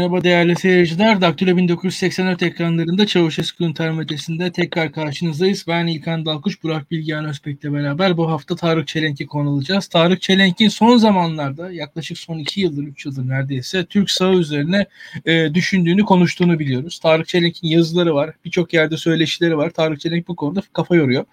Merhaba 0.00 0.24
değerli 0.24 0.56
seyirciler. 0.56 1.20
Daktilo 1.20 1.56
1984 1.56 2.42
ekranlarında 2.42 3.06
Çavuşesku 3.06 3.64
intermetesinde 3.64 4.52
tekrar 4.52 4.92
karşınızdayız. 4.92 5.64
Ben 5.68 5.86
İlkan 5.86 6.26
Dalkuş, 6.26 6.62
Burak 6.62 6.90
Bilgehan 6.90 7.24
Özbek'le 7.24 7.64
beraber 7.64 8.16
bu 8.16 8.30
hafta 8.30 8.56
Tarık 8.56 8.88
Çelenk'i 8.88 9.26
konu 9.26 9.50
alacağız. 9.50 9.86
Tarık 9.86 10.22
Çelenk'in 10.22 10.68
son 10.68 10.96
zamanlarda 10.96 11.72
yaklaşık 11.72 12.18
son 12.18 12.38
iki 12.38 12.60
yıldır, 12.60 12.82
üç 12.82 13.06
yıldır 13.06 13.28
neredeyse 13.28 13.84
Türk 13.84 14.10
sağı 14.10 14.34
üzerine 14.34 14.86
e, 15.24 15.54
düşündüğünü, 15.54 16.04
konuştuğunu 16.04 16.58
biliyoruz. 16.58 16.98
Tarık 16.98 17.28
Çelenk'in 17.28 17.68
yazıları 17.68 18.14
var, 18.14 18.30
birçok 18.44 18.74
yerde 18.74 18.96
söyleşileri 18.96 19.56
var. 19.56 19.70
Tarık 19.70 20.00
Çelenk 20.00 20.28
bu 20.28 20.36
konuda 20.36 20.62
kafa 20.72 20.96
yoruyor. 20.96 21.24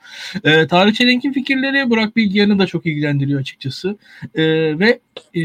E, 0.44 0.68
Tarık 0.68 0.95
Çelenk'in 0.95 1.34
fikirleri 1.34 1.90
Burak 1.90 2.16
Bilgehan'ı 2.16 2.60
da 2.60 2.68
çok 2.68 2.86
ilgilendiriyor 2.86 3.40
açıkçası. 3.40 3.98
E, 4.36 4.44
ve 4.80 5.00
e, 5.36 5.42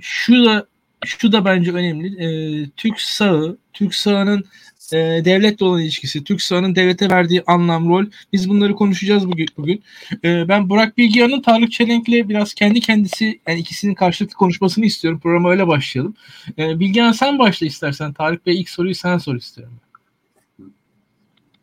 şu 0.00 0.44
da 0.44 0.66
şu 1.04 1.32
da 1.32 1.44
bence 1.44 1.72
önemli. 1.72 2.24
E, 2.24 2.28
Türk 2.76 3.00
sağı, 3.00 3.58
Türk 3.72 3.94
sağının 3.94 4.44
e, 4.92 4.96
devletle 4.98 5.66
olan 5.66 5.80
ilişkisi, 5.80 6.24
Türk 6.24 6.42
sağının 6.42 6.74
devlete 6.74 7.10
verdiği 7.10 7.42
anlam, 7.46 7.88
rol. 7.88 8.04
Biz 8.32 8.48
bunları 8.48 8.74
konuşacağız 8.74 9.28
bugün. 9.28 9.48
bugün. 9.56 9.82
E, 10.24 10.48
ben 10.48 10.70
Burak 10.70 10.98
Bilgehan'ın 10.98 11.42
Tarık 11.42 11.72
Çelenk'le 11.72 12.28
biraz 12.28 12.54
kendi 12.54 12.80
kendisi, 12.80 13.40
yani 13.48 13.60
ikisinin 13.60 13.94
karşılıklı 13.94 14.34
konuşmasını 14.34 14.84
istiyorum. 14.84 15.20
Programa 15.20 15.50
öyle 15.50 15.66
başlayalım. 15.66 16.14
E, 16.58 16.80
Bilgehan 16.80 17.12
sen 17.12 17.38
başla 17.38 17.66
istersen. 17.66 18.12
Tarık 18.12 18.46
Bey 18.46 18.60
ilk 18.60 18.68
soruyu 18.70 18.94
sen 18.94 19.18
sor 19.18 19.36
istiyorum. 19.36 19.74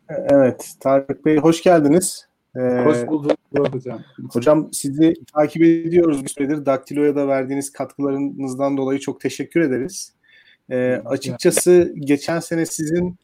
Evet, 0.08 0.74
Tarık 0.80 1.26
Bey 1.26 1.36
hoş 1.36 1.62
geldiniz. 1.62 2.26
Ee, 2.56 2.60
Hoş 2.60 3.06
bulduk 3.06 3.35
hocam. 3.58 4.00
Hocam 4.32 4.68
sizi 4.72 5.14
takip 5.34 5.62
ediyoruz 5.62 6.24
bir 6.24 6.28
süredir. 6.28 6.66
Daktilo'ya 6.66 7.16
da 7.16 7.28
verdiğiniz 7.28 7.72
katkılarınızdan 7.72 8.76
dolayı 8.76 8.98
çok 8.98 9.20
teşekkür 9.20 9.60
ederiz. 9.60 10.12
Ee, 10.70 11.02
açıkçası 11.04 11.94
geçen 11.98 12.40
sene 12.40 12.66
sizin 12.66 13.16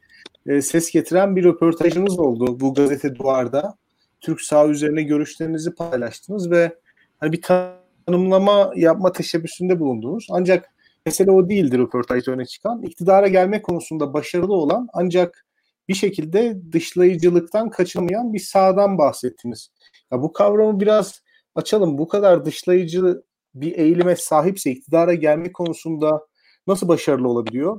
e, 0.47 0.63
ses 0.63 0.91
getiren 0.91 1.37
bir 1.37 1.45
röportajınız 1.45 2.19
oldu 2.19 2.61
bu 2.61 2.75
gazete 2.75 3.15
Duvar'da. 3.15 3.75
Türk 4.21 4.41
sağ 4.41 4.69
üzerine 4.69 5.03
görüşlerinizi 5.03 5.75
paylaştınız 5.75 6.51
ve 6.51 6.79
hani 7.19 7.33
bir 7.33 7.43
tanımlama 7.43 8.73
yapma 8.77 9.13
teşebbüsünde 9.13 9.81
bulundunuz. 9.81 10.27
Ancak 10.31 10.71
mesele 11.07 11.31
o 11.31 11.49
değildi 11.49 11.79
röportajda 11.79 12.33
öne 12.33 12.47
çıkan. 12.47 12.83
İktidara 12.83 13.29
gelme 13.29 13.63
konusunda 13.63 14.13
başarılı 14.13 14.55
olan 14.55 14.89
ancak 14.93 15.47
bir 15.89 15.95
şekilde 15.95 16.57
dışlayıcılıktan 16.73 17.71
kaçınmayan 17.71 18.33
bir 18.33 18.39
sağdan 18.39 18.99
bahsettiniz. 18.99 19.71
Ya 20.13 20.23
bu 20.23 20.33
kavramı 20.33 20.81
biraz 20.81 21.23
açalım. 21.55 21.99
Bu 21.99 22.09
kadar 22.09 22.45
dışlayıcı 22.45 23.23
bir 23.55 23.79
eğilime 23.79 24.17
sahipse 24.17 24.71
iktidara 24.71 25.15
gelme 25.15 25.53
konusunda 25.53 26.27
nasıl 26.67 26.89
başarılı 26.89 27.29
olabiliyor? 27.29 27.79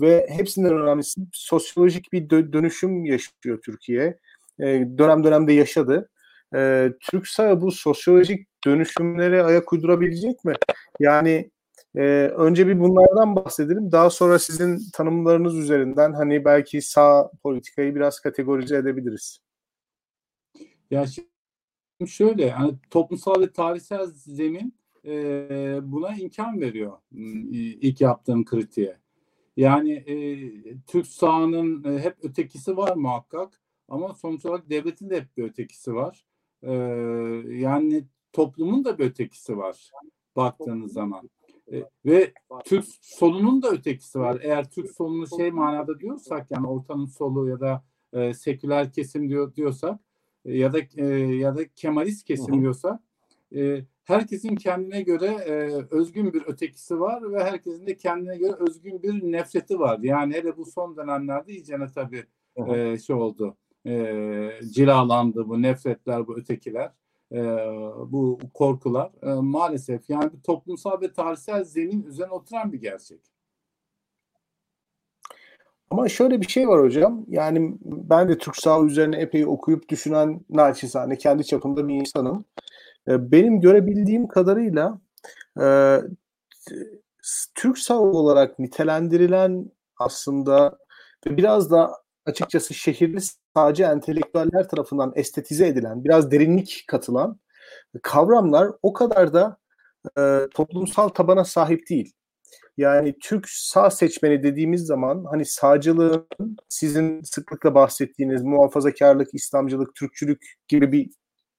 Ve 0.00 0.26
hepsinden 0.30 0.72
önemlisi 0.72 1.20
sosyolojik 1.32 2.12
bir 2.12 2.30
dönüşüm 2.30 3.04
yaşıyor 3.04 3.60
Türkiye. 3.64 4.18
Ee, 4.60 4.64
dönem 4.98 5.24
dönemde 5.24 5.52
yaşadı. 5.52 6.08
Ee, 6.54 6.92
Türk 7.00 7.28
sağı 7.28 7.60
bu 7.60 7.72
sosyolojik 7.72 8.48
dönüşümlere 8.66 9.42
ayak 9.42 9.72
uydurabilecek 9.72 10.44
mi? 10.44 10.54
Yani 11.00 11.50
ee, 11.96 12.30
önce 12.36 12.66
bir 12.66 12.80
bunlardan 12.80 13.36
bahsedelim. 13.36 13.92
Daha 13.92 14.10
sonra 14.10 14.38
sizin 14.38 14.78
tanımlarınız 14.92 15.58
üzerinden 15.58 16.12
hani 16.12 16.44
belki 16.44 16.82
sağ 16.82 17.30
politikayı 17.42 17.94
biraz 17.94 18.20
kategorize 18.20 18.76
edebiliriz. 18.76 19.38
Ya 20.90 21.06
şöyle 22.08 22.44
yani 22.44 22.74
toplumsal 22.90 23.40
ve 23.40 23.52
tarihsel 23.52 24.06
zemin 24.06 24.74
e, 25.04 25.12
buna 25.82 26.16
imkan 26.16 26.60
veriyor 26.60 26.98
ilk 27.80 28.00
yaptığım 28.00 28.44
kritiğe. 28.44 29.02
Yani 29.56 29.92
e, 29.92 30.14
Türk 30.86 31.06
sağının 31.06 31.84
e, 31.84 31.98
hep 31.98 32.16
ötekisi 32.22 32.76
var 32.76 32.96
muhakkak 32.96 33.60
ama 33.88 34.14
sonuç 34.14 34.46
olarak 34.46 34.70
devletin 34.70 35.10
de 35.10 35.16
hep 35.16 35.36
bir 35.36 35.44
ötekisi 35.44 35.94
var. 35.94 36.26
E, 36.62 36.72
yani 37.54 38.04
toplumun 38.32 38.84
da 38.84 38.98
bir 38.98 39.04
ötekisi 39.04 39.56
var 39.56 39.90
baktığınız 40.36 40.92
zaman. 40.92 41.30
E, 41.72 41.84
ve 42.06 42.32
Türk 42.64 42.84
solunun 43.00 43.62
da 43.62 43.70
ötekisi 43.70 44.20
var. 44.20 44.40
Eğer 44.42 44.70
Türk 44.70 44.90
solunu 44.90 45.26
şey 45.36 45.50
manada 45.50 46.00
diyorsak 46.00 46.50
yani 46.50 46.66
ortanın 46.66 47.06
solu 47.06 47.48
ya 47.48 47.60
da 47.60 47.84
e, 48.12 48.34
seküler 48.34 48.92
kesim 48.92 49.28
diyor 49.28 49.54
diyorsak 49.54 50.00
ya 50.44 50.72
da 50.72 50.78
e, 50.96 51.06
ya 51.16 51.56
da 51.56 51.68
Kemalist 51.68 52.24
kesim 52.24 52.60
diyorsak 52.60 53.00
e, 53.56 53.84
herkesin 54.04 54.56
kendine 54.56 55.02
göre 55.02 55.26
e, 55.26 55.52
özgün 55.90 56.32
bir 56.32 56.42
ötekisi 56.46 57.00
var 57.00 57.32
ve 57.32 57.44
herkesin 57.44 57.86
de 57.86 57.96
kendine 57.96 58.36
göre 58.36 58.52
özgün 58.58 59.02
bir 59.02 59.32
nefreti 59.32 59.78
var. 59.78 59.98
Yani 60.02 60.34
hele 60.34 60.56
bu 60.56 60.64
son 60.64 60.96
dönemlerde 60.96 61.52
iyicene 61.52 61.86
tabii 61.94 62.24
e, 62.56 62.98
şey 62.98 63.16
oldu. 63.16 63.56
E, 63.86 64.50
cilalandı 64.74 65.48
bu 65.48 65.62
nefretler, 65.62 66.26
bu 66.26 66.36
ötekiler 66.36 66.92
e, 67.32 67.40
bu 68.06 68.38
korkular 68.54 69.10
e, 69.22 69.40
maalesef 69.40 70.10
yani 70.10 70.32
bir 70.32 70.40
toplumsal 70.40 71.00
ve 71.00 71.12
tarihsel 71.12 71.64
zemin 71.64 72.02
üzerine 72.02 72.32
oturan 72.32 72.72
bir 72.72 72.80
gerçek. 72.80 73.31
Ama 75.92 76.08
şöyle 76.08 76.40
bir 76.40 76.48
şey 76.48 76.68
var 76.68 76.82
hocam. 76.82 77.24
Yani 77.28 77.78
ben 77.84 78.28
de 78.28 78.38
Türk 78.38 78.56
sağ 78.56 78.84
üzerine 78.84 79.16
epey 79.16 79.46
okuyup 79.46 79.88
düşünen 79.88 80.40
naçizane 80.50 81.18
kendi 81.18 81.44
çapında 81.44 81.88
bir 81.88 81.94
insanım. 81.94 82.44
E, 83.08 83.32
benim 83.32 83.60
görebildiğim 83.60 84.28
kadarıyla 84.28 84.98
e, 85.60 85.98
Türk 87.54 87.78
sağ 87.78 88.00
olarak 88.00 88.58
nitelendirilen 88.58 89.70
aslında 89.98 90.78
ve 91.26 91.36
biraz 91.36 91.70
da 91.70 91.92
açıkçası 92.26 92.74
şehirli 92.74 93.18
sadece 93.56 93.84
entelektüeller 93.84 94.68
tarafından 94.68 95.12
estetize 95.16 95.66
edilen, 95.66 96.04
biraz 96.04 96.30
derinlik 96.30 96.84
katılan 96.88 97.40
kavramlar 98.02 98.68
o 98.82 98.92
kadar 98.92 99.32
da 99.32 99.56
e, 100.18 100.40
toplumsal 100.54 101.08
tabana 101.08 101.44
sahip 101.44 101.88
değil. 101.90 102.12
Yani 102.76 103.14
Türk 103.22 103.48
sağ 103.48 103.90
seçmeni 103.90 104.42
dediğimiz 104.42 104.86
zaman 104.86 105.24
hani 105.30 105.44
sağcılığın 105.44 106.26
sizin 106.68 107.22
sıklıkla 107.22 107.74
bahsettiğiniz 107.74 108.42
muhafazakarlık, 108.42 109.28
İslamcılık, 109.34 109.94
Türkçülük 109.94 110.42
gibi 110.68 110.92
bir 110.92 111.10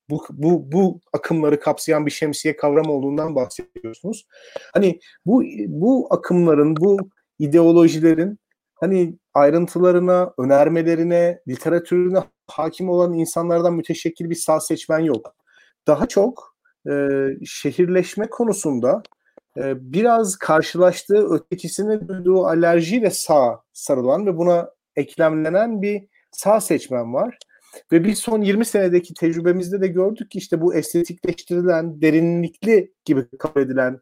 bu, 0.10 0.26
bu, 0.30 0.72
bu 0.72 1.00
akımları 1.14 1.60
kapsayan 1.60 2.06
bir 2.06 2.12
şemsiye 2.12 2.56
kavram 2.56 2.90
olduğundan 2.90 3.36
bahsediyorsunuz. 3.36 4.28
Hani 4.74 5.00
bu, 5.26 5.44
bu 5.68 6.08
akımların, 6.14 6.76
bu 6.76 6.98
ideolojilerin 7.40 8.40
hani 8.76 9.18
ayrıntılarına, 9.34 10.34
önermelerine, 10.38 11.40
literatürüne 11.48 12.20
hakim 12.48 12.90
olan 12.90 13.14
insanlardan 13.14 13.74
müteşekkil 13.74 14.30
bir 14.30 14.36
sağ 14.36 14.60
seçmen 14.60 15.00
yok. 15.00 15.36
Daha 15.88 16.08
çok 16.08 16.56
e, 16.90 16.94
şehirleşme 17.46 18.30
konusunda 18.30 19.04
e, 19.58 19.94
biraz 19.94 20.36
karşılaştığı 20.36 21.34
ötekisine 21.34 22.08
duyduğu 22.08 22.46
alerjiyle 22.46 23.10
sağ 23.10 23.62
sarılan 23.74 24.26
ve 24.26 24.38
buna 24.38 24.70
eklemlenen 24.96 25.82
bir 25.82 26.08
sağ 26.32 26.62
seçmen 26.62 27.14
var. 27.14 27.38
Ve 27.92 28.04
bir 28.04 28.16
son 28.16 28.42
20 28.42 28.66
senedeki 28.66 29.14
tecrübemizde 29.14 29.82
de 29.82 29.88
gördük 29.88 30.32
ki 30.32 30.38
işte 30.38 30.62
bu 30.62 30.76
estetikleştirilen, 30.76 32.02
derinlikli 32.02 32.94
gibi 33.06 33.26
kabul 33.40 33.62
edilen 33.62 34.00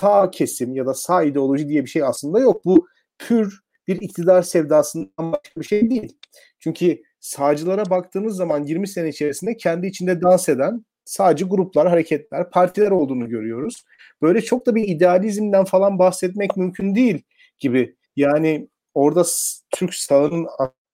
sağ 0.00 0.30
kesim 0.30 0.74
ya 0.74 0.86
da 0.86 0.94
sağ 0.94 1.22
ideoloji 1.22 1.68
diye 1.68 1.84
bir 1.84 1.90
şey 1.90 2.02
aslında 2.04 2.40
yok. 2.40 2.64
Bu 2.64 2.86
pür 3.18 3.60
bir 3.88 4.00
iktidar 4.00 4.42
sevdasından 4.42 5.32
başka 5.32 5.60
bir 5.60 5.66
şey 5.66 5.90
değil. 5.90 6.16
Çünkü 6.58 7.02
sağcılara 7.20 7.90
baktığınız 7.90 8.36
zaman 8.36 8.64
20 8.64 8.88
sene 8.88 9.08
içerisinde 9.08 9.56
kendi 9.56 9.86
içinde 9.86 10.22
dans 10.22 10.48
eden 10.48 10.84
sadece 11.04 11.44
gruplar, 11.44 11.88
hareketler, 11.88 12.50
partiler 12.50 12.90
olduğunu 12.90 13.28
görüyoruz. 13.28 13.84
Böyle 14.22 14.40
çok 14.40 14.66
da 14.66 14.74
bir 14.74 14.88
idealizmden 14.88 15.64
falan 15.64 15.98
bahsetmek 15.98 16.56
mümkün 16.56 16.94
değil 16.94 17.22
gibi. 17.58 17.96
Yani 18.16 18.68
orada 18.94 19.24
Türk 19.70 19.94
sağının 19.94 20.46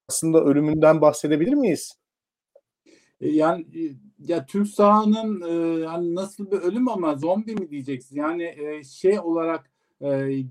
aslında 0.09 0.45
ölümünden 0.45 1.01
bahsedebilir 1.01 1.55
miyiz? 1.55 1.93
E, 3.21 3.29
yani 3.29 3.63
e, 3.63 3.83
ya 4.19 4.47
Türk 4.47 4.69
sahanın 4.69 5.41
e, 5.41 5.81
yani 5.81 6.15
nasıl 6.15 6.51
bir 6.51 6.57
ölüm 6.57 6.89
ama 6.89 7.17
zombi 7.17 7.55
mi 7.55 7.71
diyeceksin? 7.71 8.17
Yani 8.17 8.45
e, 8.45 8.85
şey 8.85 9.21
olarak 9.21 9.71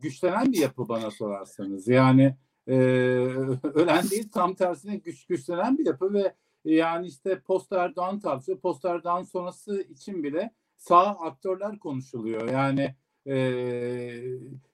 güçlenen 0.01 0.54
bir 0.54 0.57
yapı 0.57 0.89
bana 0.89 1.12
sorarsanız. 1.12 1.88
Yani 1.88 2.36
ölen 2.68 4.10
değil 4.12 4.30
tam 4.33 4.54
tersine 4.56 4.95
güç 4.95 5.25
güçlenen 5.25 5.77
bir 5.77 5.86
yapı 5.86 6.13
ve 6.13 6.33
yani 6.66 7.07
işte 7.07 7.39
post 7.39 7.72
Erdoğan 7.72 8.19
tartışıyor. 8.19 8.60
Post 8.60 8.86
Erdoğan 8.86 9.24
sonrası 9.24 9.81
için 9.81 10.24
bile 10.24 10.51
sağ 10.77 11.07
aktörler 11.07 11.80
konuşuluyor. 11.80 12.50
Yani 12.50 12.95
e, 13.27 13.36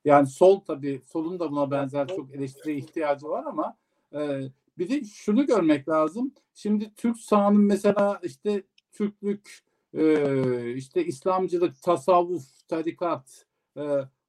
yani 0.06 0.28
sol 0.28 0.60
tabii 0.60 1.02
solun 1.08 1.40
da 1.40 1.52
buna 1.52 1.72
benzer 1.72 2.08
çok 2.08 2.36
eleştiri 2.36 2.78
ihtiyacı 2.78 3.28
var 3.28 3.44
ama 3.46 3.78
e, 4.14 4.42
bir 4.78 4.90
de 4.90 5.04
şunu 5.04 5.46
görmek 5.46 5.90
lazım. 5.90 6.34
Şimdi 6.54 6.94
Türk 6.96 7.18
sağının 7.18 7.62
mesela 7.62 8.20
işte 8.24 8.64
Türklük, 8.92 9.60
e, 9.94 10.74
işte 10.74 11.06
İslamcılık, 11.06 11.82
tasavvuf, 11.82 12.68
tarikat, 12.68 13.46
e, 13.78 13.82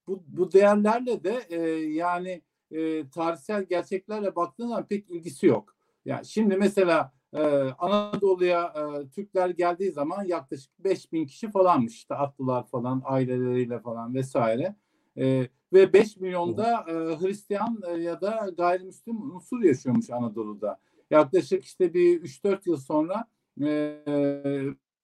bu, 0.06 0.22
bu 0.26 0.52
değerlerle 0.52 1.24
de 1.24 1.46
e, 1.50 1.60
yani 1.92 2.42
e, 2.70 3.08
tarihsel 3.08 3.64
gerçeklerle 3.64 4.36
baktığın 4.36 4.68
zaman 4.68 4.86
pek 4.86 5.10
ilgisi 5.10 5.46
yok. 5.46 5.74
Yani 6.04 6.26
şimdi 6.26 6.56
mesela 6.56 7.12
e, 7.34 7.40
Anadolu'ya 7.78 8.74
e, 8.76 9.08
Türkler 9.08 9.50
geldiği 9.50 9.92
zaman 9.92 10.24
yaklaşık 10.24 10.84
5000 10.84 11.26
kişi 11.26 11.50
falanmış 11.50 11.94
işte 11.94 12.14
atlılar 12.14 12.66
falan 12.66 13.02
aileleriyle 13.04 13.80
falan 13.80 14.14
vesaire. 14.14 14.76
E, 15.18 15.48
ve 15.72 15.92
5 15.92 16.16
milyonda 16.16 16.84
e, 16.88 16.92
Hristiyan 16.92 17.82
e, 17.88 17.92
ya 17.92 18.20
da 18.20 18.50
gayrimüslim 18.56 19.34
unsur 19.34 19.62
yaşıyormuş 19.62 20.10
Anadolu'da. 20.10 20.80
Yaklaşık 21.10 21.64
işte 21.64 21.94
bir 21.94 22.22
3-4 22.22 22.58
yıl 22.66 22.76
sonra 22.76 23.24
e, 23.60 23.96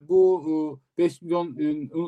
bu 0.01 0.81
5 0.99 1.23
milyon 1.23 1.57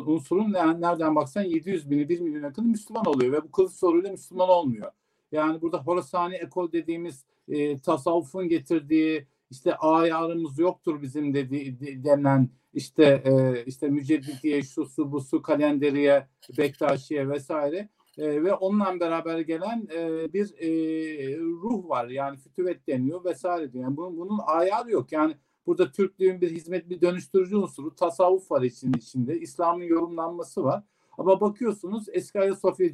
unsurun 0.06 0.52
nereden 0.52 1.16
baksan 1.16 1.42
700 1.42 1.90
bini 1.90 2.08
1 2.08 2.20
milyon 2.20 2.42
yakın 2.42 2.66
Müslüman 2.66 3.06
oluyor 3.06 3.32
ve 3.32 3.42
bu 3.42 3.50
kılıç 3.50 3.72
soruyla 3.72 4.10
Müslüman 4.10 4.48
olmuyor. 4.48 4.92
Yani 5.32 5.62
burada 5.62 5.78
Horasani 5.78 6.34
ekol 6.34 6.72
dediğimiz 6.72 7.24
e, 7.48 7.78
tasavvufun 7.78 8.48
getirdiği 8.48 9.26
işte 9.50 9.74
ayarımız 9.74 10.58
yoktur 10.58 11.02
bizim 11.02 11.34
dediği 11.34 11.80
de, 11.80 12.04
denilen 12.04 12.48
işte 12.72 13.22
e, 13.24 13.64
işte 13.64 13.88
Müceddidiye, 13.88 14.62
şu 14.62 14.86
su 14.86 15.12
bu 15.12 15.20
su 15.20 15.42
kalenderiye, 15.42 16.28
Bektaşiye 16.58 17.28
vesaire 17.28 17.88
e, 18.18 18.44
ve 18.44 18.54
onunla 18.54 19.00
beraber 19.00 19.38
gelen 19.38 19.88
e, 19.94 20.32
bir 20.32 20.54
e, 20.58 21.38
ruh 21.38 21.88
var. 21.88 22.08
Yani 22.08 22.36
fütüvet 22.36 22.86
deniyor 22.86 23.24
vesaire 23.24 23.72
diyor. 23.72 23.84
Yani 23.84 23.96
bunun, 23.96 24.16
bunun 24.16 24.38
ayarı 24.46 24.90
yok. 24.90 25.12
Yani 25.12 25.34
burada 25.66 25.92
Türklüğün 25.92 26.40
bir 26.40 26.50
hizmet 26.50 26.90
bir 26.90 27.00
dönüştürücü 27.00 27.56
unsuru 27.56 27.94
tasavvuf 27.94 28.50
var 28.50 28.62
için 28.62 28.92
içinde. 28.92 29.40
İslam'ın 29.40 29.84
yorumlanması 29.84 30.64
var. 30.64 30.84
Ama 31.18 31.40
bakıyorsunuz 31.40 32.06
Eski 32.12 32.40
Ayasofya 32.40 32.92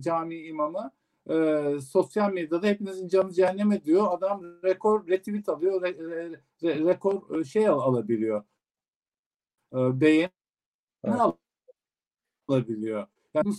Cami 0.00 0.36
imamı 0.36 0.90
e, 1.28 1.80
sosyal 1.80 2.32
medyada 2.32 2.66
hepinizin 2.66 3.08
canı 3.08 3.32
cehenneme 3.32 3.84
diyor. 3.84 4.06
Adam 4.10 4.42
rekor 4.64 5.08
retweet 5.08 5.48
alıyor, 5.48 5.82
re, 5.82 5.96
re, 6.62 6.84
rekor 6.84 7.44
şey 7.44 7.68
al, 7.68 7.80
alabiliyor. 7.80 8.44
E, 9.72 10.00
beğeni 10.00 10.30
evet. 11.04 11.20
alabiliyor. 12.48 13.06
Yani 13.34 13.54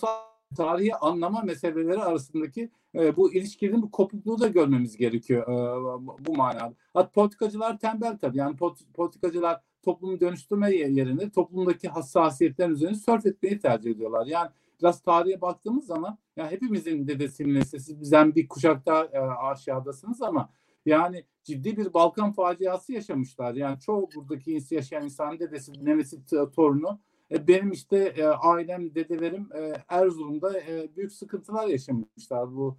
tarihi 0.55 0.95
anlama 0.95 1.41
meseleleri 1.41 1.99
arasındaki 1.99 2.69
e, 2.95 3.15
bu 3.15 3.33
ilişkinin 3.33 3.81
bu 3.81 3.91
kopukluğu 3.91 4.39
da 4.39 4.47
görmemiz 4.47 4.97
gerekiyor 4.97 5.43
e, 5.43 6.25
bu 6.25 6.35
manada. 6.35 6.73
Hatta 6.93 7.11
politikacılar 7.11 7.79
tembel 7.79 8.17
tabii. 8.17 8.37
Yani 8.37 8.57
politikacılar 8.93 9.61
toplumu 9.81 10.19
dönüştürme 10.19 10.75
yerine 10.75 11.29
toplumdaki 11.29 11.87
hassasiyetlerin 11.87 12.71
üzerine 12.71 12.95
sörf 12.95 13.25
etmeyi 13.25 13.59
tercih 13.59 13.91
ediyorlar. 13.91 14.25
Yani 14.25 14.49
biraz 14.79 15.01
tarihe 15.01 15.41
baktığımız 15.41 15.85
zaman 15.85 16.17
ya 16.35 16.51
hepimizin 16.51 17.07
dedesinin 17.07 17.55
neslisi 17.55 18.01
bizden 18.01 18.35
bir 18.35 18.47
kuşakta 18.47 19.05
e, 19.05 19.19
aşağıdasınız 19.19 20.21
ama 20.21 20.49
yani 20.85 21.25
ciddi 21.43 21.77
bir 21.77 21.93
Balkan 21.93 22.31
faciası 22.31 22.93
yaşamışlar. 22.93 23.53
Yani 23.53 23.79
çoğu 23.79 24.09
buradaki 24.15 24.59
yaşayan 24.71 25.03
insan 25.03 25.39
dedesi, 25.39 25.85
nenesi, 25.85 26.25
torunu 26.55 26.99
e, 27.31 27.47
benim 27.47 27.71
işte 27.71 27.97
e, 27.97 28.25
ailem, 28.25 28.95
dedelerim 28.95 29.49
e, 29.55 29.73
Erzurum'da 29.89 30.59
e, 30.59 30.89
büyük 30.95 31.11
sıkıntılar 31.11 31.67
yaşamışlar. 31.67 32.55
Bu 32.55 32.77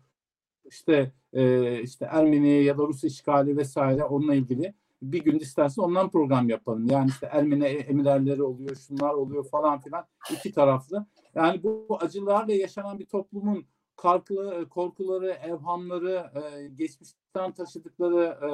işte 0.64 1.12
e, 1.32 1.82
işte 1.82 2.08
Ermeni 2.10 2.64
ya 2.64 2.78
da 2.78 2.82
Rus 2.82 3.04
işgali 3.04 3.56
vesaire 3.56 4.04
onunla 4.04 4.34
ilgili 4.34 4.74
bir 5.02 5.24
gün 5.24 5.38
istersen 5.38 5.82
ondan 5.82 6.10
program 6.10 6.48
yapalım. 6.48 6.86
Yani 6.86 7.08
işte 7.08 7.28
Ermeni 7.32 7.64
emirerleri 7.64 8.42
oluyor, 8.42 8.76
şunlar 8.76 9.14
oluyor 9.14 9.48
falan 9.48 9.80
filan 9.80 10.04
iki 10.32 10.52
taraflı. 10.52 11.06
Yani 11.34 11.62
bu, 11.62 11.86
bu 11.88 11.96
acılarla 11.96 12.52
yaşanan 12.52 12.98
bir 12.98 13.06
toplumun 13.06 13.66
korkuları, 13.96 14.68
korkuları, 14.68 15.30
evhamları, 15.30 16.30
e, 16.34 16.68
geçmişten 16.68 17.52
taşıdıkları 17.52 18.24
e, 18.24 18.50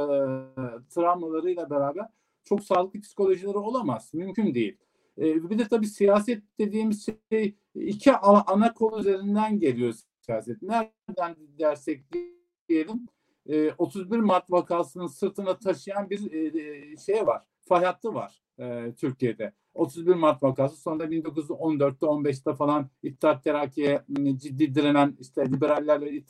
travmalarıyla 0.88 1.70
beraber 1.70 2.06
çok 2.44 2.62
sağlıklı 2.62 3.00
psikolojileri 3.00 3.58
olamaz. 3.58 4.14
Mümkün 4.14 4.54
değil. 4.54 4.76
E, 5.18 5.50
bir 5.50 5.58
de 5.58 5.68
tabii 5.68 5.86
siyaset 5.86 6.42
dediğimiz 6.58 7.06
şey 7.32 7.56
iki 7.74 8.12
ana 8.16 8.74
kol 8.74 9.00
üzerinden 9.00 9.60
geliyor 9.60 9.94
siyaset. 10.20 10.62
Nereden 10.62 11.36
dersek 11.58 12.04
diyelim 12.68 13.06
e, 13.48 13.72
31 13.78 14.18
Mart 14.18 14.50
vakasının 14.50 15.06
sırtına 15.06 15.58
taşıyan 15.58 16.10
bir 16.10 16.32
e, 16.32 16.96
şey 16.96 17.26
var. 17.26 17.42
Fay 17.60 17.84
hattı 17.84 18.14
var 18.14 18.42
e, 18.58 18.94
Türkiye'de. 18.96 19.52
31 19.76 20.14
Mart 20.14 20.42
vakası 20.42 20.76
sonra 20.76 21.04
1914'te 21.04 22.06
15'te 22.06 22.54
falan 22.54 22.90
İttihat 23.02 23.44
Terakki'ye 23.44 24.02
ciddi 24.36 24.74
direnen 24.74 25.16
işte 25.20 25.52
liberallerle 25.52 26.22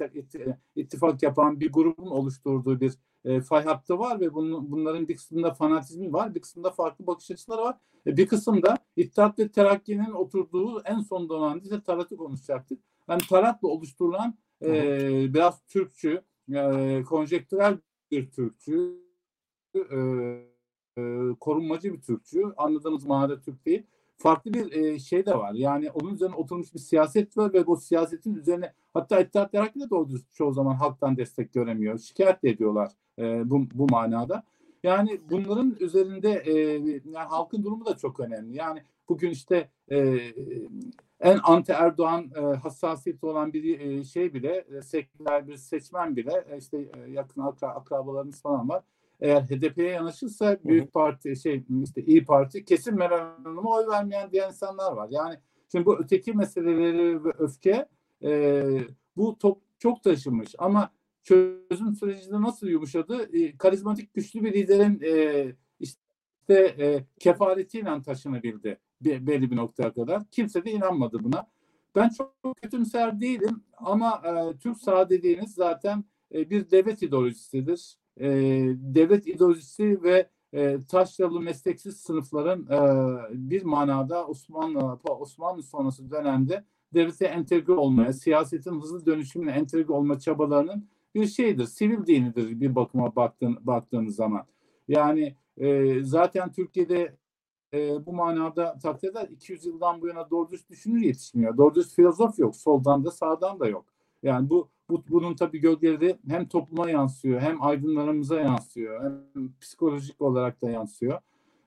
ittifak 0.76 1.22
yapan 1.22 1.60
bir 1.60 1.72
grubun 1.72 2.10
oluşturduğu 2.10 2.80
bir 2.80 2.92
e, 3.24 3.40
fay 3.40 3.64
hattı 3.64 3.98
var 3.98 4.20
ve 4.20 4.34
bunun, 4.34 4.70
bunların 4.70 5.08
bir 5.08 5.16
kısmında 5.16 5.54
fanatizmi 5.54 6.12
var, 6.12 6.34
bir 6.34 6.40
kısmında 6.40 6.70
farklı 6.70 7.06
bakış 7.06 7.30
açıları 7.30 7.62
var. 7.62 7.76
E, 8.06 8.16
bir 8.16 8.26
kısımda 8.26 8.78
İttihat 8.96 9.38
ve 9.38 9.48
Terakki'nin 9.48 10.12
oturduğu 10.12 10.82
en 10.84 11.00
son 11.00 11.28
dönemde 11.28 11.64
ise 11.64 11.82
Tarat'ı 11.82 12.16
konuşacaktık. 12.16 12.80
Yani 13.08 13.22
Tarat'la 13.28 13.68
oluşturulan 13.68 14.38
e, 14.62 15.34
biraz 15.34 15.64
Türkçü, 15.66 16.22
e, 16.54 17.02
konjektürel 17.08 17.78
bir 18.10 18.30
Türkçü, 18.30 19.02
e, 19.76 20.55
korunmacı 21.40 21.92
bir 21.92 22.00
Türkçü. 22.00 22.42
Anladığımız 22.56 23.04
manada 23.04 23.40
Türk 23.40 23.66
değil. 23.66 23.82
Farklı 24.16 24.54
bir 24.54 24.72
e, 24.72 24.98
şey 24.98 25.26
de 25.26 25.34
var. 25.34 25.54
Yani 25.54 25.90
onun 25.90 26.14
üzerine 26.14 26.34
oturmuş 26.34 26.74
bir 26.74 26.78
siyaset 26.78 27.36
var 27.36 27.52
ve 27.52 27.66
bu 27.66 27.76
siyasetin 27.76 28.34
üzerine 28.34 28.72
hatta 28.94 29.20
İttihat 29.20 29.52
Terakki'de 29.52 29.84
de 29.84 30.18
çoğu 30.32 30.52
zaman 30.52 30.74
halktan 30.74 31.16
destek 31.16 31.52
göremiyor. 31.52 31.98
Şikayet 31.98 32.42
de 32.42 32.50
ediyorlar 32.50 32.92
e, 33.18 33.50
bu, 33.50 33.64
bu 33.74 33.86
manada. 33.90 34.42
Yani 34.82 35.20
bunların 35.30 35.76
üzerinde 35.80 36.32
e, 36.32 36.52
yani 37.10 37.28
halkın 37.28 37.64
durumu 37.64 37.86
da 37.86 37.96
çok 37.96 38.20
önemli. 38.20 38.56
Yani 38.56 38.82
bugün 39.08 39.30
işte 39.30 39.70
e, 39.90 40.18
en 41.20 41.38
anti 41.42 41.72
Erdoğan 41.72 42.30
e, 42.36 42.40
hassasiyeti 42.40 43.26
olan 43.26 43.52
bir 43.52 43.80
e, 43.80 44.04
şey 44.04 44.34
bile, 44.34 44.64
e, 44.78 44.82
seküler 44.82 45.48
bir 45.48 45.56
seçmen 45.56 46.16
bile, 46.16 46.44
e, 46.50 46.58
işte 46.58 46.78
e, 46.78 47.10
yakın 47.10 47.40
akra, 47.40 47.68
akrabalarımız 47.68 48.42
falan 48.42 48.68
var 48.68 48.82
eğer 49.20 49.42
HDP'ye 49.42 49.88
yanaşırsa 49.88 50.58
büyük 50.64 50.92
parti 50.92 51.36
şey 51.36 51.64
işte 51.84 52.02
iyi 52.02 52.24
Parti 52.24 52.64
kesin 52.64 52.94
Meral 52.94 53.36
Hanım'a 53.44 53.70
oy 53.70 53.86
vermeyen 53.88 54.30
diyen 54.30 54.48
insanlar 54.48 54.92
var. 54.92 55.08
Yani 55.10 55.36
şimdi 55.72 55.86
bu 55.86 55.98
öteki 55.98 56.32
meseleleri 56.32 57.24
ve 57.24 57.30
öfke 57.38 57.88
e, 58.22 58.62
bu 59.16 59.38
top 59.38 59.62
çok 59.78 60.02
taşımış 60.02 60.54
ama 60.58 60.90
çözüm 61.22 61.94
sürecinde 61.94 62.42
nasıl 62.42 62.66
yumuşadı? 62.66 63.36
E, 63.36 63.56
karizmatik 63.56 64.14
güçlü 64.14 64.44
bir 64.44 64.54
liderin 64.54 65.00
e, 65.04 65.46
işte 65.80 66.54
e, 66.54 67.04
kefaretiyle 67.18 68.02
taşınabildi 68.02 68.78
bir, 69.00 69.26
belli 69.26 69.50
bir 69.50 69.56
noktaya 69.56 69.92
kadar. 69.92 70.22
Kimse 70.30 70.64
de 70.64 70.70
inanmadı 70.70 71.24
buna. 71.24 71.46
Ben 71.94 72.08
çok 72.08 72.34
kötümser 72.62 73.20
değilim 73.20 73.62
ama 73.76 74.22
e, 74.24 74.58
Türk 74.58 74.78
sağ 74.78 75.10
dediğiniz 75.10 75.54
zaten 75.54 76.04
e, 76.34 76.50
bir 76.50 76.70
devlet 76.70 77.02
ideolojisidir 77.02 77.96
e, 78.20 78.28
devlet 78.78 79.26
ideolojisi 79.26 80.02
ve 80.02 80.28
e, 80.52 80.78
taşralı 80.88 81.40
mesleksiz 81.40 81.96
sınıfların 81.96 82.66
e, 82.66 82.78
bir 83.50 83.62
manada 83.62 84.26
Osmanlı 84.26 84.98
Osmanlı 85.04 85.62
sonrası 85.62 86.10
dönemde 86.10 86.64
devlete 86.94 87.26
entegre 87.26 87.72
olmaya, 87.72 88.12
siyasetin 88.12 88.80
hızlı 88.80 89.06
dönüşümüne 89.06 89.50
entegre 89.50 89.92
olma 89.92 90.18
çabalarının 90.18 90.88
bir 91.14 91.26
şeydir. 91.26 91.66
Sivil 91.66 92.06
dinidir 92.06 92.60
bir 92.60 92.74
bakıma 92.74 93.16
baktığın, 93.16 93.58
baktığınız 93.60 94.16
zaman. 94.16 94.46
Yani 94.88 95.36
e, 95.56 95.98
zaten 96.04 96.52
Türkiye'de 96.52 97.16
e, 97.74 98.06
bu 98.06 98.12
manada 98.12 98.78
takdir 98.78 99.08
eder 99.08 99.28
200 99.30 99.66
yıldan 99.66 100.00
bu 100.00 100.08
yana 100.08 100.30
doğru 100.30 100.50
düz 100.50 100.68
düşünür 100.68 101.00
yetişmiyor. 101.00 101.56
Doğru 101.56 101.74
düz 101.74 101.94
filozof 101.94 102.38
yok. 102.38 102.56
Soldan 102.56 103.04
da 103.04 103.10
sağdan 103.10 103.60
da 103.60 103.68
yok. 103.68 103.84
Yani 104.22 104.50
bu, 104.50 104.68
bu 104.88 105.04
bunun 105.08 105.34
tabii 105.34 105.60
gölgeleri 105.60 106.16
hem 106.28 106.48
topluma 106.48 106.90
yansıyor, 106.90 107.40
hem 107.40 107.62
aydınlarımıza 107.62 108.40
yansıyor, 108.40 109.04
hem 109.04 109.52
psikolojik 109.60 110.22
olarak 110.22 110.62
da 110.62 110.70
yansıyor. 110.70 111.20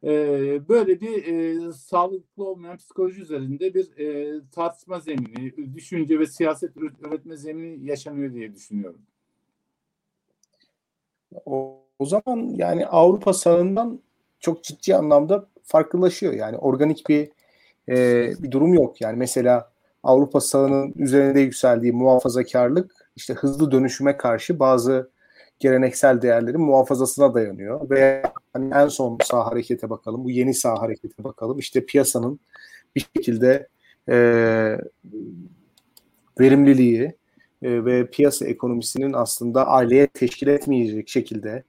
Ee, 0.04 0.70
böyle 0.70 1.02
bir 1.02 1.26
e, 1.26 1.74
sağlıklı 1.74 2.44
olmayan 2.46 2.78
psikoloji 2.78 3.22
üzerinde 3.22 3.74
bir 3.74 3.98
e, 3.98 4.40
tartışma 4.52 5.00
zemini, 5.00 5.74
düşünce 5.76 6.20
ve 6.20 6.26
siyaset 6.26 6.78
üretme 6.78 7.38
zemini 7.38 7.86
yaşanıyor 7.86 8.34
diye 8.34 8.54
düşünüyorum. 8.56 9.02
O, 11.46 11.80
o 12.00 12.06
zaman 12.06 12.54
yani 12.56 12.88
Avrupa 12.88 13.34
sağından 13.34 14.00
çok 14.40 14.64
ciddi 14.64 14.96
anlamda 14.96 15.48
farklılaşıyor. 15.64 16.34
Yani 16.34 16.58
organik 16.58 17.04
bir 17.10 17.30
e, 17.90 18.28
bir 18.44 18.52
durum 18.52 18.74
yok. 18.74 19.02
Yani 19.02 19.18
mesela 19.18 19.72
Avrupa 20.04 20.42
sağının 20.42 20.94
üzerinde 20.96 21.40
yükseldiği 21.40 21.92
muhafazakarlık 21.92 22.99
işte 23.20 23.34
hızlı 23.34 23.72
dönüşüme 23.72 24.18
karşı 24.18 24.60
bazı 24.60 25.10
geleneksel 25.60 26.22
değerlerin 26.22 26.62
muhafazasına 26.62 27.34
dayanıyor. 27.34 27.90
Ve 27.90 28.24
hani 28.54 28.74
en 28.74 28.88
son 28.88 29.18
sağ 29.24 29.46
harekete 29.46 29.90
bakalım, 29.90 30.24
bu 30.24 30.30
yeni 30.30 30.54
sağ 30.54 30.82
harekete 30.82 31.24
bakalım. 31.24 31.60
İşte 31.60 31.86
piyasanın 31.86 32.40
bir 32.96 33.08
şekilde 33.16 33.68
e, 34.10 34.16
verimliliği 36.40 37.16
e, 37.62 37.86
ve 37.86 38.10
piyasa 38.10 38.46
ekonomisinin 38.46 39.14
aslında 39.14 39.68
aileye 39.68 40.08
teşkil 40.08 40.48
etmeyecek 40.48 41.10
şekilde 41.10 41.64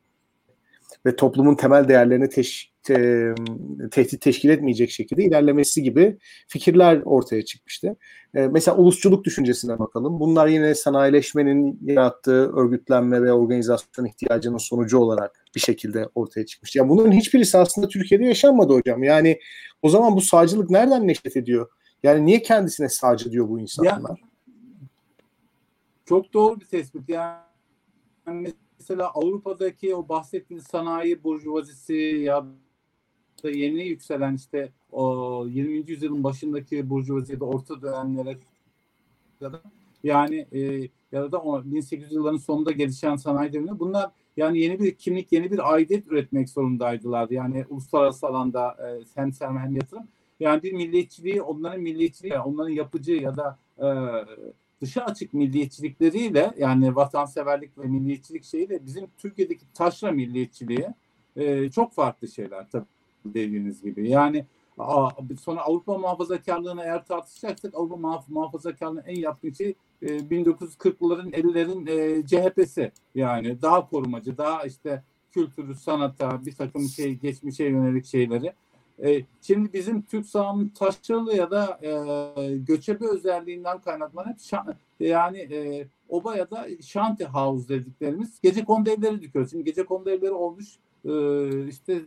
ve 1.06 1.16
toplumun 1.16 1.54
temel 1.54 1.88
değerlerini 1.88 2.28
teş, 2.28 2.69
te, 2.82 3.34
tehdit 3.90 4.20
teşkil 4.20 4.48
etmeyecek 4.48 4.90
şekilde 4.90 5.24
ilerlemesi 5.24 5.82
gibi 5.82 6.18
fikirler 6.48 7.02
ortaya 7.04 7.44
çıkmıştı. 7.44 7.96
E, 8.34 8.46
mesela 8.46 8.76
ulusçuluk 8.76 9.24
düşüncesine 9.24 9.78
bakalım. 9.78 10.20
Bunlar 10.20 10.46
yine 10.46 10.74
sanayileşmenin 10.74 11.78
yarattığı 11.82 12.52
örgütlenme 12.56 13.22
ve 13.22 13.32
organizasyon 13.32 14.06
ihtiyacının 14.06 14.58
sonucu 14.58 14.98
olarak 14.98 15.44
bir 15.54 15.60
şekilde 15.60 16.08
ortaya 16.14 16.46
çıkmıştı. 16.46 16.78
Yani 16.78 16.88
bunların 16.88 17.12
hiçbirisi 17.12 17.58
aslında 17.58 17.88
Türkiye'de 17.88 18.24
yaşanmadı 18.24 18.72
hocam. 18.72 19.02
Yani 19.02 19.40
o 19.82 19.88
zaman 19.88 20.16
bu 20.16 20.20
sağcılık 20.20 20.70
nereden 20.70 21.08
neşet 21.08 21.36
ediyor? 21.36 21.68
Yani 22.02 22.26
niye 22.26 22.42
kendisine 22.42 22.88
sağcı 22.88 23.32
diyor 23.32 23.48
bu 23.48 23.60
insanlar? 23.60 24.10
Ya, 24.10 24.16
çok 26.04 26.32
doğru 26.32 26.60
bir 26.60 26.64
tespit. 26.66 27.08
Yani 27.08 28.54
mesela 28.78 29.10
Avrupa'daki 29.14 29.94
o 29.94 30.08
bahsettiğiniz 30.08 30.66
sanayi 30.66 31.24
burjuvazisi 31.24 31.94
ya 31.94 32.46
yeni 33.48 33.88
yükselen 33.88 34.34
işte 34.34 34.68
o 34.92 35.46
20. 35.48 35.90
yüzyılın 35.90 36.24
başındaki 36.24 36.90
burjuvazi 36.90 37.32
ya 37.32 37.40
da 37.40 37.44
orta 37.44 37.82
dönemlere 37.82 38.36
yani 40.04 40.46
e, 40.52 40.88
ya 41.12 41.32
da 41.32 41.38
o 41.38 41.64
1800 41.64 42.12
yılların 42.12 42.38
sonunda 42.38 42.70
gelişen 42.70 43.16
sanayi 43.16 43.52
devrimi 43.52 43.78
bunlar 43.78 44.10
yani 44.36 44.58
yeni 44.58 44.80
bir 44.80 44.94
kimlik, 44.94 45.32
yeni 45.32 45.50
bir 45.50 45.72
aidiyet 45.72 46.06
üretmek 46.06 46.48
zorundaydılar. 46.48 47.30
Yani 47.30 47.64
uluslararası 47.68 48.26
alanda 48.26 48.70
e, 48.70 49.04
hem 49.14 49.32
sermaye 49.32 49.66
hem 49.66 49.76
yatırım. 49.76 50.08
Yani 50.40 50.62
bir 50.62 50.72
milliyetçiliği, 50.72 51.42
onların 51.42 51.80
milliyetçiliği, 51.80 52.38
onların 52.38 52.70
yapıcı 52.70 53.12
ya 53.12 53.36
da 53.36 53.58
e, 53.78 53.88
dışa 54.80 55.04
açık 55.04 55.34
milliyetçilikleriyle 55.34 56.54
yani 56.58 56.96
vatanseverlik 56.96 57.78
ve 57.78 57.86
milliyetçilik 57.86 58.44
şeyiyle 58.44 58.86
bizim 58.86 59.06
Türkiye'deki 59.18 59.64
taşra 59.74 60.12
milliyetçiliği 60.12 60.86
e, 61.36 61.70
çok 61.70 61.92
farklı 61.92 62.28
şeyler 62.28 62.70
tabii 62.70 62.84
dediğiniz 63.24 63.82
gibi. 63.82 64.08
Yani 64.08 64.44
sonra 65.40 65.60
Avrupa 65.60 65.98
muhafazakarlığını 65.98 66.82
eğer 66.82 67.04
tartışacaksak 67.04 67.74
Avrupa 67.74 67.96
muhaf 67.96 68.28
muhafazakarlığının 68.28 69.04
en 69.06 69.16
yaptığı 69.16 69.54
şey 69.54 69.74
e, 70.02 70.06
1940'ların 70.06 71.30
50'lerin 71.30 71.90
e, 71.90 72.26
CHP'si 72.26 72.92
yani 73.14 73.62
daha 73.62 73.88
korumacı 73.88 74.38
daha 74.38 74.64
işte 74.64 75.02
kültürü 75.32 75.74
sanata 75.74 76.46
bir 76.46 76.52
takım 76.52 76.88
şey 76.88 77.14
geçmişe 77.14 77.64
yönelik 77.64 78.06
şeyleri 78.06 78.52
e, 79.04 79.22
şimdi 79.42 79.72
bizim 79.72 80.02
Türk 80.02 80.26
sahanın 80.26 80.68
taşralı 80.68 81.36
ya 81.36 81.50
da 81.50 81.80
e, 81.82 82.56
göçebe 82.56 83.06
özelliğinden 83.06 83.80
kaynaklanan 83.80 84.36
yani 85.00 85.38
e, 85.38 85.88
oba 86.08 86.36
ya 86.36 86.50
da 86.50 86.66
şanti 86.82 87.24
house 87.24 87.68
dediklerimiz 87.68 88.40
gece 88.42 88.64
kondu 88.64 88.90
evleri 88.90 89.22
dikiyoruz. 89.22 89.50
Şimdi 89.50 89.64
gece 89.64 89.84
kondu 89.84 90.10
evleri 90.10 90.32
olmuş 90.32 90.66
e, 90.66 90.89
işte 91.68 92.02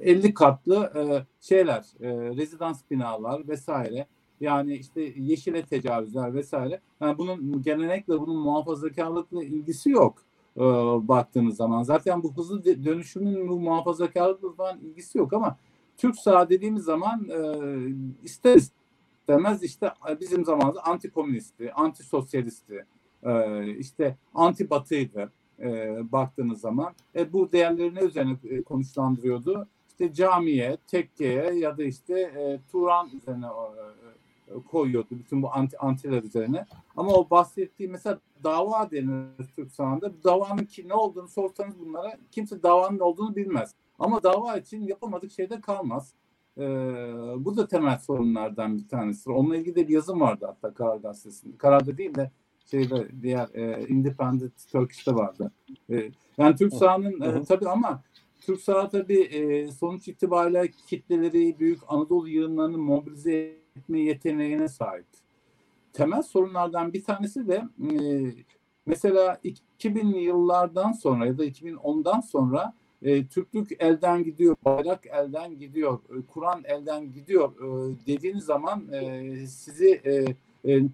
50 0.00 0.34
katlı 0.34 0.92
e, 0.96 1.26
şeyler, 1.40 1.84
e, 2.00 2.08
rezidans 2.36 2.80
binalar 2.90 3.48
vesaire. 3.48 4.06
Yani 4.40 4.74
işte 4.74 5.12
yeşile 5.16 5.62
tecavüzler 5.62 6.34
vesaire. 6.34 6.80
Yani 7.00 7.18
bunun 7.18 7.62
gelenekle 7.62 8.20
bunun 8.20 8.36
muhafazakarlıkla 8.36 9.44
ilgisi 9.44 9.90
yok 9.90 10.22
e, 10.56 10.60
baktığınız 11.08 11.56
zaman. 11.56 11.82
Zaten 11.82 12.22
bu 12.22 12.36
hızlı 12.36 12.64
dönüşümün 12.64 13.48
bu 13.48 13.60
muhafazakarlıkla 13.60 14.52
falan 14.52 14.78
ilgisi 14.80 15.18
yok 15.18 15.32
ama 15.32 15.56
Türk 15.96 16.16
sağ 16.16 16.48
dediğimiz 16.48 16.84
zaman 16.84 17.28
e, 17.28 17.38
ister 18.22 18.56
istemez 18.56 19.62
işte 19.62 19.92
bizim 20.20 20.44
zamanımızda 20.44 20.84
anti 20.84 21.10
komünisti, 21.10 21.72
anti 21.72 22.02
sosyalisti, 22.02 22.86
işte 23.78 24.16
anti 24.34 24.70
batıydı 24.70 25.30
e, 25.60 25.98
baktığınız 26.12 26.60
zaman. 26.60 26.94
E, 27.16 27.32
bu 27.32 27.52
değerleri 27.52 27.94
ne 27.94 28.00
üzerine 28.00 28.36
e, 28.44 28.62
konuşlandırıyordu? 28.62 29.68
İşte 29.88 30.12
camiye, 30.12 30.76
tekkeye 30.86 31.54
ya 31.54 31.78
da 31.78 31.84
işte 31.84 32.20
e, 32.20 32.60
Turan 32.72 33.10
üzerine 33.16 33.46
e, 33.46 34.52
koyuyordu 34.70 35.08
bütün 35.10 35.42
bu 35.42 35.52
anti 35.52 35.78
antiler 35.78 36.22
üzerine. 36.22 36.66
Ama 36.96 37.12
o 37.12 37.30
bahsettiği 37.30 37.88
mesela 37.88 38.18
dava 38.44 38.90
denir 38.90 39.46
Türk 39.56 39.72
sahanında. 39.72 40.24
Davanın 40.24 40.64
ki 40.64 40.88
ne 40.88 40.94
olduğunu 40.94 41.28
sorsanız 41.28 41.78
bunlara 41.80 42.18
kimse 42.30 42.62
davanın 42.62 42.98
olduğunu 42.98 43.36
bilmez. 43.36 43.74
Ama 43.98 44.22
dava 44.22 44.56
için 44.56 44.82
yapamadık 44.82 45.32
şeyde 45.32 45.60
kalmaz. 45.60 46.12
Ee, 46.58 46.62
bu 47.38 47.56
da 47.56 47.68
temel 47.68 47.98
sorunlardan 47.98 48.78
bir 48.78 48.88
tanesi. 48.88 49.30
Onunla 49.30 49.56
ilgili 49.56 49.76
de 49.76 49.88
bir 49.88 49.94
yazım 49.94 50.20
vardı 50.20 50.46
hatta 50.46 50.74
Karar 50.74 50.96
Gazetesi'nde. 50.96 51.58
Karar'da 51.58 51.98
değil 51.98 52.14
de 52.14 52.30
şeyde 52.70 53.08
diğer 53.22 53.48
e, 53.54 53.86
Independent 53.88 54.52
Turkish'te 54.72 55.14
vardı. 55.14 55.52
E, 55.90 56.10
yani 56.38 56.56
Türk 56.56 56.74
sahanın 56.74 57.20
e, 57.20 57.44
tabii 57.44 57.68
ama 57.68 58.02
Türk 58.40 58.60
saha 58.60 58.88
tabii 58.88 59.20
e, 59.20 59.72
sonuç 59.72 60.08
itibariyle 60.08 60.70
kitleleri 60.86 61.58
büyük 61.58 61.80
Anadolu 61.88 62.28
yığınlarını 62.28 62.78
mobilize 62.78 63.56
etme 63.76 64.00
yeteneğine 64.00 64.68
sahip. 64.68 65.06
Temel 65.92 66.22
sorunlardan 66.22 66.92
bir 66.92 67.04
tanesi 67.04 67.48
de 67.48 67.62
e, 67.90 67.98
mesela 68.86 69.40
2000'li 69.80 70.18
yıllardan 70.18 70.92
sonra 70.92 71.26
ya 71.26 71.38
da 71.38 71.46
2010'dan 71.46 72.20
sonra 72.20 72.74
e, 73.02 73.26
Türklük 73.26 73.68
elden 73.78 74.24
gidiyor, 74.24 74.56
bayrak 74.64 75.06
elden 75.06 75.58
gidiyor, 75.58 75.98
e, 75.98 76.26
Kur'an 76.26 76.62
elden 76.64 77.12
gidiyor 77.12 77.52
e, 77.52 77.96
dediğiniz 78.06 78.44
zaman 78.44 78.92
e, 78.92 79.36
sizi 79.46 80.00
e, 80.06 80.24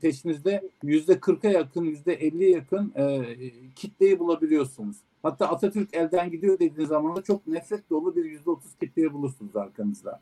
peşinizde 0.01 0.69
yüzde 0.83 1.21
kırka 1.21 1.49
yakın, 1.49 1.85
yüzde 1.85 2.15
elli 2.15 2.51
yakın 2.51 2.93
e, 2.97 3.37
kitleyi 3.77 4.19
bulabiliyorsunuz. 4.19 4.97
Hatta 5.23 5.49
Atatürk 5.49 5.95
elden 5.95 6.31
gidiyor 6.31 6.59
dediğiniz 6.59 6.89
zaman 6.89 7.17
da 7.17 7.23
çok 7.23 7.47
nefret 7.47 7.91
dolu 7.91 8.17
bir 8.17 8.25
yüzde 8.25 8.51
otuz 8.51 8.75
kitleyi 8.81 9.13
bulursunuz 9.13 9.57
arkanızda. 9.57 10.21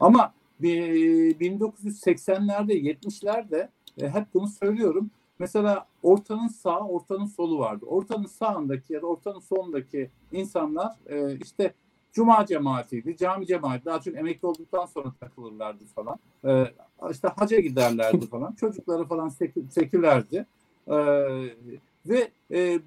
Ama 0.00 0.34
1980'lerde, 0.60 2.72
70'lerde 2.72 3.68
e, 4.00 4.08
hep 4.08 4.26
bunu 4.34 4.48
söylüyorum. 4.48 5.10
Mesela 5.38 5.86
ortanın 6.02 6.48
sağ, 6.48 6.80
ortanın 6.80 7.26
solu 7.26 7.58
vardı. 7.58 7.86
Ortanın 7.86 8.26
sağındaki 8.26 8.92
ya 8.92 9.02
da 9.02 9.06
ortanın 9.06 9.40
solundaki 9.40 10.10
insanlar 10.32 10.92
e, 11.06 11.38
işte 11.42 11.74
Cuma 12.14 12.46
cemaatiydi, 12.46 13.16
cami 13.16 13.46
cemaati. 13.46 13.84
Daha 13.84 14.00
çok 14.00 14.16
emekli 14.16 14.46
olduktan 14.46 14.86
sonra 14.86 15.12
takılırlardı 15.20 15.84
falan. 15.94 16.18
E, 16.44 16.64
işte 17.10 17.28
haca 17.28 17.60
giderlerdi 17.60 18.26
falan. 18.26 18.52
Çocukları 18.60 19.04
falan 19.04 19.28
sekü, 19.28 19.64
sekülerdi. 19.70 20.46
E, 20.88 20.96
ve 22.06 22.28
e, 22.50 22.78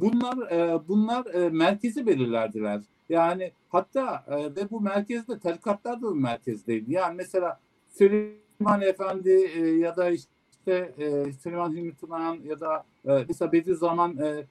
bunlar 0.00 0.50
e, 0.50 0.88
bunlar 0.88 1.34
e, 1.34 1.50
merkezi 1.50 2.06
belirlerdiler. 2.06 2.80
Yani 3.08 3.52
hatta 3.68 4.24
e, 4.28 4.36
ve 4.36 4.70
bu 4.70 4.80
merkezde 4.80 5.38
tarikatlar 5.38 6.02
da 6.02 6.14
bir 6.14 6.20
merkezdeydi. 6.20 6.92
Yani 6.92 7.16
mesela 7.16 7.60
Süleyman 7.88 8.80
Efendi 8.80 9.30
e, 9.30 9.60
ya 9.66 9.96
da 9.96 10.10
işte 10.10 10.34
işte 10.66 10.92
e, 10.98 11.32
Süleyman 11.32 11.72
Hilmi 11.72 11.94
Tunayan 11.94 12.38
ya 12.44 12.60
da 12.60 12.84
e, 13.08 13.24
mesela 13.28 13.52
Bediüzzaman 13.52 14.16
e, 14.18 14.44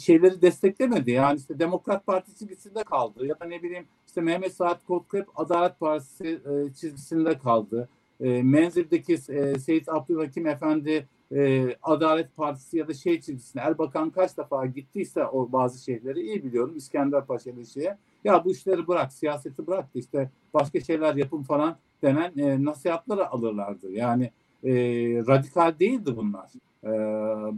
şeyleri 0.00 0.42
desteklemedi. 0.42 1.10
Yani 1.10 1.38
işte 1.38 1.58
Demokrat 1.58 2.06
Partisi 2.06 2.38
çizgisinde 2.38 2.84
kaldı. 2.84 3.26
Ya 3.26 3.40
da 3.40 3.44
ne 3.44 3.62
bileyim 3.62 3.84
işte 4.06 4.20
Mehmet 4.20 4.54
Saat 4.54 4.86
Kotkep 4.86 5.26
Adalet 5.34 5.80
Partisi 5.80 6.26
e, 6.26 6.74
çizgisinde 6.74 7.38
kaldı. 7.38 7.88
E, 8.20 8.42
Menzil'deki 8.42 9.14
e, 9.14 9.58
Seyit 9.58 9.88
Abdülhakim 9.88 10.46
Efendi 10.46 11.06
e, 11.34 11.68
Adalet 11.82 12.36
Partisi 12.36 12.78
ya 12.78 12.88
da 12.88 12.94
şey 12.94 13.20
çizgisine 13.20 13.62
Erbakan 13.62 14.10
kaç 14.10 14.38
defa 14.38 14.66
gittiyse 14.66 15.26
o 15.26 15.52
bazı 15.52 15.84
şeyleri 15.84 16.20
iyi 16.20 16.44
biliyorum. 16.44 16.76
İskender 16.76 17.26
Paşa 17.26 17.50
ile 17.50 17.64
şeye. 17.64 17.96
Ya 18.24 18.44
bu 18.44 18.50
işleri 18.50 18.88
bırak, 18.88 19.12
siyaseti 19.12 19.66
bırak 19.66 19.86
işte 19.94 20.30
başka 20.54 20.80
şeyler 20.80 21.14
yapın 21.14 21.42
falan 21.42 21.76
denen 22.02 22.32
e, 22.38 22.64
nasihatları 22.64 23.30
alırlardı. 23.30 23.92
Yani 23.92 24.30
e, 24.64 24.72
radikal 25.26 25.78
değildi 25.78 26.16
bunlar 26.16 26.50
e, 26.84 26.88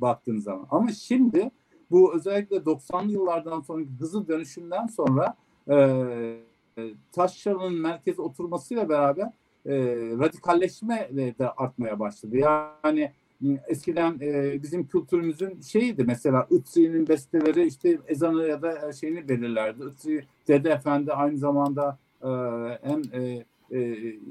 baktığınız 0.00 0.45
zaman. 0.45 0.67
Ama 0.71 0.93
şimdi 0.93 1.50
bu 1.90 2.14
özellikle 2.14 2.57
90'lı 2.57 3.12
yıllardan 3.12 3.61
sonraki 3.61 3.90
hızlı 4.00 4.28
dönüşümden 4.28 4.87
sonra 4.87 5.35
e, 5.71 6.87
Taşra'nın 7.12 7.80
merkeze 7.80 8.23
oturmasıyla 8.23 8.88
beraber 8.88 9.33
e, 9.66 9.75
radikalleşme 10.18 11.09
de 11.38 11.50
artmaya 11.50 12.00
başladı. 12.00 12.37
Yani 12.85 13.12
eskiden 13.68 14.18
e, 14.21 14.62
bizim 14.62 14.87
kültürümüzün 14.87 15.61
şeyiydi 15.61 16.04
mesela 16.04 16.47
Itri'nin 16.50 17.09
besteleri 17.09 17.66
işte 17.66 17.99
ezanı 18.07 18.49
ya 18.49 18.62
da 18.62 18.92
şeyini 18.92 19.28
belirlerdi. 19.28 19.85
Itri 19.85 20.25
Dede 20.49 20.71
Efendi 20.71 21.12
aynı 21.12 21.38
zamanda 21.38 21.99
e, 22.23 22.28
hem 22.83 23.02
e, 23.12 23.45
e, 23.71 23.80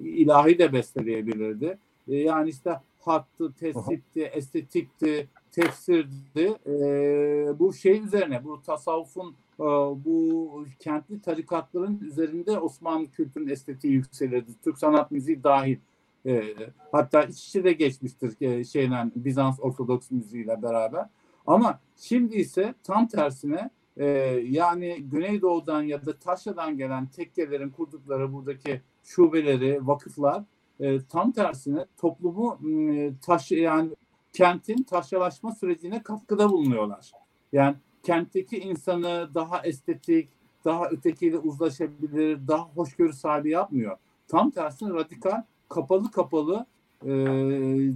ilahi 0.03 0.59
de 0.59 0.73
besteleyebilirdi. 0.73 1.77
E, 2.07 2.15
yani 2.15 2.49
işte 2.49 2.79
hattı, 2.99 3.53
tesitti, 3.59 4.23
estetikti, 4.23 5.27
tefsirdi. 5.57 6.55
E, 6.67 7.59
bu 7.59 7.73
şey 7.73 7.99
üzerine, 7.99 8.43
bu 8.43 8.61
tasavvufun 8.61 9.35
e, 9.59 9.63
bu 10.05 10.65
kentli 10.79 11.21
tarikatların 11.21 11.99
üzerinde 12.01 12.59
Osmanlı 12.59 13.11
kültürünün 13.11 13.49
estetiği 13.49 13.93
yükselirdi. 13.93 14.51
Türk 14.63 14.77
sanat 14.77 15.11
müziği 15.11 15.43
dahil. 15.43 15.77
E, 16.25 16.43
hatta 16.91 17.23
iç 17.23 17.47
içe 17.47 17.63
de 17.63 17.73
geçmiştir 17.73 18.41
e, 18.41 18.63
şeyle 18.63 18.95
Bizans 19.15 19.59
Ortodoks 19.59 20.11
müziğiyle 20.11 20.61
beraber. 20.61 21.05
Ama 21.47 21.79
şimdi 21.97 22.35
ise 22.35 22.73
tam 22.83 23.07
tersine 23.07 23.69
e, 23.97 24.05
yani 24.49 25.03
Güneydoğu'dan 25.11 25.81
ya 25.81 26.05
da 26.05 26.17
Taşya'dan 26.17 26.77
gelen 26.77 27.05
tekkelerin 27.07 27.69
kurdukları 27.69 28.33
buradaki 28.33 28.81
şubeleri, 29.03 29.87
vakıflar 29.87 30.43
e, 30.79 31.01
tam 31.01 31.31
tersine 31.31 31.85
toplumu 31.97 32.59
e, 32.69 33.11
taş 33.21 33.51
yani 33.51 33.89
kentin 34.33 34.83
taşyalaşma 34.83 35.51
sürecine 35.51 36.03
katkıda 36.03 36.49
bulunuyorlar. 36.49 37.11
Yani 37.51 37.75
kentteki 38.03 38.57
insanı 38.57 39.29
daha 39.33 39.61
estetik, 39.63 40.29
daha 40.65 40.89
ötekiyle 40.89 41.37
uzlaşabilir, 41.37 42.47
daha 42.47 42.63
hoşgörü 42.75 43.13
sahibi 43.13 43.49
yapmıyor. 43.49 43.97
Tam 44.27 44.51
tersine 44.51 44.93
radikal, 44.93 45.43
kapalı 45.69 46.11
kapalı 46.11 46.65
e, 47.05 47.11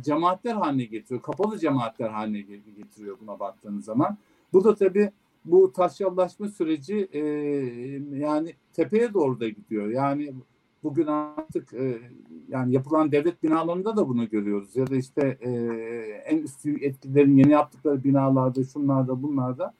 cemaatler 0.01 0.53
haline 0.53 0.83
getiriyor. 0.83 1.21
Kapalı 1.21 1.59
cemaatler 1.59 2.09
haline 2.09 2.41
getiriyor 2.77 3.17
buna 3.21 3.39
baktığınız 3.39 3.85
zaman. 3.85 4.17
Bu 4.53 4.63
da 4.63 4.75
tabii 4.75 5.11
bu 5.45 5.71
taşyallaşma 5.73 6.47
süreci 6.47 7.09
e, 7.13 7.19
yani 8.17 8.53
tepeye 8.73 9.13
doğru 9.13 9.39
da 9.39 9.49
gidiyor. 9.49 9.89
Yani 9.89 10.33
bugün 10.83 11.07
artık 11.07 11.73
e, 11.73 11.97
yani 12.49 12.73
yapılan 12.73 13.11
devlet 13.11 13.43
binalarında 13.43 13.97
da 13.97 14.07
bunu 14.07 14.29
görüyoruz. 14.29 14.75
Ya 14.75 14.87
da 14.87 14.95
işte 14.95 15.37
e, 15.41 15.51
en 16.25 16.37
üst 16.37 16.65
etkilerin 16.65 17.35
yeni 17.37 17.51
yaptıkları 17.51 18.03
binalarda, 18.03 18.63
şunlarda, 18.63 19.23
bunlarda 19.23 19.73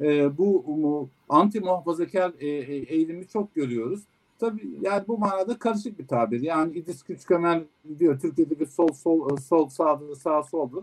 e, 0.00 0.38
bu, 0.38 0.64
bu 0.66 1.08
anti 1.28 1.60
muhafazakar 1.60 2.32
e, 2.40 2.46
e, 2.46 2.76
eğilimi 2.76 3.28
çok 3.28 3.54
görüyoruz. 3.54 4.02
Tabii 4.38 4.78
yani 4.80 5.04
bu 5.08 5.18
manada 5.18 5.58
karışık 5.58 5.98
bir 5.98 6.06
tabir. 6.06 6.40
Yani 6.40 6.76
İdris 6.76 7.02
Küçükömen 7.02 7.64
diyor 7.98 8.20
Türkiye'deki 8.20 8.66
sol 8.66 8.92
sol 8.92 9.36
sol 9.36 9.68
sağ 9.68 10.00
sağ 10.16 10.42
soldur. 10.42 10.82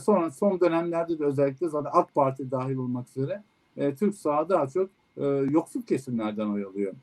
Sonra 0.00 0.30
son 0.30 0.60
dönemlerde 0.60 1.18
de 1.18 1.24
özellikle 1.24 1.68
zaten 1.68 1.90
AK 1.92 2.14
Parti 2.14 2.50
dahil 2.50 2.76
olmak 2.76 3.08
üzere 3.08 3.42
e, 3.76 3.94
Türk 3.94 4.14
sağı 4.14 4.48
daha 4.48 4.66
çok 4.66 4.90
e, 5.16 5.26
yoksul 5.26 5.82
kesimlerden 5.82 6.46
oy 6.46 6.64
alıyor. 6.64 6.94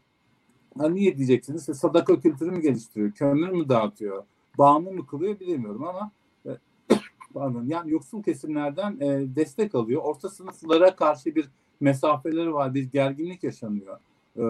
Ha, 0.77 0.89
niye 0.89 1.17
diyeceksiniz? 1.17 1.61
İşte 1.61 1.73
sadaka 1.73 2.19
kültürü 2.19 2.51
mü 2.51 2.61
geliştiriyor? 2.61 3.11
Kömür 3.11 3.49
mü 3.49 3.69
dağıtıyor? 3.69 4.23
Bağımlı 4.57 4.91
mı 4.91 5.07
kılıyor 5.07 5.39
bilemiyorum 5.39 5.83
ama 5.83 6.11
e, 6.45 6.49
pardon 7.33 7.65
yani 7.65 7.91
yoksul 7.91 8.23
kesimlerden 8.23 8.99
e, 8.99 9.35
destek 9.35 9.75
alıyor. 9.75 10.01
Orta 10.01 10.29
sınıflara 10.29 10.95
karşı 10.95 11.35
bir 11.35 11.49
mesafeleri 11.79 12.53
var, 12.53 12.73
bir 12.73 12.83
gerginlik 12.83 13.43
yaşanıyor. 13.43 13.97
E, 14.37 14.43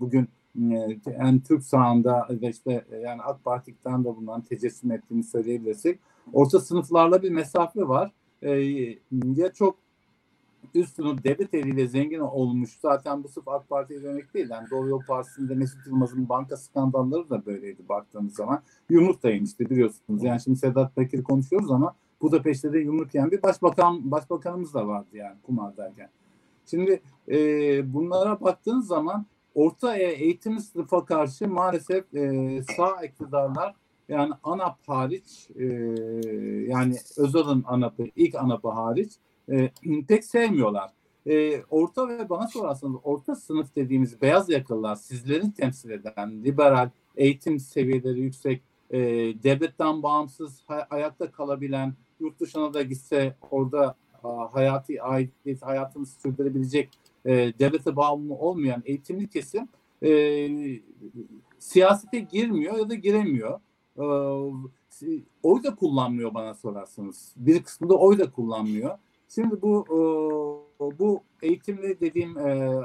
bugün 0.00 0.28
e, 0.72 0.98
yani 1.18 1.42
Türk 1.42 1.62
sahanda 1.62 2.28
işte 2.42 2.84
e, 2.90 2.96
yani 2.96 3.22
AK 3.22 3.44
Parti'den 3.44 4.04
de 4.04 4.16
bundan 4.16 4.40
tecessüm 4.40 4.90
ettiğini 4.92 5.24
söyleyebilirsek 5.24 5.98
orta 6.32 6.60
sınıflarla 6.60 7.22
bir 7.22 7.30
mesafe 7.30 7.88
var. 7.88 8.12
E, 8.42 8.50
ya 9.36 9.52
çok 9.54 9.83
üst 10.74 10.96
sınıf 10.96 11.24
devlet 11.24 11.54
eliyle 11.54 11.88
zengin 11.88 12.20
olmuş. 12.20 12.78
Zaten 12.82 13.24
bu 13.24 13.28
sırf 13.28 13.48
AK 13.48 13.68
Parti'ye 13.68 14.02
demek 14.02 14.34
değil. 14.34 14.50
Yani 14.50 14.70
Doğru 14.70 14.88
Yol 14.88 15.02
Partisi'nde 15.02 15.54
Mesut 15.54 15.86
Yılmaz'ın 15.86 16.28
banka 16.28 16.56
skandalları 16.56 17.30
da 17.30 17.46
böyleydi 17.46 17.88
baktığınız 17.88 18.34
zaman. 18.34 18.62
Yumruk 18.90 19.22
da 19.22 19.30
yemişti 19.30 19.70
biliyorsunuz. 19.70 20.24
Yani 20.24 20.40
şimdi 20.40 20.58
Sedat 20.58 20.96
Peker 20.96 21.22
konuşuyoruz 21.22 21.70
ama 21.70 21.94
bu 22.22 22.32
da 22.32 22.42
peşte 22.42 22.72
de 22.72 22.78
yumruk 22.78 23.14
yiyen 23.14 23.30
bir 23.30 23.42
başbakan, 23.42 24.10
başbakanımız 24.10 24.74
da 24.74 24.88
vardı 24.88 25.08
yani 25.12 25.36
kumardayken. 25.42 26.08
Şimdi 26.66 27.02
e, 27.28 27.36
bunlara 27.94 28.40
baktığınız 28.40 28.86
zaman 28.86 29.26
orta 29.54 29.96
eğitim 29.96 30.58
sınıfa 30.58 31.04
karşı 31.04 31.48
maalesef 31.48 32.14
e, 32.14 32.62
sağ 32.76 33.04
iktidarlar 33.04 33.74
yani 34.08 34.32
ANAP 34.42 34.76
hariç 34.86 35.50
e, 35.56 35.64
yani 36.68 36.96
Özal'ın 37.16 37.64
ANAP'ı 37.66 38.06
ilk 38.16 38.34
ANAP'ı 38.34 38.68
hariç 38.68 39.12
e, 39.52 39.70
pek 40.08 40.24
sevmiyorlar. 40.24 40.90
E, 41.26 41.62
orta 41.62 42.08
ve 42.08 42.28
bana 42.28 42.48
sorarsanız 42.48 42.96
orta 43.04 43.36
sınıf 43.36 43.76
dediğimiz 43.76 44.22
beyaz 44.22 44.50
yakalılar 44.50 44.96
sizlerin 44.96 45.50
temsil 45.50 45.90
eden 45.90 46.44
liberal 46.44 46.90
eğitim 47.16 47.58
seviyeleri 47.60 48.20
yüksek 48.20 48.62
e, 48.90 48.98
devletten 49.42 50.02
bağımsız 50.02 50.62
hay- 50.66 50.84
ayakta 50.90 51.30
kalabilen 51.30 51.94
yurt 52.20 52.40
dışına 52.40 52.74
da 52.74 52.82
gitse 52.82 53.36
orada 53.50 53.94
a, 54.24 54.54
hayati 54.54 55.02
aidiyet 55.02 55.62
hayatını 55.62 56.06
sürdürebilecek 56.06 56.88
e, 57.26 57.32
devlete 57.58 57.96
bağımlı 57.96 58.34
olmayan 58.34 58.82
eğitimli 58.86 59.28
kesim 59.28 59.68
e, 60.02 60.10
siyasete 61.58 62.18
girmiyor 62.18 62.78
ya 62.78 62.90
da 62.90 62.94
giremiyor. 62.94 63.60
E, 63.98 64.04
oy 65.42 65.62
da 65.62 65.74
kullanmıyor 65.74 66.34
bana 66.34 66.54
sorarsanız. 66.54 67.32
Bir 67.36 67.62
kısmı 67.62 67.88
da 67.88 67.94
oy 67.94 68.18
da 68.18 68.30
kullanmıyor. 68.30 68.98
Şimdi 69.28 69.62
bu 69.62 69.86
bu 70.80 71.22
eğitimli 71.42 72.00
dediğim 72.00 72.36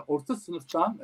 orta 0.08 0.36
sınıftan 0.36 1.00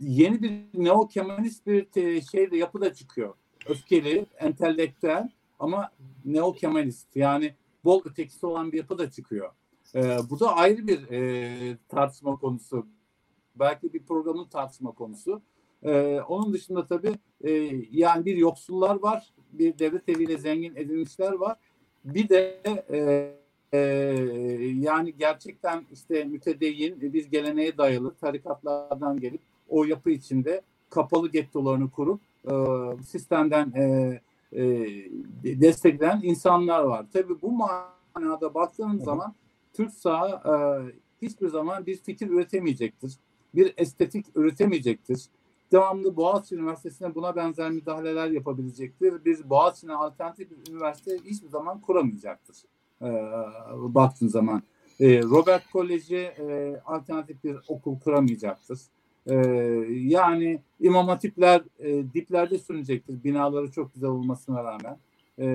yeni 0.00 0.42
bir 0.42 0.62
neo 0.74 1.08
kemalist 1.08 1.66
bir 1.66 2.20
şey 2.20 2.50
de 2.50 2.56
yapı 2.56 2.80
da 2.80 2.94
çıkıyor. 2.94 3.34
Öfkeli, 3.68 4.26
entelektüel 4.38 5.30
ama 5.58 5.90
neo 6.24 6.52
kemalist 6.52 7.16
yani 7.16 7.54
bol 7.84 8.02
ötekisi 8.04 8.46
olan 8.46 8.72
bir 8.72 8.78
yapı 8.78 8.98
da 8.98 9.10
çıkıyor. 9.10 9.52
Bu 10.30 10.40
da 10.40 10.56
ayrı 10.56 10.86
bir 10.86 10.98
tartışma 11.88 12.36
konusu. 12.36 12.86
Belki 13.56 13.92
bir 13.92 14.02
programın 14.02 14.44
tartışma 14.44 14.92
konusu. 14.92 15.42
E, 15.82 16.20
onun 16.20 16.52
dışında 16.52 16.86
tabii 16.86 17.14
e, 17.44 17.50
yani 17.90 18.24
bir 18.24 18.36
yoksullar 18.36 18.96
var, 19.02 19.34
bir 19.52 19.78
devlet 19.78 20.08
eviyle 20.08 20.38
zengin 20.38 20.76
edilmişler 20.76 21.32
var. 21.32 21.58
Bir 22.04 22.28
de 22.28 22.60
e, 22.90 23.32
ee, 23.72 23.78
yani 24.80 25.14
gerçekten 25.18 25.84
işte 25.92 26.24
mütedeyyin 26.24 27.00
bir 27.00 27.24
geleneğe 27.24 27.78
dayalı 27.78 28.14
tarikatlardan 28.14 29.20
gelip 29.20 29.40
o 29.68 29.84
yapı 29.84 30.10
içinde 30.10 30.62
kapalı 30.90 31.30
gettolarını 31.30 31.90
kurup 31.90 32.20
e, 32.44 32.54
sistemden 33.02 33.72
e, 33.76 34.20
e, 34.52 34.62
destekleyen 35.60 36.20
insanlar 36.22 36.82
var. 36.82 37.06
Tabii 37.12 37.42
bu 37.42 37.52
manada 37.52 38.54
baktığınız 38.54 39.04
zaman 39.04 39.34
Türk 39.72 39.90
e, 40.06 40.52
hiçbir 41.22 41.48
zaman 41.48 41.86
bir 41.86 41.96
fikir 41.96 42.30
üretemeyecektir. 42.30 43.12
Bir 43.54 43.74
estetik 43.76 44.26
üretemeyecektir. 44.34 45.24
Devamlı 45.72 46.16
Boğaziçi 46.16 46.54
Üniversitesi'ne 46.54 47.14
buna 47.14 47.36
benzer 47.36 47.70
müdahaleler 47.70 48.30
yapabilecektir. 48.30 49.24
Bir 49.24 49.50
Boğaziçi'ne 49.50 49.92
alternatif 49.92 50.50
bir 50.50 50.72
üniversite 50.72 51.18
hiçbir 51.24 51.48
zaman 51.48 51.80
kuramayacaktır 51.80 52.56
e, 53.02 53.08
baktığın 53.74 54.28
zaman. 54.28 54.62
E, 55.00 55.22
Robert 55.22 55.70
Koleji 55.70 56.16
e, 56.16 56.76
alternatif 56.86 57.44
bir 57.44 57.56
okul 57.68 57.98
kuramayacaktır. 58.00 58.78
E, 59.26 59.34
yani 59.90 60.60
imam 60.80 61.08
hatipler 61.08 61.62
e, 61.78 62.14
diplerde 62.14 62.58
sürünecektir. 62.58 63.24
Binaları 63.24 63.70
çok 63.70 63.94
güzel 63.94 64.10
olmasına 64.10 64.64
rağmen. 64.64 64.96
E, 65.38 65.46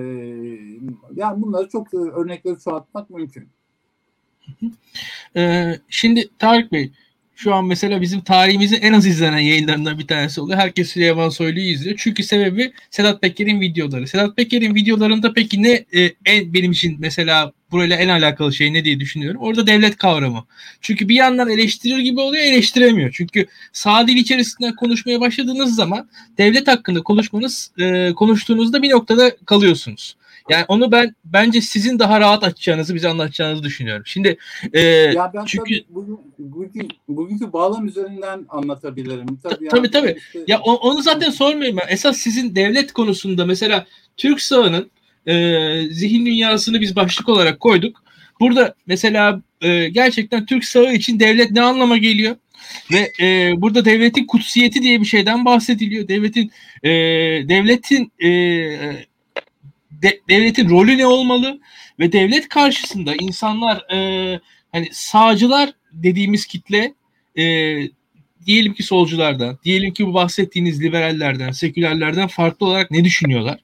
yani 1.14 1.42
bunları 1.42 1.68
çok 1.68 1.94
e, 1.94 1.96
örnekleri 1.96 2.58
çoğaltmak 2.58 3.10
mümkün. 3.10 3.48
Ee, 5.36 5.78
şimdi 5.88 6.28
Tarık 6.38 6.72
Bey 6.72 6.92
şu 7.42 7.54
an 7.54 7.64
mesela 7.64 8.00
bizim 8.00 8.20
tarihimizin 8.20 8.82
en 8.82 8.92
az 8.92 9.06
izlenen 9.06 9.38
yayınlarından 9.38 9.98
bir 9.98 10.06
tanesi 10.06 10.40
oluyor. 10.40 10.58
Herkes 10.58 10.88
Süleyman 10.88 11.28
Soylu'yu 11.28 11.64
izliyor. 11.64 11.96
Çünkü 11.98 12.22
sebebi 12.22 12.72
Sedat 12.90 13.22
Peker'in 13.22 13.60
videoları. 13.60 14.08
Sedat 14.08 14.36
Peker'in 14.36 14.74
videolarında 14.74 15.32
peki 15.32 15.62
ne 15.62 15.84
e, 15.94 16.10
en, 16.26 16.54
benim 16.54 16.72
için 16.72 16.96
mesela 16.98 17.52
burayla 17.70 17.96
en 17.96 18.08
alakalı 18.08 18.52
şey 18.54 18.72
ne 18.72 18.84
diye 18.84 19.00
düşünüyorum. 19.00 19.40
Orada 19.40 19.66
devlet 19.66 19.96
kavramı. 19.96 20.44
Çünkü 20.80 21.08
bir 21.08 21.14
yandan 21.14 21.50
eleştirir 21.50 21.98
gibi 21.98 22.20
oluyor 22.20 22.44
eleştiremiyor. 22.44 23.10
Çünkü 23.12 23.46
sağ 23.72 24.08
dil 24.08 24.16
içerisinde 24.16 24.72
konuşmaya 24.74 25.20
başladığınız 25.20 25.74
zaman 25.74 26.08
devlet 26.38 26.68
hakkında 26.68 27.02
konuşmanız 27.02 27.70
e, 27.78 28.12
konuştuğunuzda 28.12 28.82
bir 28.82 28.90
noktada 28.90 29.36
kalıyorsunuz. 29.46 30.16
Yani 30.48 30.64
onu 30.68 30.92
ben 30.92 31.14
bence 31.24 31.60
sizin 31.60 31.98
daha 31.98 32.20
rahat 32.20 32.44
açacağınızı 32.44 32.94
bize 32.94 33.08
anlatacağınızı 33.08 33.62
düşünüyorum. 33.62 34.02
Şimdi 34.06 34.36
e, 34.72 34.80
ya 34.80 35.30
ben 35.34 35.44
çünkü 35.44 35.82
tabii 35.82 35.94
bugün, 35.94 36.18
bugün 36.38 36.88
bugünkü 37.08 37.52
bağlam 37.52 37.86
üzerinden 37.86 38.46
anlatabilirim. 38.48 39.26
Tabii 39.42 39.68
tabii. 39.68 39.90
tabii. 39.90 40.16
Işte... 40.18 40.44
Ya 40.46 40.60
onu 40.60 41.02
zaten 41.02 41.30
sormayayım 41.30 41.76
ben. 41.76 41.94
Esas 41.94 42.16
sizin 42.16 42.54
devlet 42.54 42.92
konusunda 42.92 43.46
mesela 43.46 43.86
Türk 44.16 44.40
sağının 44.40 44.90
e, 45.26 45.34
zihin 45.90 46.26
dünyasını 46.26 46.80
biz 46.80 46.96
başlık 46.96 47.28
olarak 47.28 47.60
koyduk. 47.60 48.02
Burada 48.40 48.74
mesela 48.86 49.42
e, 49.60 49.88
gerçekten 49.88 50.46
Türk 50.46 50.64
sağı 50.64 50.92
için 50.92 51.20
devlet 51.20 51.50
ne 51.50 51.62
anlama 51.62 51.96
geliyor? 51.98 52.36
Ve 52.92 53.12
e, 53.20 53.52
burada 53.56 53.84
devletin 53.84 54.26
kutsiyeti 54.26 54.82
diye 54.82 55.00
bir 55.00 55.06
şeyden 55.06 55.44
bahsediliyor. 55.44 56.08
Devletin 56.08 56.50
e, 56.82 56.90
devletin 57.48 58.12
e, 58.24 58.28
de, 60.02 60.20
devletin 60.28 60.70
rolü 60.70 60.98
ne 60.98 61.06
olmalı 61.06 61.60
ve 61.98 62.12
devlet 62.12 62.48
karşısında 62.48 63.14
insanlar 63.20 63.92
e, 63.92 64.40
hani 64.72 64.88
sağcılar 64.92 65.70
dediğimiz 65.92 66.46
kitle 66.46 66.94
e, 67.38 67.44
diyelim 68.46 68.74
ki 68.74 68.82
solculardan, 68.82 69.58
diyelim 69.64 69.94
ki 69.94 70.06
bu 70.06 70.14
bahsettiğiniz 70.14 70.82
liberallerden, 70.82 71.50
sekülerlerden 71.50 72.26
farklı 72.26 72.66
olarak 72.66 72.90
ne 72.90 73.04
düşünüyorlar? 73.04 73.58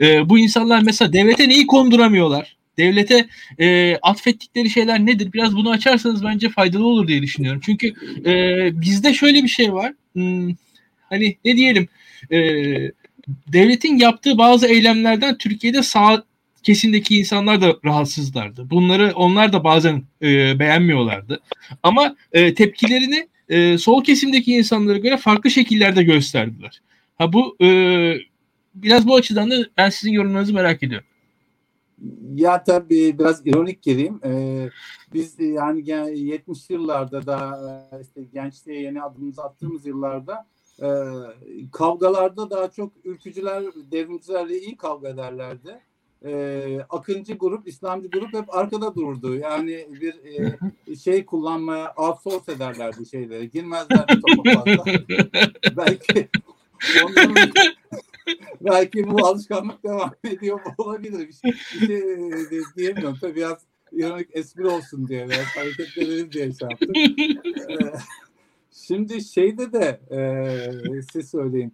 E, 0.00 0.28
bu 0.28 0.38
insanlar 0.38 0.82
mesela 0.82 1.12
devlete 1.12 1.48
neyi 1.48 1.66
konduramıyorlar? 1.66 2.56
Devlete 2.78 3.26
e, 3.58 3.96
atfettikleri 4.02 4.70
şeyler 4.70 5.06
nedir? 5.06 5.32
Biraz 5.32 5.56
bunu 5.56 5.70
açarsanız 5.70 6.24
bence 6.24 6.48
faydalı 6.48 6.86
olur 6.86 7.08
diye 7.08 7.22
düşünüyorum. 7.22 7.60
Çünkü 7.64 7.92
e, 8.26 8.70
bizde 8.80 9.14
şöyle 9.14 9.42
bir 9.42 9.48
şey 9.48 9.72
var. 9.72 9.92
Hmm, 10.12 10.50
hani 11.08 11.36
ne 11.44 11.56
diyelim? 11.56 11.88
E, 12.32 12.38
devletin 13.28 13.98
yaptığı 13.98 14.38
bazı 14.38 14.66
eylemlerden 14.66 15.38
Türkiye'de 15.38 15.82
sağ 15.82 16.24
kesimdeki 16.62 17.18
insanlar 17.18 17.62
da 17.62 17.76
rahatsızlardı. 17.84 18.70
Bunları 18.70 19.12
onlar 19.14 19.52
da 19.52 19.64
bazen 19.64 20.02
e, 20.22 20.58
beğenmiyorlardı. 20.58 21.40
Ama 21.82 22.16
e, 22.32 22.54
tepkilerini 22.54 23.28
e, 23.48 23.78
sol 23.78 24.04
kesimdeki 24.04 24.52
insanlara 24.52 24.98
göre 24.98 25.16
farklı 25.16 25.50
şekillerde 25.50 26.02
gösterdiler. 26.02 26.80
Ha 27.18 27.32
bu 27.32 27.56
e, 27.60 27.68
biraz 28.74 29.06
bu 29.06 29.14
açıdan 29.14 29.50
da 29.50 29.54
ben 29.76 29.90
sizin 29.90 30.12
yorumlarınızı 30.12 30.54
merak 30.54 30.82
ediyorum. 30.82 31.06
Ya 32.34 32.64
tabii 32.64 33.18
biraz 33.18 33.46
ironik 33.46 33.82
gireyim. 33.82 34.20
Ee, 34.24 34.68
biz 35.12 35.40
yani 35.40 35.90
70 36.18 36.70
yıllarda 36.70 37.26
da 37.26 37.58
işte 38.02 38.22
gençliğe 38.32 38.80
yeni 38.80 39.02
adımımızı 39.02 39.42
attığımız 39.42 39.86
yıllarda 39.86 40.46
e, 40.82 40.88
kavgalarda 41.72 42.50
daha 42.50 42.70
çok 42.70 42.92
ülkücüler, 43.04 43.62
devrimcilerle 43.90 44.58
iyi 44.58 44.76
kavga 44.76 45.08
ederlerdi 45.08 45.80
e, 46.24 46.80
Akıncı 46.90 47.34
grup, 47.34 47.68
İslamcı 47.68 48.08
grup 48.08 48.34
hep 48.34 48.54
arkada 48.54 48.94
dururdu. 48.94 49.34
Yani 49.34 49.88
bir 50.00 50.14
e, 50.90 50.96
şey 50.96 51.26
kullanmaya 51.26 51.94
outsource 51.96 52.52
ederlerdi 52.52 53.06
şeyleri. 53.06 53.50
Girmezlerdi 53.50 54.20
topa 54.20 54.50
fazla. 54.50 54.84
belki 55.76 56.28
onların 57.04 57.34
belki 58.60 59.10
bu 59.10 59.26
alışkanlık 59.26 59.84
devam 59.84 60.12
ediyor 60.24 60.60
olabilir. 60.78 61.28
Bir 61.28 61.32
şey, 61.32 61.52
bir 61.80 61.86
şey 61.86 62.58
e, 62.58 62.62
diyemiyorum. 62.76 63.18
Tabii 63.20 63.36
biraz 63.36 63.58
ironik 63.92 64.28
espri 64.32 64.66
olsun 64.66 65.08
diye 65.08 65.28
biraz 65.28 65.46
hareket 65.46 65.98
edelim 65.98 66.32
diye 66.32 66.52
şey 66.52 66.68
yaptık. 66.70 66.96
Şimdi 68.74 69.24
şeyde 69.24 69.72
de 69.72 70.00
e, 70.10 71.02
siz 71.02 71.30
söyleyin 71.30 71.72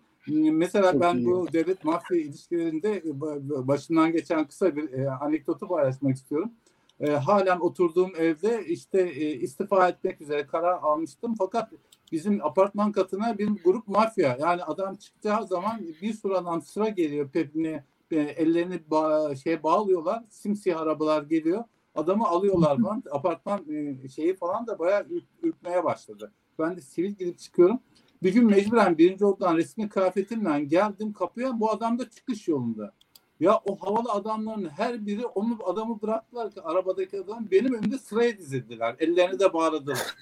Mesela 0.53 0.93
Çok 0.93 1.01
ben 1.01 1.17
iyi. 1.17 1.27
bu 1.27 1.53
devlet 1.53 1.85
mafya 1.85 2.19
ilişkilerinde 2.19 2.97
e, 2.97 3.21
başından 3.69 4.13
geçen 4.13 4.47
kısa 4.47 4.77
bir 4.77 4.93
e, 4.93 5.11
anekdotu 5.11 5.69
paylaşmak 5.69 6.17
istiyorum. 6.17 6.53
E, 7.01 7.11
halen 7.11 7.61
oturduğum 7.61 8.13
evde 8.19 8.67
işte 8.67 9.01
e, 9.01 9.35
istifa 9.35 9.89
etmek 9.89 10.21
üzere 10.21 10.47
karar 10.47 10.79
almıştım. 10.83 11.35
Fakat 11.39 11.73
bizim 12.13 12.47
apartman 12.47 12.93
katına 12.93 13.39
bir 13.39 13.49
grup 13.65 13.89
mafya 13.89 14.37
yani 14.41 14.65
adam 14.65 14.97
çıkacağı 14.97 15.47
zaman 15.47 15.81
bir 16.03 16.13
sürü 16.13 16.35
adam 16.35 16.63
sıra 16.63 16.89
geliyor 16.89 17.29
pepini 17.31 17.83
e, 18.11 18.17
ellerini 18.17 18.81
ba- 18.91 19.37
şeye 19.37 19.63
bağlıyorlar. 19.63 20.25
Simsiyah 20.31 20.81
arabalar 20.81 21.23
geliyor. 21.23 21.65
Adamı 21.95 22.29
alıyorlar 22.29 22.79
falan. 22.79 23.03
Apartman 23.11 23.65
e, 23.71 24.09
şeyi 24.09 24.37
falan 24.37 24.67
da 24.67 24.79
bayağı 24.79 25.03
ürk- 25.03 25.43
ürkmeye 25.43 25.85
başladı. 25.85 26.33
Ben 26.61 26.77
de 26.77 26.81
sivil 26.81 27.11
gidip 27.11 27.39
çıkıyorum. 27.39 27.81
Bir 28.23 28.35
gün 28.35 28.47
mecburen 28.47 28.99
birinci 28.99 29.25
oradan 29.25 29.57
resmi 29.57 29.89
kıyafetimle 29.89 30.65
geldim 30.65 31.13
kapıya 31.13 31.61
bu 31.61 31.71
adam 31.71 31.99
da 31.99 32.11
çıkış 32.11 32.49
yolunda. 32.49 32.93
Ya 33.41 33.61
o 33.65 33.77
havalı 33.77 34.13
adamların 34.13 34.69
her 34.69 35.07
biri 35.07 35.27
onu 35.27 35.59
adamı 35.65 36.03
bıraktılar 36.03 36.51
ki 36.51 36.63
arabadaki 36.63 37.21
adam 37.21 37.47
benim 37.51 37.75
önümde 37.75 37.99
sıraya 37.99 38.39
dizildiler. 38.39 38.97
Ellerini 38.99 39.39
de 39.39 39.53
bağladılar. 39.53 40.15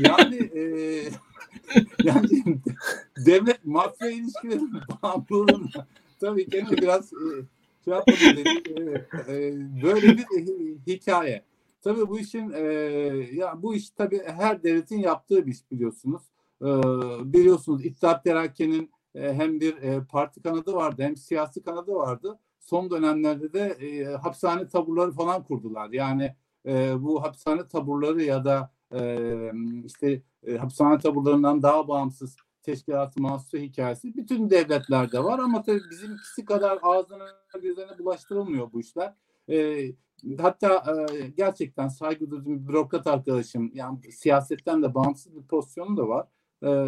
yani 0.00 0.36
e, 0.36 0.60
yani 2.04 2.28
devlet 3.26 3.64
mafya 3.64 4.10
ilişkilerinin 4.10 4.72
bağımlılığına 5.02 5.86
tabii 6.20 6.48
ki 6.50 6.64
biraz 6.70 7.12
e, 7.12 7.28
şey 7.84 7.94
yapmadım 7.94 8.36
dedik. 8.36 8.70
E, 8.70 8.82
e, 9.28 9.54
böyle 9.82 10.08
bir 10.08 10.22
e, 10.22 10.76
hikaye. 10.86 11.42
Tabii 11.86 12.08
bu 12.08 12.18
işin 12.18 12.52
e, 12.52 12.62
ya 13.32 13.62
bu 13.62 13.74
iş 13.74 13.90
tabii 13.90 14.22
her 14.26 14.62
devletin 14.62 14.98
yaptığı 14.98 15.46
bir 15.46 15.52
iş 15.52 15.70
biliyorsunuz. 15.70 16.22
Ee, 16.62 16.66
biliyorsunuz 17.32 17.84
İttihat 17.84 18.24
Terakki'nin 18.24 18.90
e, 19.14 19.34
hem 19.34 19.60
bir 19.60 19.76
e, 19.82 20.04
parti 20.04 20.42
kanadı 20.42 20.72
vardı 20.72 21.02
hem 21.02 21.16
siyasi 21.16 21.62
kanadı 21.62 21.92
vardı. 21.92 22.38
Son 22.60 22.90
dönemlerde 22.90 23.52
de 23.52 23.60
e, 23.60 24.04
hapishane 24.04 24.68
taburları 24.68 25.12
falan 25.12 25.44
kurdular. 25.44 25.90
Yani 25.92 26.34
bu 26.98 27.22
hapishane 27.22 27.68
taburları 27.68 28.22
ya 28.22 28.44
da 28.44 28.70
işte 29.84 30.22
hapishane 30.58 30.98
taburlarından 30.98 31.62
daha 31.62 31.88
bağımsız 31.88 32.36
teşkilat 32.62 33.16
mahsusu 33.16 33.58
hikayesi 33.58 34.16
bütün 34.16 34.50
devletlerde 34.50 35.24
var 35.24 35.38
ama 35.38 35.62
tabii 35.62 35.90
bizimkisi 35.90 36.44
kadar 36.44 36.78
ağzına 36.82 37.24
gözlerine 37.62 37.98
bulaştırılmıyor 37.98 38.72
bu 38.72 38.80
işler. 38.80 39.14
E, 39.48 39.86
hatta 40.40 40.84
e, 40.92 41.26
gerçekten 41.28 41.88
saygı 41.88 42.30
duyduğum 42.30 42.62
bir 42.62 42.68
bürokrat 42.68 43.06
arkadaşım 43.06 43.70
yani 43.74 44.12
siyasetten 44.12 44.82
de 44.82 44.94
bağımsız 44.94 45.36
bir 45.36 45.42
pozisyonu 45.42 45.96
da 45.96 46.08
var. 46.08 46.26
Ee, 46.64 46.86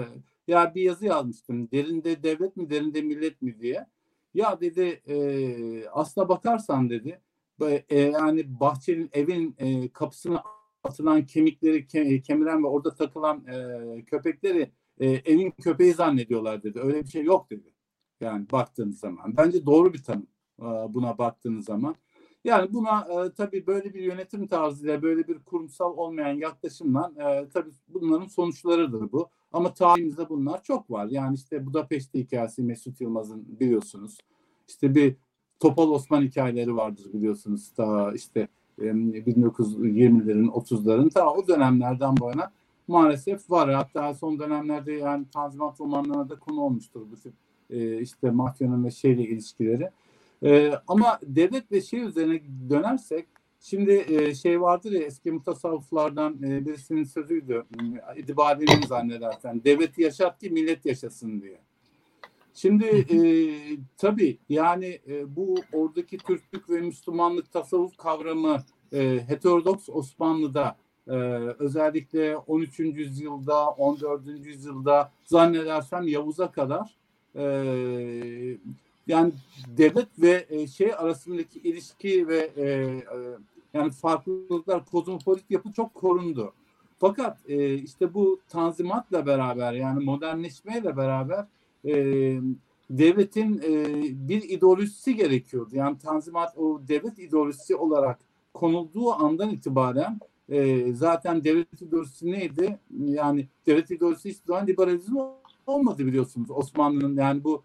ya 0.49 0.75
bir 0.75 0.83
yazı 0.83 1.07
yazmıştım. 1.07 1.71
Derinde 1.71 2.23
devlet 2.23 2.57
mi, 2.57 2.71
derinde 2.71 3.03
millet 3.03 3.43
mi 3.43 3.61
diye. 3.61 3.87
Ya 4.35 4.61
dedi 4.61 5.03
e, 5.07 5.89
aslına 5.89 6.29
bakarsan 6.29 6.91
dedi 6.91 7.21
e, 7.89 8.01
yani 8.01 8.61
bahçenin 8.61 9.11
evin 9.13 9.55
e, 9.59 9.89
kapısına 9.89 10.43
atılan 10.85 11.27
kemikleri 11.27 11.87
ke, 11.87 12.23
kemiren 12.23 12.65
ve 12.65 12.67
orada 12.69 12.95
takılan 12.95 13.47
e, 13.47 14.05
köpekleri 14.05 14.71
e, 15.01 15.07
evin 15.07 15.51
köpeği 15.51 15.93
zannediyorlar 15.93 16.63
dedi. 16.63 16.81
Öyle 16.81 17.05
bir 17.05 17.09
şey 17.09 17.25
yok 17.25 17.51
dedi. 17.51 17.75
Yani 18.21 18.47
baktığınız 18.53 18.99
zaman. 18.99 19.37
Bence 19.37 19.67
doğru 19.67 19.95
bir 19.95 20.03
tanım 20.03 20.27
e, 20.61 20.65
buna 20.65 21.19
baktığınız 21.19 21.65
zaman. 21.65 21.97
Yani 22.45 22.73
buna 22.73 23.01
e, 23.01 23.33
tabii 23.33 23.67
böyle 23.67 23.95
bir 23.95 24.03
yönetim 24.03 24.47
tarzıyla, 24.47 25.03
böyle 25.03 25.29
bir 25.29 25.39
kurumsal 25.39 25.97
olmayan 25.97 26.35
yaklaşımla 26.35 27.13
e, 27.17 27.49
tabii 27.49 27.71
bunların 27.89 28.27
sonuçlarıdır 28.27 29.13
bu. 29.13 29.29
Ama 29.53 29.75
tarihimizde 29.75 30.29
bunlar 30.29 30.63
çok 30.63 30.91
var. 30.91 31.07
Yani 31.11 31.35
işte 31.35 31.67
Budapest 31.67 32.15
hikayesi 32.15 32.63
Mesut 32.63 33.01
Yılmaz'ın 33.01 33.61
biliyorsunuz. 33.61 34.19
İşte 34.69 34.95
bir 34.95 35.17
Topal 35.61 35.91
Osman 35.91 36.23
hikayeleri 36.23 36.77
vardır 36.77 37.13
biliyorsunuz. 37.13 37.73
Ta 37.77 38.13
işte 38.13 38.49
1920'lerin 38.79 40.47
30'ların 40.47 41.11
ta 41.11 41.33
o 41.33 41.49
dönemlerden 41.49 42.17
bu 42.17 42.29
yana 42.29 42.51
maalesef 42.89 43.51
var. 43.51 43.75
Hatta 43.75 44.15
son 44.15 44.39
dönemlerde 44.39 44.93
yani 44.93 45.27
Tanzimat 45.33 45.81
romanlarına 45.81 46.29
da 46.29 46.39
konu 46.39 46.61
olmuştur 46.61 47.01
bu 47.13 47.17
tip 47.17 47.33
e, 47.71 48.01
işte 48.01 48.31
mafyanın 48.31 48.85
ve 48.85 48.91
şeyle 48.91 49.23
ilişkileri. 49.23 49.91
E, 50.43 50.73
ama 50.89 51.19
devlet 51.23 51.73
ve 51.73 51.81
şey 51.81 52.01
üzerine 52.01 52.41
dönersek 52.71 53.27
Şimdi 53.61 54.05
e, 54.09 54.35
şey 54.35 54.61
vardır 54.61 54.93
ya 54.93 55.03
eski 55.03 55.33
mutasavvıflardan 55.33 56.43
e, 56.43 56.67
birisinin 56.67 57.05
sözüydü. 57.05 57.65
İdibari'nin 58.17 58.87
zannedersen. 58.87 59.65
Devleti 59.65 60.03
yaşat 60.03 60.39
ki 60.41 60.51
millet 60.51 60.87
yaşasın 60.87 61.43
diye. 61.43 61.61
Şimdi 62.55 62.87
e, 62.87 63.19
tabii 63.97 64.39
yani 64.49 65.01
e, 65.09 65.37
bu 65.37 65.55
oradaki 65.73 66.19
Türklük 66.19 66.71
ve 66.71 66.81
Müslümanlık 66.81 67.53
tasavvuf 67.53 67.97
kavramı 67.97 68.63
e, 68.93 69.21
heterodoks 69.29 69.89
Osmanlı'da 69.89 70.77
e, 71.07 71.13
özellikle 71.59 72.37
13. 72.37 72.79
yüzyılda 72.79 73.71
14. 73.71 74.27
yüzyılda 74.27 75.13
zannedersem 75.25 76.09
Yavuz'a 76.09 76.51
kadar 76.53 76.97
e, 77.37 77.45
yani 79.09 79.33
devlet 79.67 80.09
ve 80.19 80.47
e, 80.49 80.67
şey 80.67 80.93
arasındaki 80.95 81.59
ilişki 81.59 82.29
ve 82.29 82.51
e, 82.57 82.65
e, 82.65 83.05
yani 83.75 83.91
farklılıklar, 83.91 84.85
kozmopolit 84.85 85.51
yapı 85.51 85.73
çok 85.73 85.95
korundu. 85.95 86.53
Fakat 86.99 87.39
e, 87.51 87.75
işte 87.75 88.15
bu 88.15 88.41
tanzimatla 88.49 89.27
beraber 89.27 89.73
yani 89.73 90.05
modernleşmeyle 90.05 90.97
beraber 90.97 91.47
e, 91.85 91.95
devletin 92.91 93.59
e, 93.59 93.85
bir 94.29 94.43
ideolojisi 94.43 95.17
gerekiyordu. 95.17 95.71
Yani 95.73 95.99
tanzimat 95.99 96.59
o 96.59 96.81
devlet 96.89 97.19
ideolojisi 97.19 97.77
olarak 97.77 98.19
konulduğu 98.55 99.13
andan 99.13 99.51
itibaren 99.51 100.21
e, 100.49 100.93
zaten 100.93 101.45
devlet 101.45 101.83
ideolojisi 101.83 102.33
neydi? 102.33 102.79
Yani 103.07 103.49
devlet 103.67 103.91
ideolojisi 103.91 104.29
hiçbir 104.29 104.47
zaman 104.47 104.67
liberalizm 104.67 105.17
olmadı 105.67 106.07
biliyorsunuz. 106.07 106.51
Osmanlı'nın 106.51 107.17
yani 107.17 107.45
bu 107.45 107.63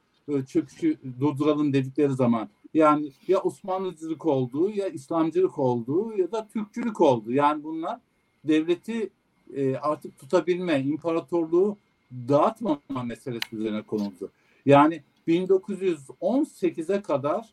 çöküşü 0.47 0.97
durduralım 1.19 1.73
dedikleri 1.73 2.13
zaman. 2.13 2.49
Yani 2.73 3.11
ya 3.27 3.39
Osmanlıcılık 3.39 4.25
olduğu 4.25 4.69
ya 4.69 4.87
İslamcılık 4.87 5.59
olduğu 5.59 6.17
ya 6.17 6.31
da 6.31 6.47
Türkçülük 6.53 7.01
oldu. 7.01 7.31
Yani 7.31 7.63
bunlar 7.63 7.99
devleti 8.43 9.09
e, 9.55 9.75
artık 9.75 10.19
tutabilme, 10.19 10.79
imparatorluğu 10.79 11.77
dağıtmama 12.11 13.03
meselesi 13.03 13.55
üzerine 13.55 13.81
konuldu. 13.81 14.31
Yani 14.65 15.01
1918'e 15.27 17.01
kadar 17.01 17.49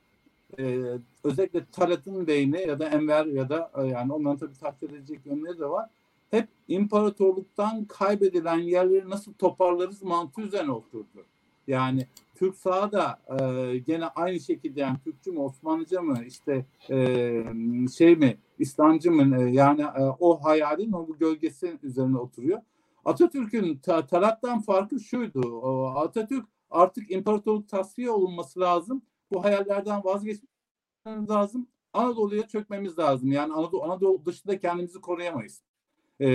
e, 0.59 0.81
özellikle 1.25 1.65
Talat'ın 1.73 2.27
beyni 2.27 2.61
ya 2.61 2.79
da 2.79 2.89
Enver 2.89 3.27
ya 3.27 3.49
da 3.49 3.71
e, 3.77 3.87
yani 3.87 4.13
onların 4.13 4.39
tabii 4.39 4.59
takdir 4.61 4.91
edecek 4.91 5.27
yönleri 5.27 5.59
de 5.59 5.71
var. 5.71 5.89
hep 6.31 6.49
imparatorluktan 6.69 7.85
kaybedilen 7.85 8.59
yerleri 8.59 9.11
nasıl 9.11 9.33
toparlarız 9.33 10.03
mantığı 10.03 10.43
üzerine 10.43 10.73
oturdu. 10.73 11.25
Yani 11.67 12.07
Türk 12.41 12.57
sağı 12.57 12.93
da 12.93 13.19
e, 13.29 13.79
gene 13.79 14.07
aynı 14.07 14.41
şekilde 14.41 14.81
yani 14.81 14.99
Türkçü 15.05 15.33
mü 15.33 15.39
Osmanlıca 15.39 16.03
mı 16.03 16.19
işte 16.27 16.67
e, 16.91 17.45
şey 17.99 18.17
mi 18.17 18.39
İslamcı 18.59 19.11
mı 19.11 19.43
e, 19.43 19.51
yani 19.51 19.83
e, 19.83 20.03
o 20.21 20.45
hayalin 20.45 20.93
o 20.93 21.19
gölgesi 21.19 21.79
üzerine 21.83 22.19
oturuyor. 22.19 22.61
Atatürk'ün 23.05 23.77
ta, 23.77 24.07
Talat'tan 24.07 24.61
farkı 24.61 25.01
şuydu. 25.01 25.41
O, 25.41 25.87
Atatürk 25.87 26.47
artık 26.71 27.11
imparatorluk 27.11 27.69
tasfiye 27.69 28.11
olunması 28.11 28.61
lazım. 28.61 29.03
Bu 29.33 29.45
hayallerden 29.45 30.05
vazgeçmemiz 30.05 31.31
lazım. 31.31 31.69
Anadolu'ya 31.93 32.49
çökmemiz 32.49 32.99
lazım. 32.99 33.33
Yani 33.33 33.53
Anadolu, 33.53 33.85
Anadolu 33.85 34.27
dışında 34.27 34.59
kendimizi 34.59 35.01
koruyamayız. 35.01 35.63
Ee, 36.21 36.27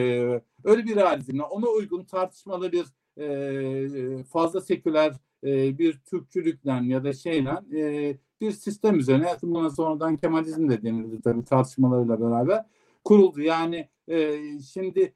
öyle 0.63 0.85
bir 0.85 0.95
realizmle 0.95 1.43
ona 1.43 1.67
uygun 1.67 2.03
tartışmalı 2.03 2.71
bir 2.71 2.85
e, 3.17 4.23
fazla 4.23 4.61
seküler 4.61 5.13
e, 5.43 5.77
bir 5.77 5.99
Türkçülükle 5.99 6.79
ya 6.83 7.03
da 7.03 7.13
şeyle 7.13 7.51
e, 7.73 8.17
bir 8.41 8.51
sistem 8.51 8.99
üzerine 8.99 9.27
buna 9.41 9.69
sonradan 9.69 10.17
Kemalizm 10.17 10.69
de 10.69 10.83
denildi 10.83 11.21
tabii 11.21 11.45
tartışmalarıyla 11.45 12.21
beraber 12.21 12.65
kuruldu. 13.03 13.41
Yani 13.41 13.89
e, 14.07 14.39
şimdi 14.73 15.13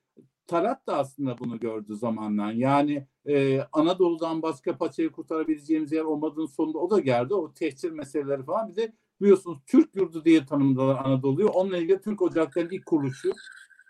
Talat 0.49 0.87
da 0.87 0.97
aslında 0.97 1.37
bunu 1.37 1.59
gördü 1.59 1.95
zamanla. 1.95 2.51
Yani 2.51 3.07
e, 3.25 3.61
Anadolu'dan 3.71 4.41
başka 4.41 4.77
paçayı 4.77 5.11
kurtarabileceğimiz 5.11 5.91
yer 5.91 6.01
olmadığının 6.01 6.45
sonunda 6.45 6.77
o 6.77 6.89
da 6.89 6.99
geldi. 6.99 7.33
O 7.33 7.53
tehcir 7.53 7.91
meseleleri 7.91 8.43
falan. 8.43 8.69
Bir 8.69 8.75
de 8.75 8.93
biliyorsunuz 9.21 9.59
Türk 9.67 9.95
yurdu 9.95 10.25
diye 10.25 10.45
tanımladılar 10.45 11.05
Anadolu'yu. 11.05 11.47
Onunla 11.47 11.77
ilgili 11.77 12.01
Türk 12.01 12.21
Ocakları'nın 12.21 12.71
ilk 12.71 12.85
kuruluşu, 12.85 13.31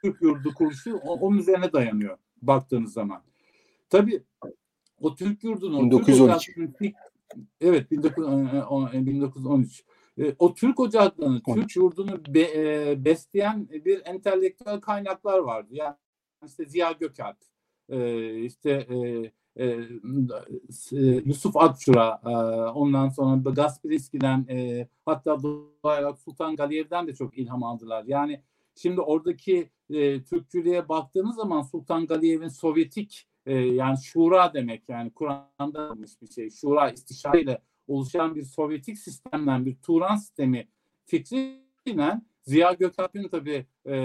Türk 0.04 0.22
yurdu 0.22 0.54
kuruluşu 0.54 0.98
onun 0.98 1.38
üzerine 1.38 1.74
dayanıyor 1.74 2.18
baktığınız 2.42 2.94
zaman. 2.94 3.22
Tabii 3.90 4.24
o 5.02 5.16
Türk 5.16 5.44
yurdunu 5.44 5.82
1913. 5.82 6.46
Türk 6.56 6.96
evet 7.62 7.92
1913. 7.92 9.84
E, 10.18 10.26
e, 10.26 10.36
o 10.40 10.54
Türk 10.54 10.80
ocaklarını, 10.80 11.42
Türk 11.56 11.76
yurdunu 11.76 12.22
be, 12.28 12.42
e, 12.42 12.96
besleyen 13.06 13.70
bir 13.86 14.02
entelektüel 14.06 14.80
kaynaklar 14.80 15.40
vardı. 15.40 15.68
Yani 15.72 15.96
işte 16.46 16.66
Ziya 16.66 16.92
Gökalp, 16.92 17.38
e, 17.90 18.36
işte 18.44 18.72
e, 18.72 19.32
e, 19.66 19.88
Yusuf 21.26 21.58
Akçura, 21.58 22.22
e, 22.26 22.30
ondan 22.72 23.10
sonra 23.10 23.50
Gasperiski'den 23.50 24.46
e, 24.50 24.88
hatta 25.06 25.38
Sultan 26.26 26.56
Galiyev'den 26.56 27.08
de 27.08 27.16
çok 27.16 27.38
ilham 27.38 27.64
aldılar. 27.64 28.04
Yani 28.08 28.42
şimdi 28.76 29.02
oradaki 29.02 29.70
e, 29.90 30.24
Türkçülüğe 30.24 30.90
baktığınız 30.90 31.36
zaman 31.36 31.62
Sultan 31.62 32.08
Galiyev'in 32.08 32.48
Sovyetik 32.48 33.29
e, 33.50 33.56
yani 33.56 33.98
şura 34.04 34.54
demek 34.54 34.90
yani 34.90 35.12
Kur'an'da 35.12 35.96
bir 36.22 36.28
şey. 36.28 36.50
Şura 36.50 36.90
istişareyle 36.90 37.62
oluşan 37.88 38.36
bir 38.36 38.44
Sovyetik 38.44 38.98
sistemden 38.98 39.66
bir 39.66 39.76
Turan 39.76 40.16
sistemi 40.16 40.68
fikriyle 41.06 42.22
Ziya 42.44 42.74
Gökalp'in 42.74 43.28
tabii 43.28 43.66
e, 43.86 43.96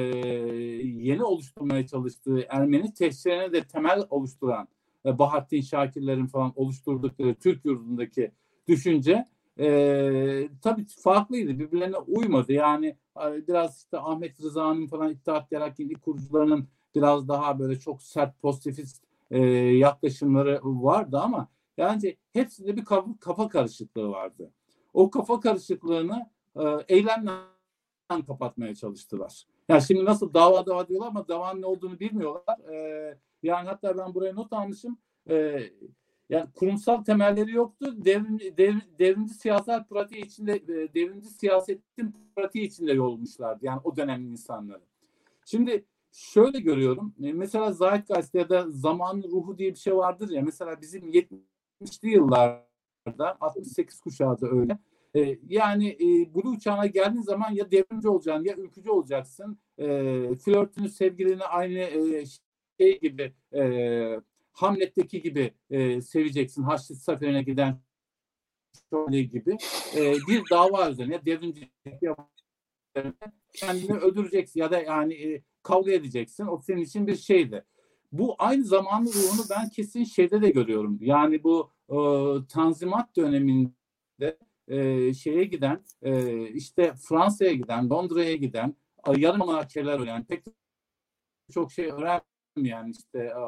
yeni 0.83 1.25
oluşturmaya 1.25 1.87
çalıştığı 1.87 2.47
Ermeni 2.49 2.95
tehcirine 2.95 3.53
de 3.53 3.65
temel 3.65 4.03
oluşturan 4.11 4.69
e, 5.07 5.19
Bahattin 5.19 5.61
Şakirlerin 5.61 6.27
falan 6.27 6.53
oluşturdukları 6.57 7.35
Türk 7.35 7.65
yurdundaki 7.65 8.31
düşünce 8.69 9.29
e, 9.59 10.49
tabii 10.63 10.85
farklıydı. 10.85 11.59
Birbirlerine 11.59 11.97
uymadı. 11.97 12.53
Yani 12.53 12.87
e, 13.27 13.47
biraz 13.49 13.79
işte 13.79 13.99
Ahmet 13.99 14.41
Rıza'nın 14.41 14.87
falan 14.87 15.11
İttihat 15.11 15.51
Terakki'nin 15.51 15.95
kurucularının 15.95 16.69
biraz 16.95 17.29
daha 17.29 17.59
böyle 17.59 17.79
çok 17.79 18.03
sert 18.03 18.43
pozitifist 18.43 19.05
e, 19.35 19.41
yaklaşımları 19.77 20.61
vardı 20.65 21.19
ama 21.19 21.49
yani 21.77 22.17
hepsinde 22.33 22.77
bir 22.77 22.85
kafa, 22.85 23.11
kafa 23.21 23.49
karışıklığı 23.49 24.11
vardı. 24.11 24.51
O 24.93 25.11
kafa 25.11 25.41
karışıklığını 25.41 26.31
e, 26.57 26.63
eylemle 26.89 27.31
kapatmaya 28.27 28.75
çalıştılar. 28.75 29.47
Yani 29.69 29.83
şimdi 29.83 30.05
nasıl 30.05 30.35
dava 30.35 30.67
dava 30.67 30.89
diyorlar 30.89 31.09
ama 31.09 31.29
davanın 31.29 31.63
ne 31.63 31.67
olduğunu 31.67 32.01
bilmiyorlar. 32.01 32.59
E, 32.73 33.19
yani 33.43 33.69
hatta 33.69 33.99
ben 33.99 34.15
buraya 34.15 34.33
not 34.33 34.53
almışım. 34.53 34.99
E, 35.31 35.61
yani 36.29 36.47
kurumsal 36.55 37.05
temelleri 37.05 37.53
yoktu. 37.53 37.95
Devrim, 38.05 38.39
dev, 38.39 38.75
devrimci 38.99 39.35
siyaset 39.35 39.89
pratiği 39.89 40.25
içinde, 40.25 40.53
e, 40.53 40.95
devrimci 40.95 41.29
siyasetin 41.29 42.15
pratiği 42.37 42.67
içinde 42.67 42.93
yolmuşlardı. 42.93 43.67
Yani 43.67 43.81
o 43.85 43.97
dönemin 43.97 44.31
insanları. 44.31 44.83
Şimdi 45.45 45.85
şöyle 46.15 46.61
görüyorum. 46.61 47.15
E, 47.23 47.33
mesela 47.33 47.73
Zeitgeist 47.73 48.35
ya 48.35 48.49
da 48.49 48.71
zaman 48.71 49.23
ruhu 49.23 49.59
diye 49.59 49.71
bir 49.71 49.79
şey 49.79 49.97
vardır 49.97 50.31
ya. 50.31 50.43
Mesela 50.43 50.81
bizim 50.81 51.11
70'li 51.11 52.09
yıllarda 52.09 53.37
68 53.41 54.01
kuşağı 54.01 54.41
da 54.41 54.49
öyle. 54.49 54.79
E, 55.15 55.39
yani 55.49 55.89
e, 55.89 56.35
Blue 56.35 56.57
uçağına 56.57 56.87
geldiğin 56.87 57.23
zaman 57.23 57.51
ya 57.51 57.71
devrimci 57.71 58.09
olacaksın 58.09 58.45
ya 58.45 58.57
ülkücü 58.57 58.91
olacaksın. 58.91 59.59
E, 59.79 59.87
flörtünü, 60.35 60.89
sevgilini 60.89 61.45
aynı 61.45 61.79
e, 61.79 62.25
şey 62.81 63.01
gibi 63.01 63.35
Hamlet'teki 64.53 65.23
gibi 65.23 65.55
seveceksin. 66.03 66.63
Haçlı 66.63 66.95
Seferi'ne 66.95 67.43
giden 67.43 67.81
şöyle 68.91 69.23
gibi 69.23 69.57
bir 70.29 70.43
dava 70.51 70.91
üzerine 70.91 71.27
devrimci 71.27 71.71
kendini 73.55 73.93
öldüreceksin 73.93 74.61
ya 74.61 74.71
da 74.71 74.83
yani 74.83 75.15
e, 75.15 75.43
kavga 75.65 75.93
edeceksin. 75.93 76.47
O 76.47 76.59
senin 76.59 76.83
için 76.83 77.07
bir 77.07 77.17
şeydi. 77.17 77.65
Bu 78.13 78.35
aynı 78.39 78.65
zamanlı 78.65 79.09
ruhunu 79.09 79.47
ben 79.51 79.69
kesin 79.69 80.05
şeyde 80.05 80.43
de 80.43 80.51
görüyorum. 80.51 80.99
Yani 81.01 81.45
bu 81.45 81.71
e, 81.89 81.97
Tanzimat 82.49 83.17
döneminde 83.17 84.39
e, 84.69 85.15
şeye 85.15 85.45
giden, 85.45 85.85
e, 86.03 86.43
işte 86.49 86.95
Fransa'ya 87.09 87.53
giden, 87.53 87.91
Londra'ya 87.91 88.37
giden, 88.37 88.77
yarım 89.17 89.43
amarkeler 89.43 89.99
öğrenen, 90.01 90.25
pek 90.25 90.45
çok 91.53 91.73
şey 91.73 91.91
öğrenmeyen 91.91 92.87
işte 92.91 93.19
e, 93.19 93.39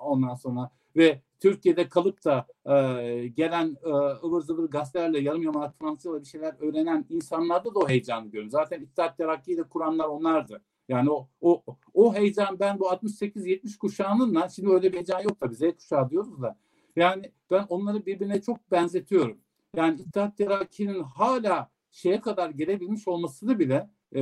ondan 0.00 0.34
sonra 0.34 0.70
ve 0.96 1.22
Türkiye'de 1.40 1.88
kalıp 1.88 2.24
da 2.24 2.46
e, 2.66 3.28
gelen 3.28 3.76
e, 3.84 3.88
ıvır 4.26 4.40
zıvır 4.40 4.70
gazetelerle 4.70 5.20
yarım 5.20 5.42
yamalak 5.42 5.78
Fransızca 5.78 6.20
bir 6.20 6.26
şeyler 6.26 6.54
öğrenen 6.60 7.06
insanlarda 7.08 7.74
da 7.74 7.78
o 7.78 7.88
heyecanı 7.88 8.26
görüyorum. 8.26 8.50
Zaten 8.50 8.80
İttihat 8.80 9.18
Terakki'yi 9.18 9.56
de 9.56 9.62
kuranlar 9.62 10.04
onlardı. 10.04 10.62
Yani 10.88 11.10
o, 11.10 11.28
o, 11.40 11.62
o 11.94 12.14
heyecan 12.14 12.60
ben 12.60 12.78
bu 12.78 12.84
68-70 12.84 13.78
kuşağının 13.78 14.48
şimdi 14.48 14.70
öyle 14.70 14.88
bir 14.92 14.96
heyecan 14.96 15.20
yok 15.20 15.40
tabii 15.40 15.54
Z 15.54 15.60
kuşağı 15.60 16.10
diyoruz 16.10 16.42
da. 16.42 16.58
Yani 16.96 17.32
ben 17.50 17.66
onları 17.68 18.06
birbirine 18.06 18.42
çok 18.42 18.70
benzetiyorum. 18.70 19.38
Yani 19.76 20.00
İttihat 20.00 20.36
Terakki'nin 20.36 21.02
hala 21.02 21.70
şeye 21.90 22.20
kadar 22.20 22.50
gelebilmiş 22.50 23.08
olmasını 23.08 23.58
bile 23.58 23.90
e, 24.12 24.20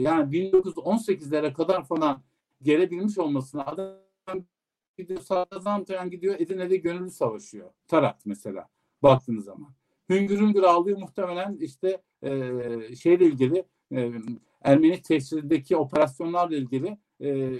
yani 0.00 0.36
1918'lere 0.36 1.52
kadar 1.52 1.84
falan 1.84 2.22
gelebilmiş 2.62 3.18
olmasını 3.18 3.66
adam 3.66 4.44
gidiyor 4.98 5.20
Sadrazam 5.20 5.84
gidiyor 6.10 6.34
Edirne'de 6.38 6.76
gönüllü 6.76 7.10
savaşıyor. 7.10 7.70
Tarat 7.88 8.26
mesela 8.26 8.68
baktığınız 9.02 9.44
zaman. 9.44 9.74
Hüngür 10.10 10.40
hüngür 10.40 10.62
ağlıyor 10.62 10.98
muhtemelen 10.98 11.56
işte 11.60 12.02
e, 12.22 12.30
şeyle 12.96 13.26
ilgili 13.26 13.64
e, 13.92 14.12
Ermeni 14.64 15.02
tesirindeki 15.02 15.76
operasyonlarla 15.76 16.56
ilgili 16.56 16.98
e, 17.20 17.58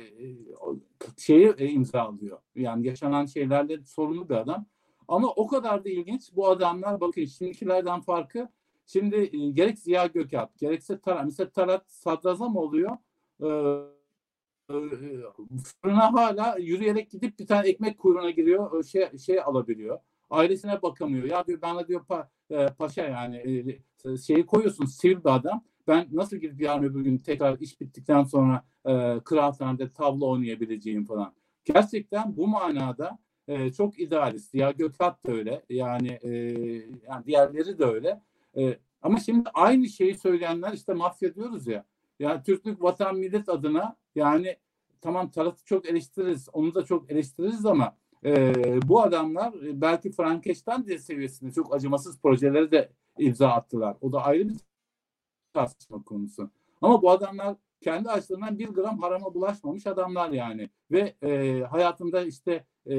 şeyi 1.19 1.55
e, 1.59 1.69
imzalıyor. 1.69 2.38
Yani 2.55 2.87
yaşanan 2.87 3.27
şeylerle 3.27 3.85
sorumlu 3.85 4.29
bir 4.29 4.35
adam. 4.35 4.67
Ama 5.09 5.29
o 5.29 5.47
kadar 5.47 5.85
da 5.85 5.88
ilginç 5.88 6.31
bu 6.37 6.49
adamlar 6.49 7.01
bakın 7.01 7.25
şimdikilerden 7.25 8.01
farkı 8.01 8.49
şimdi 8.87 9.17
e, 9.17 9.51
gerek 9.51 9.79
Ziya 9.79 10.07
Gökalp 10.07 10.59
gerekse 10.59 11.01
Tarat 11.01 11.25
mesela 11.25 11.51
Tarat 11.51 11.90
sadrazam 11.90 12.57
oluyor 12.57 12.97
e, 13.40 13.49
e, 14.71 14.77
fırına 15.83 16.12
hala 16.12 16.57
yürüyerek 16.59 17.11
gidip 17.11 17.38
bir 17.38 17.47
tane 17.47 17.69
ekmek 17.69 17.99
kuyruğuna 17.99 18.31
giriyor 18.31 18.85
şey 18.85 19.19
şey 19.19 19.40
alabiliyor 19.40 19.99
ailesine 20.31 20.83
bakamıyor 20.83 21.25
ya 21.25 21.47
diyor 21.47 21.62
bana 21.62 21.88
diyor 21.88 22.05
pa, 22.05 22.31
e, 22.51 22.67
paşa 22.67 23.03
yani 23.03 23.37
e, 24.05 24.17
şeyi 24.17 24.47
koyuyorsun 24.47 24.85
sivil 24.85 25.25
bir 25.25 25.35
adam 25.35 25.64
ben 25.88 26.09
nasıl 26.12 26.37
gidip 26.37 26.61
yarın 26.61 26.83
öbür 26.83 27.01
gün 27.01 27.18
tekrar 27.18 27.59
iş 27.59 27.81
bittikten 27.81 28.25
sonra 28.25 28.64
e, 28.87 29.20
kıraathanede 29.25 29.92
tablo 29.92 30.31
oynayabileceğim 30.31 31.05
falan. 31.05 31.35
Gerçekten 31.64 32.37
bu 32.37 32.47
manada 32.47 33.18
e, 33.49 33.73
çok 33.73 34.01
idealist. 34.01 34.55
Ya 34.55 34.70
Gökhat 34.70 35.27
da 35.27 35.33
öyle. 35.33 35.62
Yani, 35.70 36.18
e, 36.23 36.31
yani 37.09 37.27
diğerleri 37.27 37.79
de 37.79 37.85
öyle. 37.85 38.23
E, 38.57 38.79
ama 39.03 39.18
şimdi 39.18 39.49
aynı 39.55 39.88
şeyi 39.88 40.18
söyleyenler 40.18 40.73
işte 40.73 40.94
mafya 40.94 41.35
diyoruz 41.35 41.66
ya. 41.66 41.85
Yani 42.18 42.42
Türklük 42.42 42.83
vatan 42.83 43.16
millet 43.16 43.49
adına 43.49 43.97
yani 44.14 44.57
tamam 45.01 45.31
Tarat'ı 45.31 45.64
çok 45.64 45.87
eleştiririz. 45.87 46.49
Onu 46.53 46.75
da 46.75 46.85
çok 46.85 47.11
eleştiririz 47.11 47.66
ama 47.66 47.97
e, 48.25 48.53
bu 48.88 49.03
adamlar 49.03 49.55
belki 49.62 50.11
Frankenstein 50.11 50.97
seviyesinde 50.97 51.53
çok 51.53 51.75
acımasız 51.75 52.20
projeleri 52.20 52.70
de 52.70 52.88
imza 53.18 53.49
attılar. 53.49 53.97
O 54.01 54.12
da 54.12 54.25
ayrı 54.25 54.49
bir 54.49 54.55
tartışma 55.55 56.03
konusu. 56.03 56.51
Ama 56.83 57.03
bu 57.03 57.11
adamlar 57.11 57.57
kendi 57.81 58.11
açlarından 58.11 58.59
bir 58.59 58.69
gram 58.69 58.99
harama 58.99 59.35
bulaşmamış 59.35 59.87
adamlar 59.87 60.31
yani. 60.31 60.71
Ve 60.90 61.14
e, 61.23 61.61
hayatında 61.71 62.23
işte 62.25 62.64
e, 62.87 62.97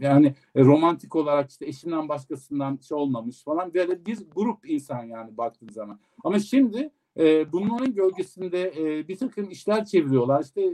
yani 0.00 0.34
romantik 0.56 1.16
olarak 1.16 1.50
işte 1.50 1.66
eşinden 1.66 2.08
başkasından 2.08 2.78
şey 2.88 2.98
olmamış 2.98 3.44
falan 3.44 3.74
böyle 3.74 4.06
bir 4.06 4.18
grup 4.34 4.70
insan 4.70 5.04
yani 5.04 5.36
baktığın 5.36 5.68
zaman. 5.68 5.98
Ama 6.24 6.38
şimdi 6.38 6.90
e, 7.18 7.52
bunların 7.52 7.94
gölgesinde 7.94 8.72
e, 8.78 9.08
bir 9.08 9.16
takım 9.16 9.50
işler 9.50 9.84
çeviriyorlar. 9.84 10.44
İşte 10.44 10.72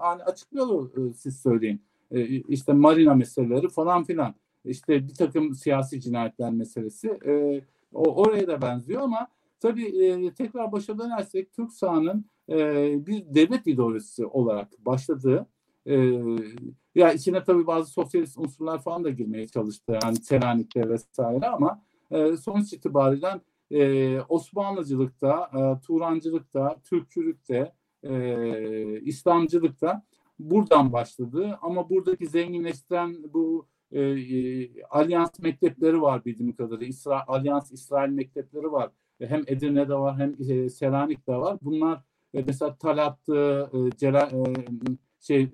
hani 0.00 0.22
açıklıyorlar 0.22 1.08
e, 1.08 1.12
siz 1.12 1.40
söyleyin. 1.40 1.82
E, 2.10 2.24
işte 2.26 2.72
marina 2.72 3.14
meseleleri 3.14 3.68
falan 3.68 4.04
filan. 4.04 4.34
İşte 4.64 5.08
bir 5.08 5.14
takım 5.14 5.54
siyasi 5.54 6.00
cinayetler 6.00 6.50
meselesi. 6.50 7.08
E, 7.26 7.62
o, 7.92 8.14
oraya 8.22 8.46
da 8.46 8.62
benziyor 8.62 9.02
ama 9.02 9.28
tabii 9.60 10.04
e, 10.04 10.34
tekrar 10.34 10.72
başa 10.72 10.98
dönersek 10.98 11.52
Türk 11.52 11.72
sahanın 11.72 12.24
e, 12.48 12.56
bir 13.06 13.34
devlet 13.34 13.66
ideolojisi 13.66 14.26
olarak 14.26 14.68
başladığı 14.78 15.46
e, 15.86 15.96
ya 16.94 17.12
içine 17.12 17.44
tabii 17.44 17.66
bazı 17.66 17.92
sosyalist 17.92 18.38
unsurlar 18.38 18.82
falan 18.82 19.04
da 19.04 19.10
girmeye 19.10 19.48
çalıştı 19.48 19.98
yani 20.04 20.16
Selanik'te 20.16 20.88
vesaire 20.88 21.46
ama 21.46 21.82
e, 22.10 22.36
sonuç 22.36 22.72
itibariyle 22.72 23.40
e, 23.70 24.20
Osmanlıcılıkta, 24.20 25.50
e, 25.54 25.86
Turancılıkta, 25.86 26.80
Türkçülükte, 26.84 27.72
e, 28.02 29.00
İslamcılıkta 29.00 30.02
buradan 30.38 30.92
başladı 30.92 31.58
ama 31.62 31.90
buradaki 31.90 32.26
zenginleştiren 32.26 33.16
bu 33.34 33.66
e, 33.92 34.00
e, 34.00 34.82
Alyans 34.90 35.38
mektepleri 35.38 36.02
var 36.02 36.24
bildiğim 36.24 36.56
kadarıyla. 36.56 36.86
İsra, 36.86 37.24
Alyans 37.26 37.72
İsrail 37.72 38.10
mektepleri 38.10 38.72
var. 38.72 38.90
Hem 39.28 39.42
Edirne'de 39.46 39.94
var 39.94 40.18
hem 40.18 40.36
e, 40.50 40.68
Selanik'te 40.68 41.36
var. 41.36 41.58
Bunlar 41.62 42.02
e, 42.34 42.42
mesela 42.42 42.76
Talat'tı, 42.76 43.70
e, 43.72 43.96
Celal, 43.96 44.30
şey 45.20 45.50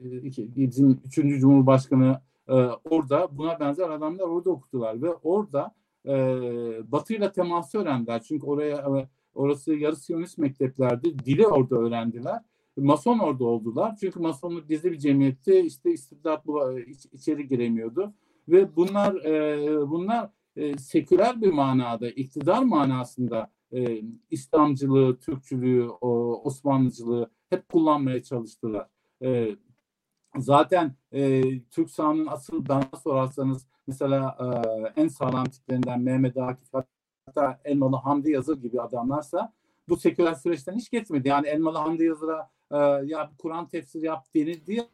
bizim 0.57 1.01
3. 1.07 1.15
Cumhurbaşkanı 1.15 2.21
orada 2.91 3.29
buna 3.39 3.61
benzer 3.61 3.91
adamlar 3.91 4.25
orada 4.25 4.51
okudular 4.51 5.03
ve 5.03 5.15
orada 5.15 5.75
Batı 6.93 7.15
ile 7.15 7.33
teması 7.33 7.79
öğrendiler. 7.79 8.23
Çünkü 8.23 8.47
oraya 8.47 9.09
orası 9.35 9.75
yarı 9.75 9.97
Siyonist 9.97 10.39
mekteplerdi. 10.39 11.19
Dili 11.19 11.47
orada 11.47 11.77
öğrendiler. 11.77 12.43
Mason 12.77 13.19
orada 13.19 13.45
oldular. 13.45 13.97
Çünkü 14.01 14.21
Masonluk 14.21 14.69
gizli 14.69 14.93
bir 14.93 14.99
cemiyette 14.99 15.65
işte 15.65 15.93
istibdat 15.93 16.47
bu, 16.47 16.79
iç, 16.79 17.07
içeri 17.13 17.49
giremiyordu 17.49 18.15
ve 18.49 18.77
bunlar 18.77 19.15
e, 19.15 19.91
bunlar 19.91 20.31
e, 20.57 20.79
seküler 20.79 21.43
bir 21.43 21.53
manada, 21.53 22.09
iktidar 22.09 22.63
manasında 22.63 23.51
e, 23.73 24.03
İslamcılığı, 24.31 25.19
Türkçülüğü, 25.19 25.89
o, 25.89 26.41
Osmanlıcılığı 26.45 27.31
hep 27.51 27.69
kullanmaya 27.69 28.23
çalıştılar. 28.23 28.89
E, 29.23 29.57
zaten 30.37 30.95
e, 31.13 31.43
Türk 31.63 31.91
sahanın 31.91 32.27
asıl 32.27 32.69
bana 32.69 32.89
sorarsanız 33.03 33.67
mesela 33.87 34.37
e, 34.41 35.03
en 35.03 35.09
sağlam 35.09 35.45
tiplerinden 35.45 36.01
Mehmet 36.01 36.37
Akif 36.37 36.69
hatta 37.27 37.61
Elmalı 37.65 37.97
Hamdi 37.97 38.31
Yazır 38.31 38.63
gibi 38.63 38.81
adamlarsa 38.81 39.53
bu 39.89 39.97
seküler 39.97 40.35
süreçten 40.35 40.75
hiç 40.75 40.91
geçmedi. 40.91 41.29
Yani 41.29 41.47
Elmalı 41.47 41.79
Hamdi 41.79 42.05
Yazır'a 42.05 42.51
e, 42.71 42.77
ya 43.07 43.31
Kur'an 43.39 43.69
tefsir 43.69 44.03
yap 44.03 44.27
denildiği 44.35 44.89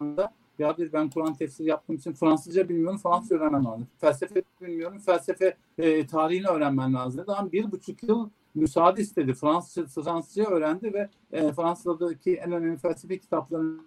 anda 0.00 0.34
ya 0.58 0.78
bir 0.78 0.92
ben 0.92 1.10
Kur'an 1.10 1.34
tefsiri 1.34 1.68
yaptığım 1.68 1.96
için 1.96 2.12
Fransızca 2.12 2.68
bilmiyorum, 2.68 2.98
Fransızca 3.02 3.36
öğrenmem 3.36 3.64
lazım. 3.64 3.86
Felsefe 3.98 4.42
bilmiyorum, 4.60 4.98
felsefe 4.98 5.56
e, 5.78 6.06
tarihini 6.06 6.46
öğrenmen 6.46 6.94
lazım. 6.94 7.24
Daha 7.26 7.52
bir 7.52 7.72
buçuk 7.72 8.02
yıl 8.02 8.28
müsaade 8.54 9.02
istedi. 9.02 9.34
Fransızca, 9.34 10.02
Fransızca 10.02 10.44
öğrendi 10.44 10.92
ve 10.92 11.08
e, 11.32 11.52
Fransa'daki 11.52 12.34
en 12.34 12.52
önemli 12.52 12.76
felsefe 12.76 13.18
kitaplarının 13.18 13.82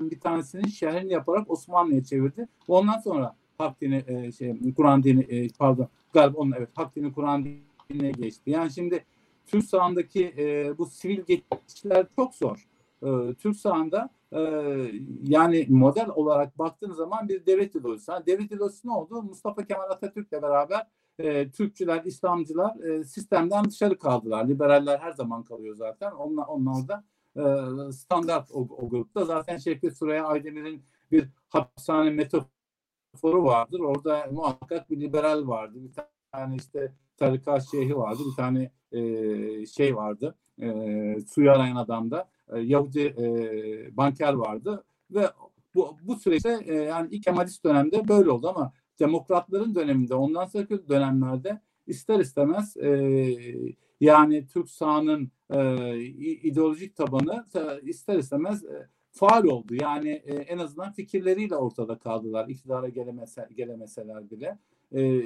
bir 0.00 0.20
tanesinin 0.20 0.68
şerhini 0.68 1.12
yaparak 1.12 1.50
Osmanlı'ya 1.50 2.04
çevirdi. 2.04 2.48
Ondan 2.68 2.98
sonra 2.98 3.36
Hak 3.58 3.80
dini, 3.80 4.04
e, 4.06 4.32
şey, 4.32 4.74
Kur'an 4.76 5.02
dini, 5.02 5.20
e, 5.22 5.48
pardon 5.58 5.88
galiba 6.12 6.38
onun 6.38 6.52
evet 6.52 6.68
Hak 6.74 6.96
dini, 6.96 7.12
Kur'an 7.12 7.46
dinine 7.90 8.10
geçti. 8.10 8.50
Yani 8.50 8.72
şimdi 8.72 9.04
Türk 9.46 9.64
sahandaki 9.64 10.34
e, 10.38 10.78
bu 10.78 10.86
sivil 10.86 11.20
geçişler 11.20 12.06
çok 12.16 12.34
zor. 12.34 12.66
E, 13.02 13.34
Türk 13.34 13.56
sahanda 13.56 14.10
ee, 14.32 14.92
yani 15.22 15.66
model 15.68 16.08
olarak 16.08 16.58
baktığınız 16.58 16.96
zaman 16.96 17.28
bir 17.28 17.46
devlet 17.46 17.74
ideolojisi. 17.74 18.10
Yani 18.10 18.26
devlet 18.26 18.52
ideolojisi 18.52 18.88
ne 18.88 18.92
oldu? 18.92 19.22
Mustafa 19.22 19.64
Kemal 19.64 19.90
Atatürk'le 19.90 20.32
beraber 20.32 20.86
e, 21.18 21.50
Türkçüler, 21.50 22.04
İslamcılar 22.04 22.80
e, 22.80 23.04
sistemden 23.04 23.64
dışarı 23.64 23.98
kaldılar. 23.98 24.48
Liberaller 24.48 24.98
her 24.98 25.12
zaman 25.12 25.44
kalıyor 25.44 25.76
zaten. 25.76 26.12
Onlar, 26.12 26.46
onlar 26.46 26.88
da 26.88 27.04
e, 27.36 27.92
standart 27.92 28.50
o, 28.52 28.60
o 28.60 28.88
grupta. 28.88 29.24
Zaten 29.24 29.56
Şevket 29.56 29.98
Süreyya 29.98 30.26
Aydemir'in 30.26 30.84
bir 31.10 31.28
hapishane 31.48 32.10
metaforu 32.10 33.44
vardır. 33.44 33.80
Orada 33.80 34.26
muhakkak 34.32 34.90
bir 34.90 35.00
liberal 35.00 35.48
vardı. 35.48 35.78
Bir 35.82 35.92
tane 36.32 36.56
işte 36.56 36.92
tarikat 37.16 37.70
şeyhi 37.70 37.96
vardı. 37.96 38.22
Bir 38.30 38.36
tane 38.36 38.70
e, 38.92 39.66
şey 39.66 39.96
vardı. 39.96 40.34
E, 40.60 40.66
suyu 41.34 41.50
arayan 41.50 41.76
adamda 41.76 42.28
e, 42.54 42.60
Yahudi 42.60 43.00
e, 43.00 43.96
banker 43.96 44.32
vardı 44.32 44.84
ve 45.10 45.26
bu, 45.74 45.96
bu 46.02 46.16
süreçte 46.16 46.58
e, 46.64 46.74
yani 46.74 47.08
ilk 47.10 47.24
Kemalist 47.24 47.64
dönemde 47.64 48.08
böyle 48.08 48.30
oldu 48.30 48.48
ama 48.48 48.72
demokratların 49.00 49.74
döneminde 49.74 50.14
ondan 50.14 50.46
sonraki 50.46 50.88
dönemlerde 50.88 51.60
ister 51.86 52.20
istemez 52.20 52.76
e, 52.76 53.26
yani 54.00 54.46
Türk 54.46 54.70
sahanın 54.70 55.30
e, 55.50 55.96
ideolojik 56.20 56.96
tabanı 56.96 57.46
ister 57.82 58.18
istemez 58.18 58.64
e, 58.64 58.88
faal 59.10 59.44
oldu. 59.44 59.74
Yani 59.74 60.08
e, 60.08 60.34
en 60.34 60.58
azından 60.58 60.92
fikirleriyle 60.92 61.56
ortada 61.56 61.98
kaldılar. 61.98 62.48
İktidara 62.48 62.88
gelemese, 62.88 63.48
gelemeseler 63.56 64.30
bile. 64.30 64.58
E, 64.92 65.22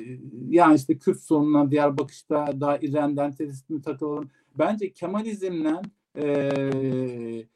yani 0.49 0.77
işte 0.77 0.99
Kürt 0.99 1.21
sorununa 1.21 1.71
diğer 1.71 1.99
bakışta 1.99 2.61
daha 2.61 2.79
irrendentelist 2.79 3.85
takılalım. 3.85 4.31
Bence 4.59 4.93
Kemalizmle 4.93 5.75
e, 6.17 7.47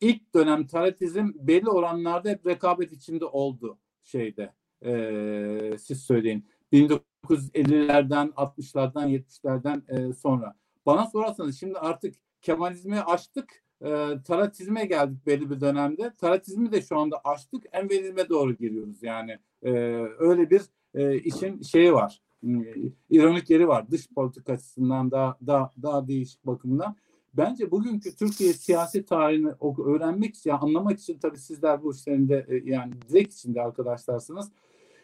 ilk 0.00 0.34
dönem 0.34 0.66
taratizm 0.66 1.32
belli 1.34 1.70
oranlarda 1.70 2.28
hep 2.28 2.46
rekabet 2.46 2.92
içinde 2.92 3.24
oldu 3.24 3.78
şeyde. 4.02 4.52
E, 4.84 5.78
siz 5.78 6.02
söyleyin. 6.02 6.46
1950'lerden, 6.72 8.28
60'lardan, 8.28 9.08
70'lerden 9.08 9.82
e, 9.88 10.12
sonra. 10.12 10.54
Bana 10.86 11.06
sorarsanız 11.06 11.60
şimdi 11.60 11.78
artık 11.78 12.14
Kemalizmi 12.42 13.00
açtık. 13.00 13.62
E, 13.82 13.88
taratizme 14.24 14.84
geldik 14.84 15.26
belli 15.26 15.50
bir 15.50 15.60
dönemde. 15.60 16.12
Taratizmi 16.20 16.72
de 16.72 16.82
şu 16.82 16.98
anda 16.98 17.20
açtık. 17.24 17.64
Envelizme 17.72 18.28
doğru 18.28 18.52
giriyoruz 18.52 19.02
yani. 19.02 19.38
E, 19.62 19.70
öyle 20.18 20.50
bir 20.50 20.62
e, 20.94 21.18
işin 21.18 21.62
şeyi 21.62 21.92
var. 21.92 22.22
E, 22.44 22.48
ironik 23.10 23.50
yeri 23.50 23.68
var. 23.68 23.90
Dış 23.90 24.08
politik 24.08 24.50
açısından 24.50 25.10
daha, 25.10 25.38
daha, 25.46 25.70
daha 25.82 26.08
değişik 26.08 26.46
bakımdan. 26.46 26.96
Bence 27.36 27.70
bugünkü 27.70 28.16
Türkiye 28.16 28.52
siyasi 28.52 29.04
tarihini 29.04 29.50
öğrenmek 29.86 30.34
için, 30.34 30.50
anlamak 30.50 30.98
için 30.98 31.18
tabii 31.18 31.38
sizler 31.38 31.82
bu 31.82 31.94
işlerinde 31.94 32.46
e, 32.48 32.70
yani 32.70 32.92
direkt 33.08 33.34
içinde 33.34 33.62
arkadaşlarsınız. 33.62 34.52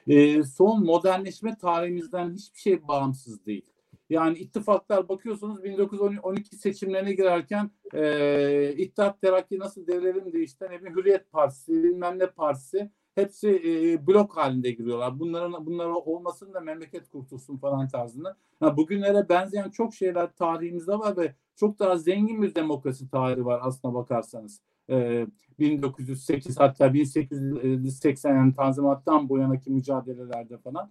E, 0.09 0.43
son 0.43 0.85
modernleşme 0.85 1.57
tarihimizden 1.59 2.35
hiçbir 2.35 2.61
şey 2.61 2.89
bağımsız 2.89 3.47
değil. 3.47 3.67
Yani 4.11 4.39
ittifaklar 4.39 5.09
bakıyorsunuz 5.09 5.65
1912 5.65 6.57
seçimlerine 6.57 7.13
girerken 7.13 7.71
e, 7.95 8.75
İttihat 8.77 9.21
Terakki 9.21 9.59
nasıl 9.59 9.87
devlerim 9.87 10.33
değişti. 10.33 10.65
Ne 10.71 10.85
bir 10.85 10.91
Hürriyet 10.91 11.33
Partisi, 11.33 11.83
bilmem 11.83 12.19
ne 12.19 12.27
partisi 12.27 12.91
hepsi 13.15 13.49
e, 13.49 14.07
blok 14.07 14.37
halinde 14.37 14.71
giriyorlar. 14.71 15.21
Bunların 15.21 15.67
bunlara 15.67 15.95
olmasın 15.95 16.55
da 16.55 16.61
memleket 16.61 17.09
kurtulsun 17.09 17.57
falan 17.57 17.89
tarzında. 17.89 18.37
Yani 18.63 18.77
bugünlere 18.77 19.29
benzeyen 19.29 19.71
çok 19.71 19.95
şeyler 19.95 20.33
tarihimizde 20.33 20.93
var 20.93 21.17
ve 21.17 21.35
çok 21.57 21.79
daha 21.79 21.97
zengin 21.97 22.43
bir 22.43 22.55
demokrasi 22.55 23.11
tarihi 23.11 23.45
var 23.45 23.61
aslına 23.63 23.95
bakarsanız. 23.95 24.61
E, 24.91 25.27
1908 25.59 26.61
hatta 26.61 26.95
1880 26.95 28.37
yani 28.37 28.55
Tanzimat'tan 28.55 29.29
bu 29.29 29.39
yanaki 29.39 29.71
mücadelelerde 29.71 30.59
falan. 30.59 30.91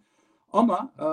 Ama 0.53 0.93
e, 0.99 1.07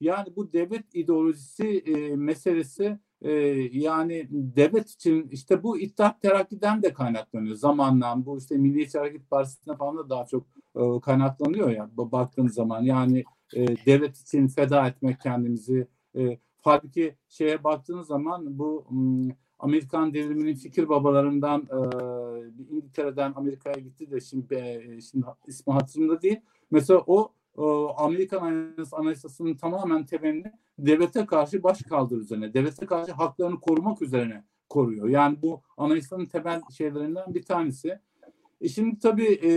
yani 0.00 0.36
bu 0.36 0.52
devlet 0.52 0.94
ideolojisi 0.94 1.78
e, 1.78 2.16
meselesi 2.16 2.98
e, 3.22 3.30
yani 3.72 4.28
devlet 4.30 4.90
için 4.90 5.28
işte 5.30 5.62
bu 5.62 5.78
İttihat 5.78 6.22
Terakki'den 6.22 6.82
de 6.82 6.92
kaynaklanıyor 6.92 7.56
zamanla. 7.56 8.26
Bu 8.26 8.38
işte 8.38 8.56
Milliyetçi 8.56 8.98
Hareket 8.98 9.30
Partisi'ne 9.30 9.76
falan 9.76 9.96
da 9.96 10.10
daha 10.10 10.26
çok 10.26 10.46
e, 10.76 11.00
kaynaklanıyor 11.00 11.70
ya 11.70 11.90
baktığınız 11.96 12.54
zaman. 12.54 12.82
Yani 12.82 13.24
e, 13.54 13.66
devlet 13.86 14.16
için 14.16 14.48
feda 14.48 14.88
etmek 14.88 15.20
kendimizi. 15.20 15.88
E, 16.16 16.38
halbuki 16.62 17.14
şeye 17.28 17.64
baktığınız 17.64 18.06
zaman 18.06 18.58
bu 18.58 18.86
m, 18.90 19.36
Amerikan 19.58 20.14
devriminin 20.14 20.54
fikir 20.54 20.88
babalarından 20.88 21.60
e, 21.60 21.78
İngiltere'den 22.70 23.32
Amerika'ya 23.36 23.76
gitti 23.80 24.10
de 24.10 24.20
şimdi, 24.20 24.54
e, 24.54 25.00
şimdi 25.00 25.26
ismi 25.46 25.72
hatırımda 25.72 26.22
değil. 26.22 26.40
Mesela 26.70 27.02
o 27.06 27.32
Amerikan 27.96 28.74
Anayasası'nın 28.92 29.54
tamamen 29.54 30.04
temelini 30.06 30.52
devlete 30.78 31.26
karşı 31.26 31.62
baş 31.62 31.82
kaldır 31.82 32.18
üzerine, 32.18 32.54
devlete 32.54 32.86
karşı 32.86 33.12
haklarını 33.12 33.60
korumak 33.60 34.02
üzerine 34.02 34.44
koruyor. 34.68 35.08
Yani 35.08 35.42
bu 35.42 35.62
anayasanın 35.76 36.26
temel 36.26 36.60
şeylerinden 36.76 37.34
bir 37.34 37.42
tanesi. 37.42 37.98
E 38.60 38.68
şimdi 38.68 38.98
tabii 38.98 39.40
e, 39.44 39.52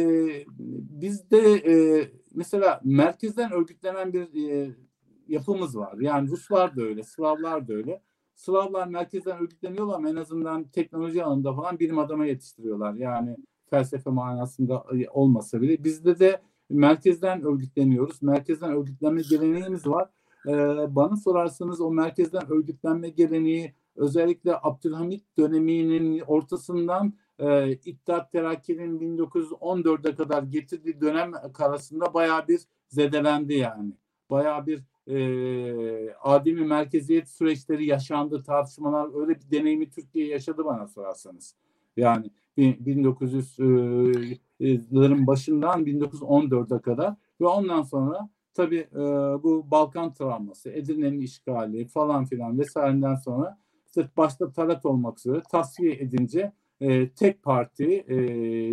bizde 1.02 1.38
e, 1.54 2.08
mesela 2.34 2.82
merkezden 2.84 3.52
örgütlenen 3.52 4.14
bir 4.14 4.50
e, 4.50 4.76
yapımız 5.28 5.78
var. 5.78 5.98
Yani 6.00 6.30
Ruslar 6.30 6.76
da 6.76 6.82
öyle, 6.82 7.04
Slavlar 7.04 7.68
da 7.68 7.74
öyle. 7.74 8.02
Slavlar 8.36 8.88
merkezden 8.88 9.38
örgütleniyorlar 9.38 9.96
ama 9.96 10.10
en 10.10 10.16
azından 10.16 10.64
teknoloji 10.64 11.24
alanında 11.24 11.54
falan 11.54 11.80
bilim 11.80 12.00
adama 12.00 12.26
yetiştiriyorlar. 12.26 12.93
Yani 12.93 13.38
felsefe 13.70 14.10
manasında 14.10 14.86
e, 14.93 15.10
olmasa 15.10 15.62
bile. 15.62 15.84
Bizde 15.84 16.20
de 16.20 16.41
merkezden 16.70 17.43
örgütleniyoruz. 17.43 18.22
Merkezden 18.22 18.72
örgütlenme 18.72 19.22
geleneğimiz 19.30 19.88
var. 19.88 20.09
Ee, 20.47 20.51
bana 20.95 21.16
sorarsanız 21.16 21.82
o 21.82 21.91
merkezden 21.91 22.51
örgütlenme 22.51 23.09
geleneği 23.09 23.74
özellikle 23.95 24.55
Abdülhamit 24.63 25.24
döneminin 25.38 26.20
ortasından 26.20 27.13
e, 27.39 27.72
İttihat 27.72 28.32
Terakki'nin 28.32 29.18
1914'e 29.18 30.16
kadar 30.16 30.43
getirdiği 30.43 31.01
dönem 31.01 31.32
arasında 31.59 32.13
bayağı 32.13 32.47
bir 32.47 32.61
zedelendi 32.88 33.53
yani. 33.53 33.93
Bayağı 34.30 34.68
bir 34.68 34.84
e, 35.07 36.13
ademi 36.13 36.66
merkeziyet 36.66 37.30
süreçleri 37.30 37.86
yaşandı, 37.86 38.43
tartışmalar 38.43 39.22
öyle 39.22 39.39
bir 39.39 39.51
deneyimi 39.51 39.89
Türkiye 39.89 40.28
yaşadı 40.28 40.66
bana 40.66 40.88
sorarsanız. 40.88 41.55
Yani 41.97 42.30
1900'lerin 44.60 45.28
başından 45.28 45.86
1914'e 45.86 46.82
kadar. 46.82 47.16
Ve 47.41 47.45
ondan 47.47 47.82
sonra 47.82 48.30
tabii 48.53 48.88
e, 48.93 48.99
bu 49.43 49.72
Balkan 49.72 50.14
travması, 50.14 50.70
Edirne'nin 50.70 51.22
işgali 51.22 51.88
falan 51.88 52.26
filan 52.26 52.60
vesaireden 52.60 53.16
sonra 53.16 53.58
işte 53.88 54.10
başta 54.18 54.51
Talat 54.51 54.86
olmak 54.86 55.20
üzere 55.20 55.41
tasfiye 55.51 55.93
edince 55.93 56.53
e, 56.82 57.10
tek 57.10 57.43
parti, 57.43 57.86
e, 57.86 58.18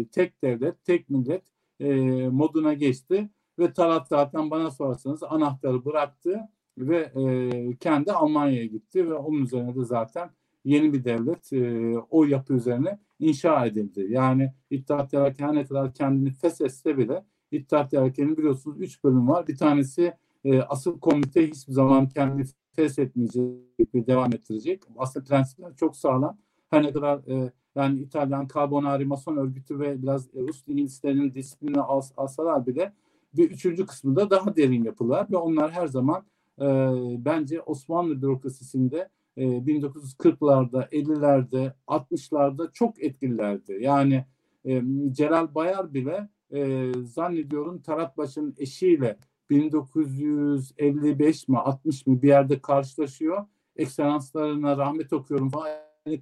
tek 0.08 0.42
devlet, 0.42 0.84
tek 0.84 1.10
millet 1.10 1.42
e, 1.80 1.94
moduna 2.28 2.74
geçti. 2.74 3.30
Ve 3.58 3.72
Talat 3.72 4.08
zaten 4.08 4.50
bana 4.50 4.70
sorarsanız 4.70 5.22
anahtarı 5.22 5.84
bıraktı 5.84 6.40
ve 6.78 6.98
e, 6.98 7.76
kendi 7.76 8.12
Almanya'ya 8.12 8.64
gitti 8.66 9.10
ve 9.10 9.14
onun 9.14 9.42
üzerine 9.42 9.74
de 9.74 9.84
zaten 9.84 10.30
yeni 10.64 10.92
bir 10.92 11.04
devlet 11.04 11.52
e, 11.52 11.94
o 12.10 12.24
yapı 12.24 12.54
üzerine 12.54 12.98
inşa 13.22 13.66
edildi. 13.66 14.06
Yani 14.10 14.52
İttihat 14.70 15.10
Terakki 15.10 15.42
ne 15.42 15.64
kadar 15.64 15.94
kendini 15.94 16.30
feshetse 16.30 16.98
bile 16.98 17.24
İttihat 17.50 17.90
Terakki'nin 17.90 18.36
biliyorsunuz 18.36 18.80
üç 18.80 19.04
bölüm 19.04 19.28
var. 19.28 19.46
Bir 19.48 19.56
tanesi 19.56 20.12
e, 20.44 20.60
asıl 20.62 21.00
komite 21.00 21.48
hiçbir 21.50 21.72
zaman 21.72 22.08
kendini 22.08 22.44
feshetmeyecek 22.72 23.94
ve 23.94 24.06
devam 24.06 24.34
ettirecek. 24.34 24.82
Aslında 24.96 25.26
prensipler 25.26 25.76
çok 25.76 25.96
sağlam. 25.96 26.38
Her 26.70 26.82
ne 26.82 26.92
kadar 26.92 27.18
e, 27.28 27.52
yani 27.74 28.00
İtalyan 28.00 28.48
Carbonari 28.54 29.04
Mason 29.04 29.36
örgütü 29.36 29.78
ve 29.78 30.02
biraz 30.02 30.34
Rus 30.34 30.68
İngilizlerinin 30.68 31.34
disiplinini 31.34 31.80
as, 31.80 32.12
alsalar 32.16 32.66
bile 32.66 32.92
bir 33.36 33.50
üçüncü 33.50 33.86
kısmında 33.86 34.30
daha 34.30 34.56
derin 34.56 34.84
yapılar 34.84 35.26
ve 35.30 35.36
onlar 35.36 35.70
her 35.70 35.86
zaman 35.86 36.22
e, 36.60 36.66
bence 37.24 37.60
Osmanlı 37.60 38.22
bürokrasisinde 38.22 39.08
e, 39.36 39.44
1940'larda, 39.44 40.88
50'lerde, 40.88 41.72
60'larda 41.86 42.72
çok 42.72 43.02
etkililerdi. 43.02 43.78
Yani 43.80 44.24
e, 44.64 44.82
Celal 45.12 45.54
Bayar 45.54 45.94
bile 45.94 46.28
e, 46.52 46.92
zannediyorum 47.04 47.82
Taratbaş'ın 47.82 48.54
eşiyle 48.58 49.18
1955 49.50 51.48
mi 51.48 51.58
60 51.58 52.06
mı 52.06 52.22
bir 52.22 52.28
yerde 52.28 52.58
karşılaşıyor. 52.58 53.46
Ekselanslarına 53.76 54.76
rahmet 54.76 55.12
okuyorum 55.12 55.50
falan 55.50 55.70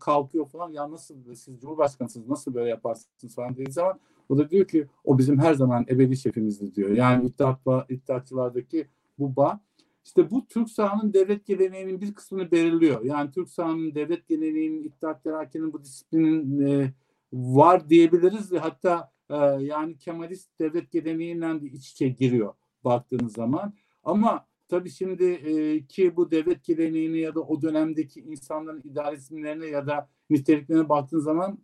kalkıyor 0.01 0.49
falan 0.49 0.73
ya 0.73 0.91
nasıl 0.91 1.35
siz 1.35 1.61
Cumhurbaşkanısınız 1.61 2.29
nasıl 2.29 2.55
böyle 2.55 2.71
yaparsınız 2.71 3.35
falan 3.35 3.57
dediği 3.57 3.73
zaman 3.73 4.01
o 4.29 4.39
da 4.39 4.51
diyor 4.51 4.69
ki 4.69 4.87
o 5.05 5.19
bizim 5.19 5.39
her 5.39 5.55
zaman 5.55 5.87
ebedi 5.89 6.17
şefimizdi 6.17 6.75
diyor. 6.75 6.91
Yani 6.91 7.27
iddiatla, 7.27 7.87
iddiatçılardaki 7.89 8.89
bu 9.19 9.37
bağ 9.37 9.61
işte 10.05 10.31
bu 10.31 10.47
Türk 10.47 10.71
sahanın 10.71 11.13
devlet 11.13 11.47
geleneğinin 11.47 12.01
bir 12.01 12.15
kısmını 12.15 12.51
belirliyor. 12.51 13.05
Yani 13.05 13.31
Türk 13.31 13.51
sahanın 13.51 13.95
devlet 13.95 14.29
geleneğinin, 14.29 14.85
iddiat 14.85 15.25
terakinin 15.25 15.73
bu 15.73 15.85
disiplinin 15.85 16.61
e, 16.67 16.93
var 17.33 17.89
diyebiliriz. 17.89 18.53
Hatta 18.53 19.13
e, 19.31 19.37
yani 19.61 19.99
Kemalist 19.99 20.59
devlet 20.59 20.91
geleneğinden 20.91 21.61
de 21.61 21.67
iç 21.67 21.91
içe 21.91 22.09
giriyor 22.09 22.55
baktığınız 22.85 23.33
zaman. 23.33 23.75
Ama 24.05 24.47
tabii 24.69 24.91
şimdi 24.91 25.25
e, 25.25 25.87
ki 25.87 26.17
bu 26.17 26.31
devlet 26.31 26.65
geleneğine 26.65 27.19
ya 27.19 27.35
da 27.35 27.41
o 27.41 27.63
dönemdeki 27.63 28.21
insanların 28.21 28.83
idealizmlerine 28.85 29.67
ya 29.67 29.87
da 29.87 30.09
niteliklerine 30.31 30.89
baktığınız 30.89 31.25
zaman 31.25 31.59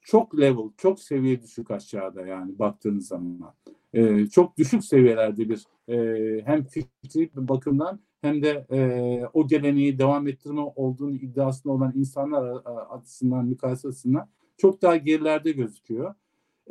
çok 0.00 0.38
level, 0.38 0.70
çok 0.76 1.00
seviye 1.00 1.42
düşük 1.42 1.70
aşağıda 1.70 2.26
yani 2.26 2.58
baktığınız 2.58 3.06
zaman. 3.06 3.54
E, 3.92 4.26
çok 4.26 4.58
düşük 4.58 4.84
seviyelerde 4.84 5.48
bir 5.48 5.64
e, 5.88 5.96
hem 6.44 6.64
fikri 6.64 7.30
bakımdan 7.34 8.00
hem 8.20 8.42
de 8.42 8.66
e, 8.70 8.80
o 9.32 9.46
geleneği 9.46 9.98
devam 9.98 10.28
ettirme 10.28 10.60
olduğunu 10.60 11.14
iddiasında 11.14 11.72
olan 11.72 11.92
insanlar 11.96 12.56
açısından, 12.90 13.46
mukayese 13.46 13.88
açısından 13.88 14.28
çok 14.56 14.82
daha 14.82 14.96
gerilerde 14.96 15.52
gözüküyor. 15.52 16.14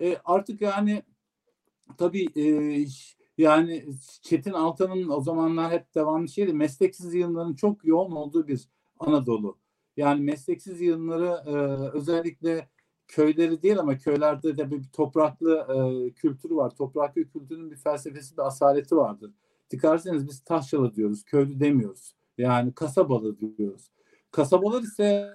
E, 0.02 0.18
artık 0.26 0.62
yani 0.62 1.04
tabii 1.98 2.28
e, 2.36 2.86
yani 3.38 3.86
Çetin 4.22 4.54
Altan'ın 4.54 5.10
o 5.10 5.22
zamanlar 5.22 5.72
hep 5.72 5.96
devamlı 5.96 6.28
şeydi 6.28 6.54
mesleksiz 6.54 7.14
yığınların 7.14 7.54
çok 7.54 7.86
yoğun 7.86 8.12
olduğu 8.12 8.48
bir 8.48 8.68
Anadolu. 9.00 9.58
Yani 9.98 10.22
mesleksiz 10.22 10.82
yığınları 10.82 11.50
e, 11.50 11.54
özellikle 11.98 12.70
köyleri 13.08 13.62
değil 13.62 13.80
ama 13.80 13.98
köylerde 13.98 14.58
de 14.58 14.72
bir 14.72 14.84
topraklı 14.84 15.58
e, 15.58 16.12
kültürü 16.12 16.56
var. 16.56 16.76
Topraklı 16.76 17.24
kültürün 17.24 17.72
bir 17.72 17.76
felsefesi, 17.76 18.38
bir 18.38 18.48
asaleti 18.48 18.96
vardır. 18.96 19.32
Dikkat 19.72 20.00
etseniz 20.00 20.28
biz 20.28 20.40
taşyalı 20.40 20.96
diyoruz, 20.96 21.24
köylü 21.24 21.60
demiyoruz. 21.60 22.16
Yani 22.38 22.74
kasabalı 22.74 23.40
diyoruz. 23.58 23.92
Kasabalar 24.32 24.82
ise 24.82 25.30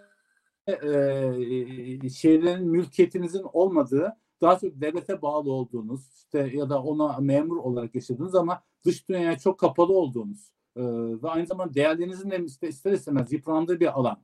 e, 0.66 0.72
e, 0.72 2.10
şeylerin 2.10 2.68
mülkiyetinizin 2.68 3.44
olmadığı, 3.52 4.16
daha 4.40 4.58
çok 4.58 4.80
devlete 4.80 5.22
bağlı 5.22 5.52
olduğunuz 5.52 6.08
işte 6.14 6.50
ya 6.54 6.70
da 6.70 6.82
ona 6.82 7.18
memur 7.18 7.56
olarak 7.56 7.94
yaşadığınız 7.94 8.34
ama 8.34 8.62
dış 8.84 9.08
dünyaya 9.08 9.38
çok 9.38 9.58
kapalı 9.58 9.92
olduğunuz 9.92 10.52
e, 10.76 10.82
ve 11.22 11.28
aynı 11.28 11.46
zamanda 11.46 11.74
değerlerinizin 11.74 12.30
de 12.30 12.68
ister 12.68 12.92
istemez 12.92 13.32
yıprandığı 13.32 13.80
bir 13.80 13.98
alan 13.98 14.22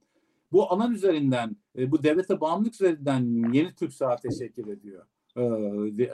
bu 0.52 0.72
alan 0.72 0.92
üzerinden, 0.92 1.56
e, 1.78 1.90
bu 1.90 2.02
devlete 2.02 2.40
bağımlılık 2.40 2.74
üzerinden 2.74 3.52
yeni 3.52 3.74
Türk 3.74 3.94
saat 3.94 4.22
teşekkür 4.22 4.66
ediyor. 4.66 5.06
E, 5.36 5.42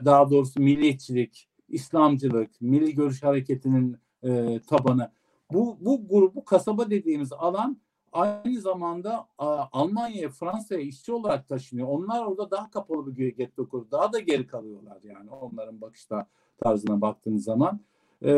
daha 0.05 0.31
doğrusu 0.31 0.61
milliyetçilik, 0.61 1.49
İslamcılık, 1.69 2.51
milli 2.61 2.95
görüş 2.95 3.23
hareketinin 3.23 3.97
e, 4.23 4.61
tabanı. 4.69 5.11
Bu, 5.53 5.79
bu 5.81 6.09
grubu 6.09 6.45
kasaba 6.45 6.91
dediğimiz 6.91 7.33
alan 7.33 7.81
aynı 8.13 8.61
zamanda 8.61 9.29
Almanya'ya, 9.39 10.29
Fransa'ya 10.29 10.81
işçi 10.81 11.13
olarak 11.13 11.49
taşınıyor. 11.49 11.89
Onlar 11.89 12.27
orada 12.27 12.51
daha 12.51 12.71
kapalı 12.71 13.17
bir 13.17 13.37
getto 13.37 13.69
kurdu. 13.69 13.89
Daha 13.91 14.13
da 14.13 14.19
geri 14.19 14.47
kalıyorlar 14.47 14.99
yani 15.03 15.31
onların 15.31 15.81
bakışta 15.81 16.27
tarzına 16.59 17.01
baktığınız 17.01 17.45
zaman. 17.45 17.81
E, 18.25 18.33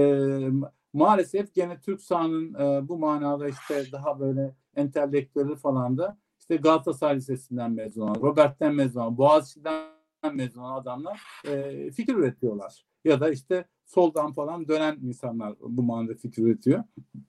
maalesef 0.96 1.54
gene 1.54 1.80
Türk 1.80 2.00
sahanın 2.00 2.54
e, 2.54 2.88
bu 2.88 2.98
manada 2.98 3.48
işte 3.48 3.84
daha 3.92 4.20
böyle 4.20 4.54
entelektüeli 4.76 5.56
falan 5.56 5.98
da 5.98 6.18
işte 6.40 6.56
Galatasaray 6.56 7.16
Lisesi'nden 7.16 7.70
mezun 7.70 8.02
olan, 8.02 8.14
Robert'ten 8.14 8.74
mezun 8.74 9.00
olan, 9.00 9.18
Boğaziçi'den 9.18 9.84
mezun 10.32 10.60
olan 10.60 10.80
adamlar 10.80 11.22
e, 11.48 11.90
fikir 11.90 12.14
üretiyorlar. 12.14 12.84
Ya 13.04 13.20
da 13.20 13.30
işte 13.30 13.64
soldan 13.84 14.32
falan 14.32 14.68
dönen 14.68 14.98
insanlar 15.02 15.54
bu 15.60 15.82
manada 15.82 16.14
fikir 16.14 16.42
üretiyor. 16.42 16.84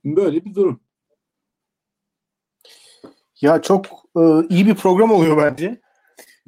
Böyle 0.05 0.45
bir 0.45 0.55
durum. 0.55 0.79
Ya 3.41 3.61
çok 3.61 3.85
e, 4.17 4.21
iyi 4.49 4.65
bir 4.65 4.75
program 4.75 5.11
oluyor 5.11 5.37
bence. 5.37 5.81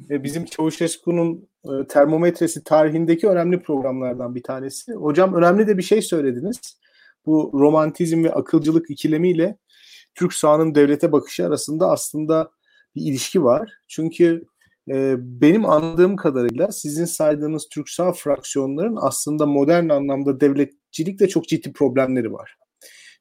E, 0.10 0.24
bizim 0.24 0.46
Çavuşescu'nun 0.46 1.48
e, 1.64 1.88
termometresi 1.88 2.64
tarihindeki 2.64 3.28
önemli 3.28 3.62
programlardan 3.62 4.36
bir 4.36 4.44
tanesi. 4.44 4.94
Hocam 4.94 5.34
önemli 5.34 5.68
de 5.68 5.78
bir 5.78 5.84
şey 5.84 6.02
söylediniz. 6.02 6.80
Bu 7.26 7.52
romantizm 7.54 8.24
ve 8.24 8.34
akılcılık 8.34 8.90
ikilemiyle 8.90 9.58
Türk 10.16 10.34
sahanın 10.34 10.76
devlete 10.76 11.12
bakışı 11.12 11.46
arasında 11.46 11.92
aslında 11.92 12.52
bir 12.96 13.02
ilişki 13.02 13.44
var. 13.44 13.72
Çünkü 13.88 14.46
e, 14.90 15.16
benim 15.20 15.66
anladığım 15.66 16.16
kadarıyla 16.16 16.72
sizin 16.72 17.06
saydığınız 17.06 17.68
Türk 17.72 17.90
sağ 17.90 18.12
fraksiyonların 18.12 18.98
aslında 19.02 19.46
modern 19.46 19.90
anlamda 19.90 20.40
devletçilikle 20.40 21.28
çok 21.28 21.48
ciddi 21.48 21.74
problemleri 21.74 22.34
var. 22.34 22.58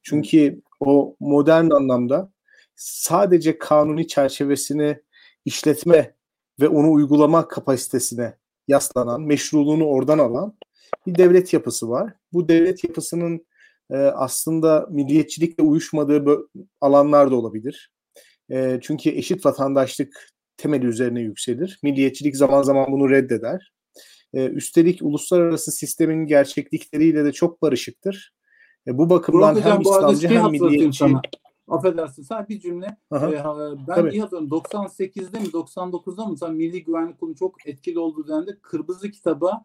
Çünkü 0.02 0.62
o 0.80 1.16
modern 1.20 1.70
anlamda 1.70 2.32
sadece 2.76 3.58
kanuni 3.58 4.08
çerçevesini 4.08 4.96
işletme 5.44 6.14
ve 6.60 6.68
onu 6.68 6.92
uygulama 6.92 7.48
kapasitesine 7.48 8.34
yaslanan, 8.68 9.22
meşruluğunu 9.22 9.84
oradan 9.84 10.18
alan 10.18 10.56
bir 11.06 11.14
devlet 11.14 11.52
yapısı 11.52 11.88
var. 11.88 12.12
Bu 12.32 12.48
devlet 12.48 12.84
yapısının 12.84 13.46
e, 13.90 13.96
aslında 13.96 14.86
milliyetçilikle 14.90 15.62
uyuşmadığı 15.62 16.48
alanlar 16.80 17.30
da 17.30 17.36
olabilir. 17.36 17.92
E, 18.50 18.78
çünkü 18.82 19.10
eşit 19.10 19.46
vatandaşlık 19.46 20.28
temeli 20.56 20.86
üzerine 20.86 21.20
yükselir. 21.20 21.78
Milliyetçilik 21.82 22.36
zaman 22.36 22.62
zaman 22.62 22.92
bunu 22.92 23.10
reddeder. 23.10 23.72
E, 24.34 24.46
üstelik 24.46 25.02
uluslararası 25.02 25.72
sistemin 25.72 26.26
gerçeklikleriyle 26.26 27.24
de 27.24 27.32
çok 27.32 27.62
barışıktır. 27.62 28.32
E, 28.86 28.98
bu 28.98 29.10
bakımdan 29.10 29.54
Burak 29.54 29.64
hem 29.64 29.80
İslamcı 29.80 30.28
şey 30.28 30.38
hem 30.38 30.50
milliyetçi... 30.50 30.98
sana. 30.98 31.22
Affedersin 31.68 32.22
sen 32.22 32.46
bir 32.48 32.60
cümle. 32.60 32.96
Aha. 33.10 33.28
Ee, 33.28 33.78
ben 33.88 33.94
Tabii. 33.94 34.10
iyi 34.10 34.20
hatırlıyorum. 34.20 34.58
98'de 34.58 35.40
mi 35.40 35.46
99'da 35.46 36.24
mı 36.24 36.30
mesela 36.30 36.52
Milli 36.52 36.84
Güvenlik 36.84 37.20
Kurulu 37.20 37.34
çok 37.34 37.66
etkili 37.66 37.98
olduğu 37.98 38.28
dönemde 38.28 38.58
Kırmızı 38.62 39.10
Kitaba 39.10 39.64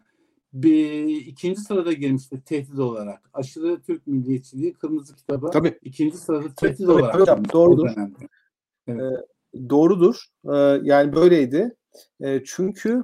bir 0.53 1.15
ikinci 1.15 1.61
sırada 1.61 1.93
girmişti 1.93 2.41
tehdit 2.45 2.79
olarak. 2.79 3.21
Aşırı 3.33 3.81
Türk 3.81 4.07
milliyetçiliği 4.07 4.73
Kırmızı 4.73 5.15
Kitaba 5.15 5.51
Tabii. 5.51 5.79
ikinci 5.81 6.17
sırada 6.17 6.47
tehdit 6.55 6.77
tabii, 6.77 6.91
olarak. 6.91 7.11
tabii 7.11 7.21
hocam, 7.21 7.43
doğrudur. 7.53 7.89
o 7.89 7.95
dönemde. 7.95 9.25
Doğrudur. 9.69 10.25
Ee, 10.45 10.57
yani 10.83 11.15
böyleydi. 11.15 11.75
Ee, 12.21 12.41
çünkü 12.45 13.03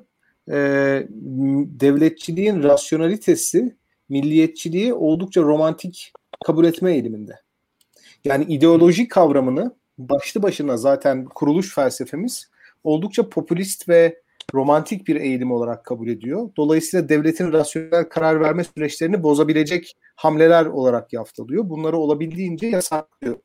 e, 0.51 0.55
devletçiliğin 1.79 2.63
rasyonalitesi 2.63 3.75
milliyetçiliği 4.09 4.93
oldukça 4.93 5.41
romantik 5.41 6.13
kabul 6.45 6.65
etme 6.65 6.93
eğiliminde. 6.93 7.39
Yani 8.25 8.43
ideoloji 8.43 9.07
kavramını 9.07 9.75
başlı 9.97 10.43
başına 10.43 10.77
zaten 10.77 11.25
kuruluş 11.25 11.75
felsefemiz 11.75 12.49
oldukça 12.83 13.29
popülist 13.29 13.89
ve 13.89 14.21
romantik 14.53 15.07
bir 15.07 15.15
eğilim 15.15 15.51
olarak 15.51 15.85
kabul 15.85 16.07
ediyor. 16.07 16.49
Dolayısıyla 16.57 17.09
devletin 17.09 17.53
rasyonel 17.53 18.09
karar 18.09 18.41
verme 18.41 18.63
süreçlerini 18.63 19.23
bozabilecek 19.23 19.97
hamleler 20.15 20.65
olarak 20.65 21.13
yaftalıyor. 21.13 21.69
Bunları 21.69 21.97
olabildiğince 21.97 22.67
yasaklıyor. 22.67 23.35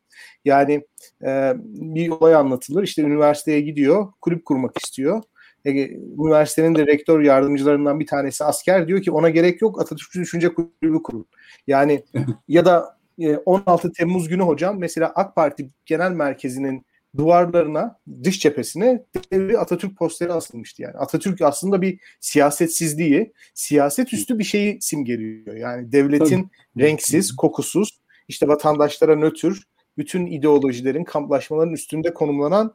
Yani 0.44 0.84
e, 1.26 1.52
bir 1.59 2.11
olay 2.11 2.34
anlatılır. 2.34 2.82
İşte 2.82 3.02
üniversiteye 3.02 3.61
gidiyor, 3.61 4.12
kulüp 4.20 4.44
kurmak 4.44 4.78
istiyor. 4.84 5.22
E, 5.64 5.70
üniversitenin 5.94 6.74
de 6.74 6.86
rektör 6.86 7.20
yardımcılarından 7.20 8.00
bir 8.00 8.07
tanesi 8.07 8.44
asker 8.44 8.88
diyor 8.88 9.02
ki 9.02 9.11
ona 9.11 9.30
gerek 9.30 9.62
yok 9.62 9.80
Atatürkçü 9.80 10.20
Düşünce 10.20 10.55
Kulübü 10.55 11.02
kurun. 11.02 11.26
Yani 11.66 12.05
ya 12.48 12.64
da 12.64 12.98
e, 13.18 13.36
16 13.36 13.92
Temmuz 13.92 14.28
günü 14.28 14.42
hocam 14.42 14.78
mesela 14.78 15.12
AK 15.14 15.34
Parti 15.34 15.70
Genel 15.86 16.12
Merkezi'nin 16.12 16.86
duvarlarına, 17.16 17.98
dış 18.24 18.40
cephesine 18.40 19.04
dev 19.32 19.48
bir 19.48 19.62
Atatürk 19.62 19.96
posteri 19.98 20.32
asılmıştı 20.32 20.82
yani. 20.82 20.96
Atatürk 20.96 21.42
aslında 21.42 21.82
bir 21.82 22.00
siyasetsizliği, 22.20 23.32
siyaset 23.54 24.12
üstü 24.12 24.38
bir 24.38 24.44
şeyi 24.44 24.80
simgeliyor. 24.80 25.56
Yani 25.56 25.92
devletin 25.92 26.50
renksiz, 26.78 27.36
kokusuz, 27.36 28.00
işte 28.28 28.48
vatandaşlara 28.48 29.16
nötr, 29.16 29.62
bütün 29.98 30.26
ideolojilerin, 30.26 31.04
kamplaşmaların 31.04 31.72
üstünde 31.72 32.14
konumlanan 32.14 32.74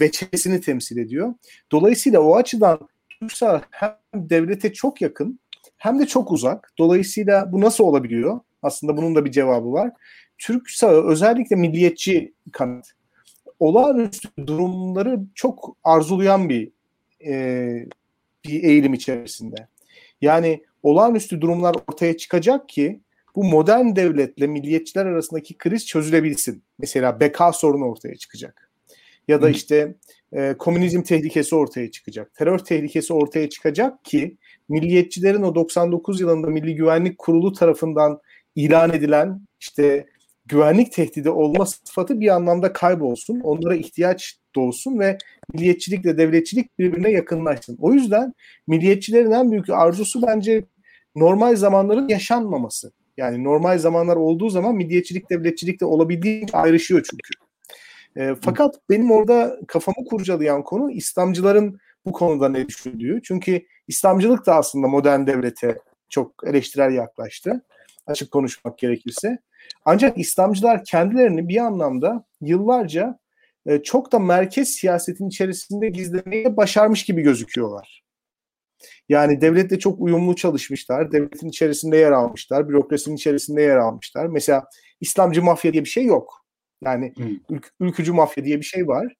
veçesini 0.00 0.60
temsil 0.60 0.96
ediyor. 0.96 1.34
Dolayısıyla 1.72 2.20
o 2.20 2.36
açıdan 2.36 2.88
Türksel 3.20 3.60
hem 3.70 3.96
devlete 4.14 4.72
çok 4.72 5.00
yakın 5.00 5.38
hem 5.76 5.98
de 5.98 6.06
çok 6.06 6.32
uzak. 6.32 6.72
Dolayısıyla 6.78 7.52
bu 7.52 7.60
nasıl 7.60 7.84
olabiliyor? 7.84 8.40
Aslında 8.62 8.96
bunun 8.96 9.14
da 9.14 9.24
bir 9.24 9.30
cevabı 9.30 9.72
var. 9.72 9.90
Türk 10.38 10.70
sağı 10.70 11.06
özellikle 11.06 11.56
milliyetçi 11.56 12.34
kanat 12.52 12.92
olağanüstü 13.58 14.28
durumları 14.46 15.20
çok 15.34 15.76
arzulayan 15.84 16.48
bir 16.48 16.70
e, 17.26 17.86
bir 18.44 18.62
eğilim 18.62 18.94
içerisinde. 18.94 19.68
Yani 20.20 20.62
olağanüstü 20.82 21.40
durumlar 21.40 21.76
ortaya 21.88 22.16
çıkacak 22.16 22.68
ki 22.68 23.00
bu 23.36 23.44
modern 23.44 23.96
devletle 23.96 24.46
milliyetçiler 24.46 25.06
arasındaki 25.06 25.58
kriz 25.58 25.86
çözülebilsin. 25.86 26.62
Mesela 26.78 27.20
beka 27.20 27.52
sorunu 27.52 27.84
ortaya 27.84 28.16
çıkacak. 28.16 28.70
Ya 29.28 29.42
da 29.42 29.50
işte 29.50 29.94
e, 30.32 30.54
komünizm 30.58 31.02
tehlikesi 31.02 31.54
ortaya 31.54 31.90
çıkacak. 31.90 32.34
Terör 32.34 32.58
tehlikesi 32.58 33.12
ortaya 33.14 33.48
çıkacak 33.48 34.04
ki 34.04 34.36
milliyetçilerin 34.68 35.42
o 35.42 35.54
99 35.54 36.20
yılında 36.20 36.46
Milli 36.46 36.74
Güvenlik 36.74 37.18
Kurulu 37.18 37.52
tarafından 37.52 38.20
ilan 38.54 38.92
edilen 38.92 39.40
işte 39.60 40.06
güvenlik 40.52 40.92
tehdidi 40.92 41.30
olma 41.30 41.66
sıfatı 41.66 42.20
bir 42.20 42.28
anlamda 42.28 42.72
kaybolsun. 42.72 43.40
Onlara 43.40 43.74
ihtiyaç 43.74 44.38
doğsun 44.54 44.98
ve 44.98 45.18
milliyetçilikle 45.54 46.18
devletçilik 46.18 46.78
birbirine 46.78 47.10
yakınlaşsın. 47.10 47.76
O 47.80 47.92
yüzden 47.92 48.32
milliyetçilerin 48.66 49.30
en 49.30 49.50
büyük 49.50 49.70
arzusu 49.70 50.22
bence 50.22 50.64
normal 51.16 51.56
zamanların 51.56 52.08
yaşanmaması. 52.08 52.92
Yani 53.16 53.44
normal 53.44 53.78
zamanlar 53.78 54.16
olduğu 54.16 54.50
zaman 54.50 54.74
milliyetçilik 54.74 55.30
devletçilik 55.30 55.80
de 55.80 55.84
olabildiğince 55.84 56.58
ayrışıyor 56.58 57.06
çünkü. 57.10 57.30
E, 58.16 58.34
fakat 58.40 58.74
benim 58.90 59.10
orada 59.10 59.60
kafamı 59.68 60.06
kurcalayan 60.10 60.64
konu 60.64 60.90
İslamcıların 60.90 61.78
bu 62.06 62.12
konuda 62.12 62.48
ne 62.48 62.68
düşündüğü. 62.68 63.20
Çünkü 63.24 63.62
İslamcılık 63.88 64.46
da 64.46 64.54
aslında 64.54 64.88
modern 64.88 65.26
devlete 65.26 65.78
çok 66.08 66.34
eleştirel 66.46 66.92
yaklaştı. 66.92 67.64
Açık 68.06 68.30
konuşmak 68.30 68.78
gerekirse. 68.78 69.38
Ancak 69.84 70.18
İslamcılar 70.18 70.84
kendilerini 70.84 71.48
bir 71.48 71.56
anlamda 71.56 72.24
yıllarca 72.40 73.18
e, 73.66 73.82
çok 73.82 74.12
da 74.12 74.18
merkez 74.18 74.68
siyasetin 74.68 75.28
içerisinde 75.28 75.88
gizlemeyi 75.88 76.56
başarmış 76.56 77.04
gibi 77.04 77.22
gözüküyorlar. 77.22 78.02
Yani 79.08 79.40
devletle 79.40 79.78
çok 79.78 80.00
uyumlu 80.00 80.36
çalışmışlar, 80.36 81.12
devletin 81.12 81.48
içerisinde 81.48 81.96
yer 81.96 82.12
almışlar, 82.12 82.68
bürokrasinin 82.68 83.16
içerisinde 83.16 83.62
yer 83.62 83.76
almışlar. 83.76 84.26
Mesela 84.26 84.64
İslamcı 85.00 85.42
mafya 85.42 85.72
diye 85.72 85.84
bir 85.84 85.88
şey 85.88 86.04
yok. 86.04 86.44
Yani 86.84 87.12
Hı. 87.18 87.22
ülk- 87.54 87.72
ülkücü 87.80 88.12
mafya 88.12 88.44
diye 88.44 88.56
bir 88.58 88.64
şey 88.64 88.88
var. 88.88 89.14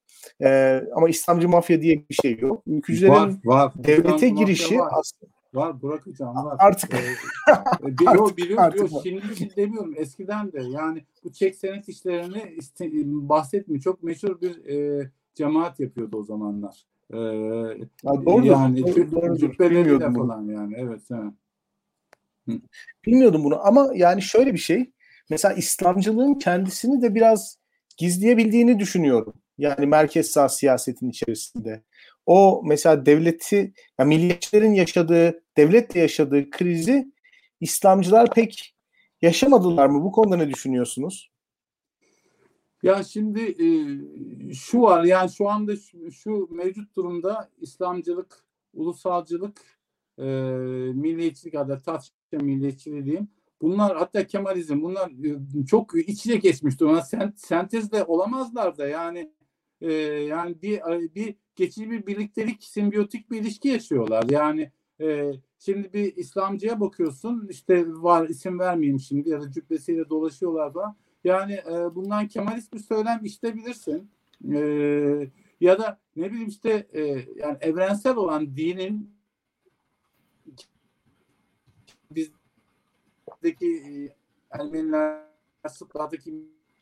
Ee, 0.44 0.82
ama 0.96 1.08
İslamcı 1.08 1.48
mafya 1.48 1.82
diye 1.82 2.08
bir 2.10 2.14
şey 2.14 2.38
yok. 2.38 2.62
Ülkücülerin 2.66 3.12
Var, 3.12 3.30
var. 3.44 3.72
devlete 3.76 4.16
İslamcı 4.16 4.34
girişi 4.44 4.78
var. 4.78 4.92
aslında 4.92 5.32
Var 5.54 5.82
Burak 5.82 6.06
Hocam 6.06 6.34
var. 6.36 6.56
Artık- 6.60 6.94
Ee, 6.94 6.98
e, 6.98 7.98
bi- 7.98 8.04
yo, 8.04 8.10
Artık- 8.10 8.36
biliyorum, 8.36 8.64
artık 8.64 8.80
yo, 8.92 8.96
var. 8.96 9.00
şimdi 9.02 9.32
için 9.32 9.52
demiyorum 9.56 9.94
eskiden 9.96 10.52
de 10.52 10.62
yani 10.62 11.02
bu 11.24 11.32
çek 11.32 11.54
senet 11.56 11.88
işlerini 11.88 12.38
iste- 12.38 13.28
bahsetmiyor. 13.28 13.82
Çok 13.82 14.02
meşhur 14.02 14.40
bir 14.40 14.64
e, 14.66 15.10
cemaat 15.34 15.80
yapıyordu 15.80 16.16
o 16.16 16.22
zamanlar. 16.24 16.86
Ee, 17.12 17.16
Ya 17.18 17.84
yani 18.04 18.24
doğru- 18.26 18.90
cü- 18.90 19.12
doğrudur. 19.12 19.36
cübbeleriyle 19.38 19.80
Bilmiyordum 19.84 20.14
bunu. 20.14 20.26
falan 20.28 20.42
yani 20.44 20.74
evet. 20.78 21.00
evet. 21.10 22.60
bilmiyordum 23.06 23.44
bunu 23.44 23.66
ama 23.66 23.90
yani 23.94 24.22
şöyle 24.22 24.52
bir 24.52 24.58
şey. 24.58 24.90
Mesela 25.30 25.54
İslamcılığın 25.54 26.34
kendisini 26.34 27.02
de 27.02 27.14
biraz 27.14 27.58
gizleyebildiğini 27.96 28.78
düşünüyorum. 28.78 29.34
Yani 29.58 29.86
merkez 29.86 30.26
sağ 30.30 30.48
siyasetin 30.48 31.08
içerisinde. 31.10 31.82
O 32.26 32.62
mesela 32.64 33.06
devleti, 33.06 33.72
yani 33.98 34.08
milliyetçilerin 34.08 34.74
yaşadığı, 34.74 35.42
devletle 35.56 36.00
yaşadığı 36.00 36.50
krizi 36.50 37.12
İslamcılar 37.60 38.34
pek 38.34 38.74
yaşamadılar 39.22 39.86
mı? 39.86 40.04
Bu 40.04 40.12
konuda 40.12 40.36
ne 40.36 40.50
düşünüyorsunuz? 40.50 41.32
Ya 42.82 43.02
şimdi 43.02 43.40
e, 43.40 43.66
şu 44.54 44.80
var 44.80 45.04
yani 45.04 45.30
şu 45.30 45.48
anda 45.48 45.76
şu, 45.76 46.12
şu 46.12 46.48
mevcut 46.50 46.96
durumda 46.96 47.50
İslamcılık, 47.60 48.44
ulusalcılık, 48.74 49.60
e, 50.18 50.24
milliyetçilik 50.94 51.54
hatta 51.54 51.82
Tatça 51.82 52.12
milliyetçiliği 52.32 53.04
diyeyim. 53.04 53.28
Bunlar 53.62 53.96
hatta 53.96 54.26
Kemalizm 54.26 54.82
bunlar 54.82 55.10
e, 55.62 55.66
çok 55.66 56.08
iç 56.08 56.26
içe 56.26 56.36
geçmiş 56.36 56.80
durumda. 56.80 57.02
Sen, 57.02 57.32
sentezde 57.36 58.04
olamazlar 58.04 58.78
da 58.78 58.86
yani 58.86 59.32
e, 59.80 59.92
yani 59.92 60.62
bir 60.62 60.80
bir 61.14 61.34
geçici 61.56 61.90
bir 61.90 62.06
birliktelik, 62.06 62.64
simbiyotik 62.64 63.30
bir 63.30 63.40
ilişki 63.40 63.68
yaşıyorlar. 63.68 64.24
Yani 64.30 64.72
e, 65.00 65.32
şimdi 65.58 65.92
bir 65.92 66.16
İslamcıya 66.16 66.80
bakıyorsun 66.80 67.48
işte 67.50 67.84
var 67.88 68.28
isim 68.28 68.58
vermeyeyim 68.58 69.00
şimdi 69.00 69.30
ya 69.30 69.40
da 69.40 69.50
cübbesiyle 69.50 70.08
dolaşıyorlar 70.08 70.72
falan. 70.72 70.96
Yani 71.24 71.52
e, 71.52 71.94
bundan 71.94 72.28
Kemalist 72.28 72.72
bir 72.72 72.78
söylem 72.78 73.20
işlebilirsin. 73.24 74.10
E, 74.52 74.58
ya 75.60 75.78
da 75.78 76.00
ne 76.16 76.30
bileyim 76.30 76.48
işte 76.48 76.86
e, 76.92 77.02
yani 77.36 77.58
evrensel 77.60 78.16
olan 78.16 78.56
dinin 78.56 79.14
bizdeki 82.10 83.66
e, 83.66 84.16
Ermeniler, 84.50 85.22
Sırplardaki 85.68 86.34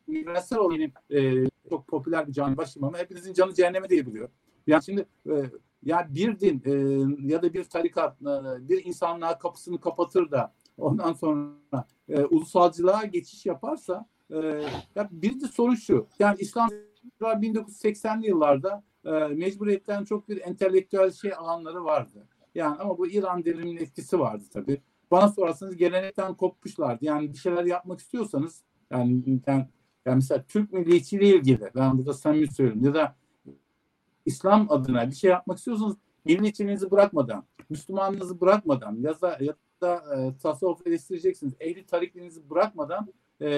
evrensel 0.08 0.58
olan 0.58 0.92
e, 1.10 1.48
çok 1.68 1.88
popüler 1.88 2.28
bir 2.28 2.32
cami 2.32 2.56
başım 2.56 2.84
ama 2.84 2.98
hepinizin 2.98 3.32
canı 3.32 3.54
cehenneme 3.54 3.88
diye 3.88 4.06
biliyor. 4.06 4.28
Yani 4.70 4.84
şimdi 4.84 5.06
e, 5.26 5.34
yani 5.82 6.14
bir 6.14 6.40
din 6.40 6.62
e, 6.64 6.72
ya 7.32 7.42
da 7.42 7.54
bir 7.54 7.64
tarikat 7.64 8.22
e, 8.22 8.68
bir 8.68 8.84
insanlığa 8.84 9.38
kapısını 9.38 9.80
kapatır 9.80 10.30
da 10.30 10.52
ondan 10.78 11.12
sonra 11.12 11.84
e, 12.08 12.24
ulusalcılığa 12.24 13.04
geçiş 13.04 13.46
yaparsa 13.46 14.06
e, 14.30 14.36
ya 14.94 15.08
bir 15.10 15.40
de 15.40 15.46
sorun 15.46 15.74
şu. 15.74 16.06
Yani 16.18 16.36
İslam 16.38 16.70
1980'li 17.20 18.26
yıllarda 18.26 18.84
e, 19.04 19.10
mecburiyetten 19.10 20.04
çok 20.04 20.28
bir 20.28 20.40
entelektüel 20.40 21.10
şey 21.12 21.34
alanları 21.34 21.84
vardı. 21.84 22.28
Yani 22.54 22.76
ama 22.76 22.98
bu 22.98 23.06
İran 23.06 23.44
devriminin 23.44 23.80
etkisi 23.80 24.18
vardı 24.20 24.44
tabii. 24.52 24.82
Bana 25.10 25.28
sorarsanız 25.28 25.76
gelenekten 25.76 26.34
kopmuşlardı. 26.34 27.04
Yani 27.04 27.32
bir 27.32 27.38
şeyler 27.38 27.64
yapmak 27.64 28.00
istiyorsanız 28.00 28.62
yani, 28.90 29.22
yani 29.46 29.66
Yani 30.06 30.16
mesela 30.16 30.44
Türk 30.48 30.72
milliyetçiliği 30.72 31.34
ilgili 31.34 31.70
ben 31.76 31.98
burada 31.98 32.14
samimi 32.14 32.52
söylüyorum 32.52 32.84
ya 32.84 32.94
da 32.94 33.16
İslam 34.30 34.66
adına 34.70 35.10
bir 35.10 35.14
şey 35.14 35.30
yapmak 35.30 35.58
istiyorsanız 35.58 35.96
milliyetçiliğinizi 36.24 36.90
bırakmadan, 36.90 37.44
Müslümanlığınızı 37.70 38.40
bırakmadan 38.40 38.96
ya 39.00 39.20
da, 39.20 39.38
ya 39.40 39.54
da 39.80 39.94
e, 40.16 40.38
tasavvuf 40.38 40.86
eleştireceksiniz. 40.86 41.54
Ehli 41.60 41.86
tarikliğinizi 41.86 42.50
bırakmadan 42.50 43.12
e, 43.40 43.48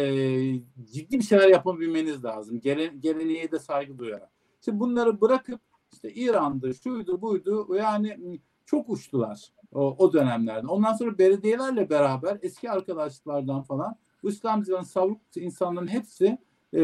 ciddi 0.92 1.18
bir 1.18 1.24
şeyler 1.24 1.48
yapabilmeniz 1.48 2.24
lazım. 2.24 2.60
Gele, 2.60 2.86
geleneğe 2.86 3.52
de 3.52 3.58
saygı 3.58 3.98
duyarak. 3.98 4.30
İşte 4.60 4.80
bunları 4.80 5.20
bırakıp 5.20 5.60
işte 5.92 6.14
İran'dı, 6.14 6.74
şuydu, 6.74 7.22
buydu 7.22 7.74
yani 7.76 8.40
çok 8.66 8.88
uçtular 8.90 9.52
o, 9.72 9.96
o 9.98 10.12
dönemlerde. 10.12 10.66
Ondan 10.66 10.92
sonra 10.92 11.18
belediyelerle 11.18 11.90
beraber 11.90 12.38
eski 12.42 12.70
arkadaşlardan 12.70 13.62
falan 13.62 13.96
bu 14.22 14.28
İslamcıların 14.28 14.82
savruk 14.82 15.20
insanların 15.36 15.86
hepsi 15.86 16.38
e, 16.72 16.82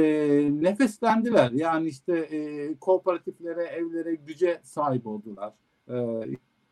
nefeslendiler. 0.61 1.51
Yani 1.51 1.89
işte 1.89 2.19
e, 2.19 2.75
kooperatiflere, 2.75 3.65
evlere, 3.65 4.15
güce 4.15 4.61
sahip 4.63 5.07
oldular. 5.07 5.53
E, 5.91 5.97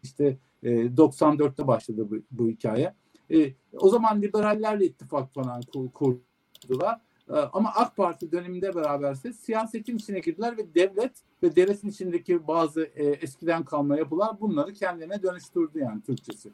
işte 0.02 0.36
e, 0.62 0.70
94'te 0.70 1.66
başladı 1.66 2.10
bu, 2.10 2.16
bu 2.30 2.48
hikaye. 2.48 2.94
E, 3.34 3.52
o 3.78 3.88
zaman 3.88 4.22
liberallerle 4.22 4.84
ittifak 4.84 5.34
falan 5.34 5.60
kur, 5.72 5.90
kurdular. 5.92 7.00
E, 7.30 7.34
ama 7.34 7.72
AK 7.74 7.96
Parti 7.96 8.32
döneminde 8.32 8.74
beraberse 8.74 9.32
siyasetin 9.32 9.96
içine 9.96 10.18
girdiler 10.18 10.58
ve 10.58 10.74
devlet 10.74 11.12
ve 11.42 11.56
devletin 11.56 11.88
içindeki 11.88 12.46
bazı 12.46 12.82
e, 12.82 13.04
eskiden 13.04 13.64
kalma 13.64 13.96
yapılar 13.96 14.40
bunları 14.40 14.72
kendine 14.72 15.22
dönüştürdü 15.22 15.78
yani 15.78 16.02
Türkçesi. 16.02 16.50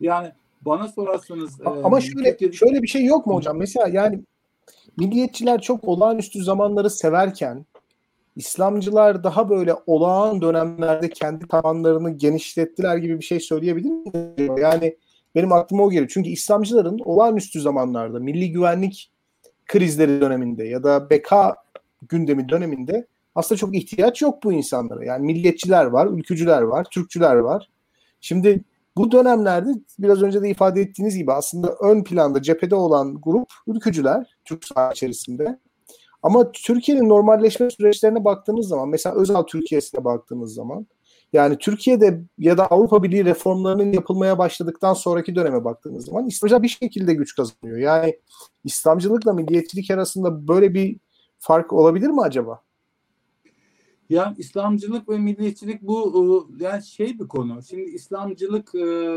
Yani 0.00 0.32
bana 0.60 0.88
sorarsanız 0.88 1.60
ama 1.60 1.98
e, 1.98 2.00
şöyle 2.00 2.30
Türkiye'de... 2.30 2.56
şöyle 2.56 2.82
bir 2.82 2.88
şey 2.88 3.04
yok 3.04 3.26
mu 3.26 3.34
hocam? 3.34 3.58
Mesela 3.58 3.88
yani 3.88 4.20
milliyetçiler 4.96 5.60
çok 5.60 5.84
olağanüstü 5.84 6.44
zamanları 6.44 6.90
severken 6.90 7.66
İslamcılar 8.36 9.24
daha 9.24 9.50
böyle 9.50 9.74
olağan 9.86 10.40
dönemlerde 10.42 11.10
kendi 11.10 11.48
tabanlarını 11.48 12.10
genişlettiler 12.10 12.96
gibi 12.96 13.18
bir 13.18 13.24
şey 13.24 13.40
söyleyebilir 13.40 13.90
miyim? 13.90 14.56
Yani 14.58 14.96
benim 15.34 15.52
aklıma 15.52 15.82
o 15.82 15.90
geliyor. 15.90 16.10
Çünkü 16.14 16.30
İslamcıların 16.30 16.98
olağanüstü 17.04 17.60
zamanlarda 17.60 18.18
milli 18.18 18.52
güvenlik 18.52 19.10
krizleri 19.66 20.20
döneminde 20.20 20.64
ya 20.64 20.82
da 20.82 21.10
beka 21.10 21.56
gündemi 22.08 22.48
döneminde 22.48 23.06
aslında 23.34 23.58
çok 23.58 23.76
ihtiyaç 23.76 24.22
yok 24.22 24.44
bu 24.44 24.52
insanlara. 24.52 25.04
Yani 25.04 25.26
milliyetçiler 25.26 25.84
var, 25.84 26.06
ülkücüler 26.06 26.62
var, 26.62 26.86
Türkçüler 26.90 27.34
var. 27.34 27.68
Şimdi 28.20 28.64
bu 28.96 29.12
dönemlerde 29.12 29.70
biraz 29.98 30.22
önce 30.22 30.42
de 30.42 30.50
ifade 30.50 30.80
ettiğiniz 30.80 31.16
gibi 31.16 31.32
aslında 31.32 31.76
ön 31.80 32.04
planda 32.04 32.42
cephede 32.42 32.74
olan 32.74 33.20
grup 33.22 33.48
ülkücüler 33.66 34.36
Türk 34.44 34.64
saha 34.64 34.92
içerisinde. 34.92 35.58
Ama 36.22 36.52
Türkiye'nin 36.52 37.08
normalleşme 37.08 37.70
süreçlerine 37.70 38.24
baktığınız 38.24 38.68
zaman 38.68 38.88
mesela 38.88 39.16
Özal 39.16 39.42
Türkiye'sine 39.42 40.04
baktığınız 40.04 40.54
zaman 40.54 40.86
yani 41.32 41.58
Türkiye'de 41.58 42.20
ya 42.38 42.58
da 42.58 42.66
Avrupa 42.66 43.02
Birliği 43.02 43.24
reformlarının 43.24 43.92
yapılmaya 43.92 44.38
başladıktan 44.38 44.94
sonraki 44.94 45.34
döneme 45.34 45.64
baktığınız 45.64 46.04
zaman 46.04 46.26
İslamcı 46.26 46.62
bir 46.62 46.68
şekilde 46.68 47.14
güç 47.14 47.36
kazanıyor. 47.36 47.78
Yani 47.78 48.18
İslamcılıkla 48.64 49.32
milliyetçilik 49.32 49.90
arasında 49.90 50.48
böyle 50.48 50.74
bir 50.74 50.96
fark 51.38 51.72
olabilir 51.72 52.08
mi 52.08 52.20
acaba? 52.20 52.62
Yani 54.10 54.34
İslamcılık 54.38 55.08
ve 55.08 55.18
milliyetçilik 55.18 55.82
bu 55.82 56.48
e, 56.60 56.64
yani 56.64 56.82
şey 56.82 57.18
bir 57.18 57.28
konu. 57.28 57.62
Şimdi 57.62 57.82
İslamcılık 57.82 58.74
e, 58.74 59.16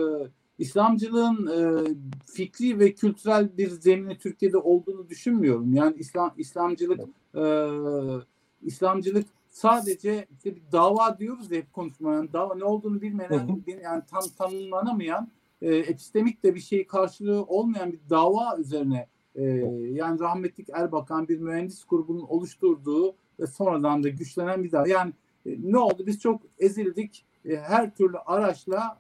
İslamcılığın 0.58 1.48
e, 1.48 1.88
fikri 2.26 2.80
ve 2.80 2.94
kültürel 2.94 3.58
bir 3.58 3.70
zemini 3.70 4.18
Türkiye'de 4.18 4.58
olduğunu 4.58 5.10
düşünmüyorum. 5.10 5.74
Yani 5.74 5.96
İslam 5.98 6.34
İslamcılık 6.38 7.00
e, 7.36 7.44
İslamcılık 8.62 9.28
sadece 9.50 10.28
işte 10.32 10.56
bir 10.56 10.62
dava 10.72 11.20
diyoruz 11.20 11.52
ya 11.52 11.58
hep 11.58 11.74
konuşmayan 11.74 12.34
dava 12.34 12.56
ne 12.56 12.64
olduğunu 12.64 13.02
bilmeyen 13.02 13.64
yani 13.84 14.04
tam 14.12 14.24
tanımlanamayan 14.38 15.32
e, 15.62 15.76
epistemik 15.76 16.44
de 16.44 16.56
bir 16.56 16.60
şey 16.60 16.88
karşılığı 16.88 17.44
olmayan 17.44 17.92
bir 17.92 18.00
dava 18.10 18.58
üzerine 18.58 19.08
e, 19.36 19.44
yani 19.92 20.20
rahmetlik 20.20 20.70
Erbakan 20.74 21.28
bir 21.28 21.40
mühendis 21.40 21.86
grubunun 21.86 22.26
oluşturduğu 22.28 23.16
ve 23.40 23.48
sonradan 23.48 24.04
da 24.04 24.10
güçlenen 24.10 24.64
bir 24.64 24.72
dava. 24.72 24.88
Yani 24.88 25.14
e, 25.46 25.50
ne 25.64 25.78
oldu? 25.78 26.04
Biz 26.08 26.20
çok 26.20 26.42
ezildik. 26.60 27.26
E, 27.46 27.56
her 27.58 27.96
türlü 27.96 28.18
araçla 28.18 29.00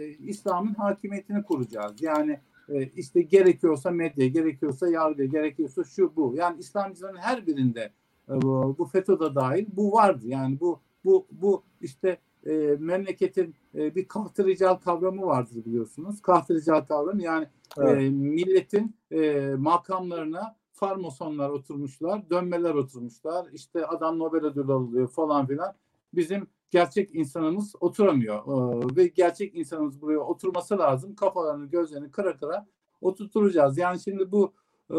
e, 0.00 0.08
İslam'ın 0.08 0.74
hakimiyetini 0.74 1.42
kuracağız. 1.42 2.02
Yani 2.02 2.40
e, 2.68 2.86
işte 2.86 3.22
gerekiyorsa 3.22 3.90
medya, 3.90 4.26
gerekiyorsa 4.28 4.88
yargı, 4.88 5.24
gerekiyorsa 5.24 5.84
şu 5.84 6.16
bu. 6.16 6.34
Yani 6.36 6.60
İslamcıların 6.60 7.16
her 7.16 7.46
birinde 7.46 7.90
e, 8.28 8.42
bu, 8.42 8.76
bu 8.78 8.84
FETÖ'de 8.84 9.34
dahil 9.34 9.66
bu 9.76 9.92
vardı. 9.92 10.22
Yani 10.24 10.60
bu 10.60 10.80
bu 11.04 11.26
bu 11.30 11.62
işte 11.80 12.18
e, 12.46 12.52
memleketin 12.78 13.54
e, 13.74 13.94
bir 13.94 14.08
kahtırical 14.08 14.74
kavramı 14.74 15.26
vardır 15.26 15.64
biliyorsunuz. 15.66 16.22
Kahtırical 16.22 16.80
kavram 16.80 17.20
yani 17.20 17.44
e, 17.78 17.82
evet. 17.82 18.02
e, 18.02 18.10
milletin 18.10 18.94
e, 19.10 19.40
makamlarına 19.58 20.56
farmasonlar 20.78 21.50
oturmuşlar, 21.50 22.30
dönmeler 22.30 22.74
oturmuşlar. 22.74 23.46
İşte 23.52 23.86
adam 23.86 24.18
Nobel 24.18 24.44
ödülü 24.44 24.72
alıyor 24.72 25.08
falan 25.08 25.46
filan. 25.46 25.74
Bizim 26.14 26.46
gerçek 26.70 27.14
insanımız 27.14 27.74
oturamıyor. 27.80 28.38
Ee, 28.38 28.96
ve 28.96 29.06
gerçek 29.06 29.54
insanımız 29.54 30.00
buraya 30.00 30.18
oturması 30.18 30.78
lazım. 30.78 31.14
Kafalarını, 31.14 31.66
gözlerini 31.66 32.10
kıra 32.10 32.36
kıra 32.36 32.66
oturtacağız. 33.00 33.78
Yani 33.78 34.00
şimdi 34.00 34.32
bu 34.32 34.52
e, 34.90 34.96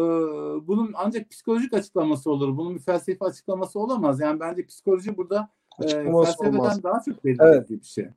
bunun 0.66 0.90
ancak 0.94 1.30
psikolojik 1.30 1.74
açıklaması 1.74 2.30
olur. 2.30 2.56
Bunun 2.56 2.74
bir 2.74 2.80
felsefi 2.80 3.24
açıklaması 3.24 3.80
olamaz. 3.80 4.20
Yani 4.20 4.40
bence 4.40 4.66
psikoloji 4.66 5.16
burada 5.16 5.50
e, 5.82 5.86
felsefeden 5.86 6.58
olmaz. 6.58 6.82
daha 6.82 7.02
çok 7.02 7.24
belirli 7.24 7.42
evet. 7.42 7.70
bir 7.70 7.82
şey. 7.82 8.08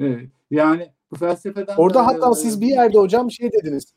E, 0.00 0.30
yani 0.50 0.92
bu 1.10 1.16
felsefeden 1.16 1.76
Orada 1.76 1.98
da, 1.98 2.06
hatta 2.06 2.30
e, 2.30 2.34
siz 2.34 2.60
bir 2.60 2.66
yerde 2.66 2.98
hocam 2.98 3.30
şey 3.30 3.52
dediniz 3.52 3.94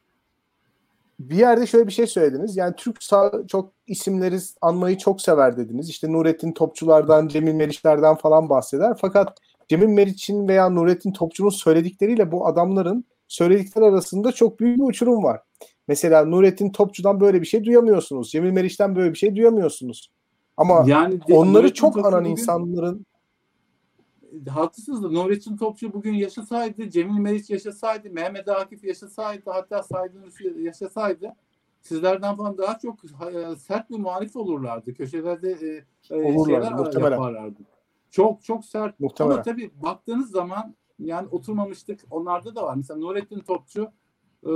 bir 1.19 1.35
yerde 1.35 1.67
şöyle 1.67 1.87
bir 1.87 1.91
şey 1.91 2.07
söylediniz. 2.07 2.57
Yani 2.57 2.73
Türk 2.77 3.03
sağ 3.03 3.31
çok 3.47 3.71
isimleri 3.87 4.37
anmayı 4.61 4.97
çok 4.97 5.21
sever 5.21 5.57
dediniz. 5.57 5.89
İşte 5.89 6.13
Nurettin 6.13 6.51
Topçulardan, 6.51 7.27
Cemil 7.27 7.53
Meriçlerden 7.53 8.15
falan 8.15 8.49
bahseder. 8.49 8.93
Fakat 9.01 9.37
Cemil 9.67 9.87
Meriç'in 9.87 10.47
veya 10.47 10.69
Nurettin 10.69 11.11
Topçu'nun 11.11 11.49
söyledikleriyle 11.49 12.31
bu 12.31 12.47
adamların 12.47 13.05
söyledikleri 13.27 13.85
arasında 13.85 14.31
çok 14.31 14.59
büyük 14.59 14.77
bir 14.77 14.83
uçurum 14.83 15.23
var. 15.23 15.41
Mesela 15.87 16.25
Nurettin 16.25 16.71
Topçu'dan 16.71 17.19
böyle 17.19 17.41
bir 17.41 17.45
şey 17.45 17.63
duyamıyorsunuz. 17.63 18.31
Cemil 18.31 18.51
Meriç'ten 18.51 18.95
böyle 18.95 19.11
bir 19.11 19.17
şey 19.17 19.35
duyamıyorsunuz. 19.35 20.11
Ama 20.57 20.83
yani 20.87 21.19
onları 21.31 21.73
çok 21.73 22.05
anan 22.05 22.25
insanların 22.25 23.05
haklısınız 24.49 25.03
da 25.03 25.09
Nurettin 25.09 25.57
Topçu 25.57 25.93
bugün 25.93 26.13
yaşasaydı, 26.13 26.89
Cemil 26.89 27.19
Meriç 27.19 27.49
yaşasaydı, 27.49 28.09
Mehmet 28.09 28.47
Akif 28.47 28.83
yaşasaydı, 28.83 29.49
hatta 29.49 29.83
Saydın 29.83 30.31
yaşasaydı 30.59 31.35
sizlerden 31.81 32.35
falan 32.35 32.57
daha 32.57 32.79
çok 32.79 32.95
e, 33.05 33.55
sert 33.55 33.89
bir 33.89 33.97
muhalif 33.97 34.35
olurlardı. 34.35 34.93
Köşelerde 34.93 35.51
e, 35.51 36.15
e 36.15 36.23
Olurlar, 36.23 36.61
şeyler 36.61 36.73
muhtemelen. 36.73 37.11
yaparlardı. 37.11 37.59
Çok 38.11 38.43
çok 38.43 38.65
sert. 38.65 38.99
Muhtemelen. 38.99 39.33
Ama 39.33 39.43
tabii 39.43 39.71
baktığınız 39.83 40.31
zaman 40.31 40.75
yani 40.99 41.27
oturmamıştık. 41.27 41.99
Onlarda 42.11 42.55
da 42.55 42.63
var. 42.63 42.75
Mesela 42.75 42.99
Nurettin 42.99 43.39
Topçu 43.39 43.91
e, 44.45 44.51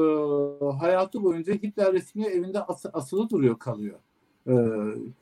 hayatı 0.80 1.24
boyunca 1.24 1.54
Hitler 1.54 1.94
resmi 1.94 2.26
evinde 2.26 2.64
as- 2.64 2.86
asılı 2.94 3.30
duruyor 3.30 3.60
kalıyor. 3.60 4.00
E, 4.48 4.54